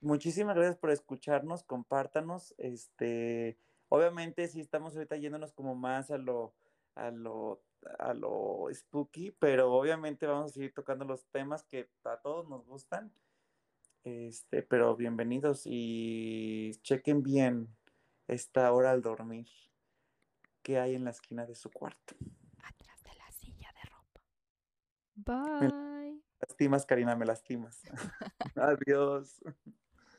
Muchísimas 0.00 0.54
gracias 0.54 0.78
por 0.78 0.90
escucharnos, 0.90 1.64
compártanos. 1.64 2.54
Este, 2.56 3.58
obviamente 3.90 4.46
sí 4.48 4.60
estamos 4.60 4.94
ahorita 4.94 5.16
yéndonos 5.16 5.52
como 5.52 5.74
más 5.74 6.10
a 6.10 6.16
lo, 6.16 6.54
a 6.94 7.10
lo, 7.10 7.60
a 7.98 8.14
lo 8.14 8.68
spooky, 8.72 9.32
pero 9.32 9.72
obviamente 9.72 10.26
vamos 10.26 10.52
a 10.52 10.54
seguir 10.54 10.72
tocando 10.72 11.04
los 11.04 11.26
temas 11.26 11.64
que 11.64 11.88
a 12.04 12.16
todos 12.18 12.48
nos 12.48 12.64
gustan. 12.64 13.12
Este, 14.04 14.62
pero 14.62 14.96
bienvenidos 14.96 15.62
y 15.64 16.70
chequen 16.82 17.22
bien 17.22 17.68
esta 18.28 18.72
hora 18.72 18.92
al 18.92 19.02
dormir. 19.02 19.48
¿Qué 20.62 20.78
hay 20.78 20.94
en 20.94 21.04
la 21.04 21.10
esquina 21.10 21.46
de 21.46 21.54
su 21.54 21.70
cuarto? 21.70 22.14
Atrás 22.62 23.02
de 23.04 23.14
la 23.16 23.30
silla 23.32 23.68
de 23.72 23.90
ropa. 23.90 24.20
Bye. 25.14 26.12
Me 26.12 26.46
lastimas, 26.46 26.86
Karina, 26.86 27.16
me 27.16 27.26
lastimas. 27.26 27.82
Adiós. 28.56 29.40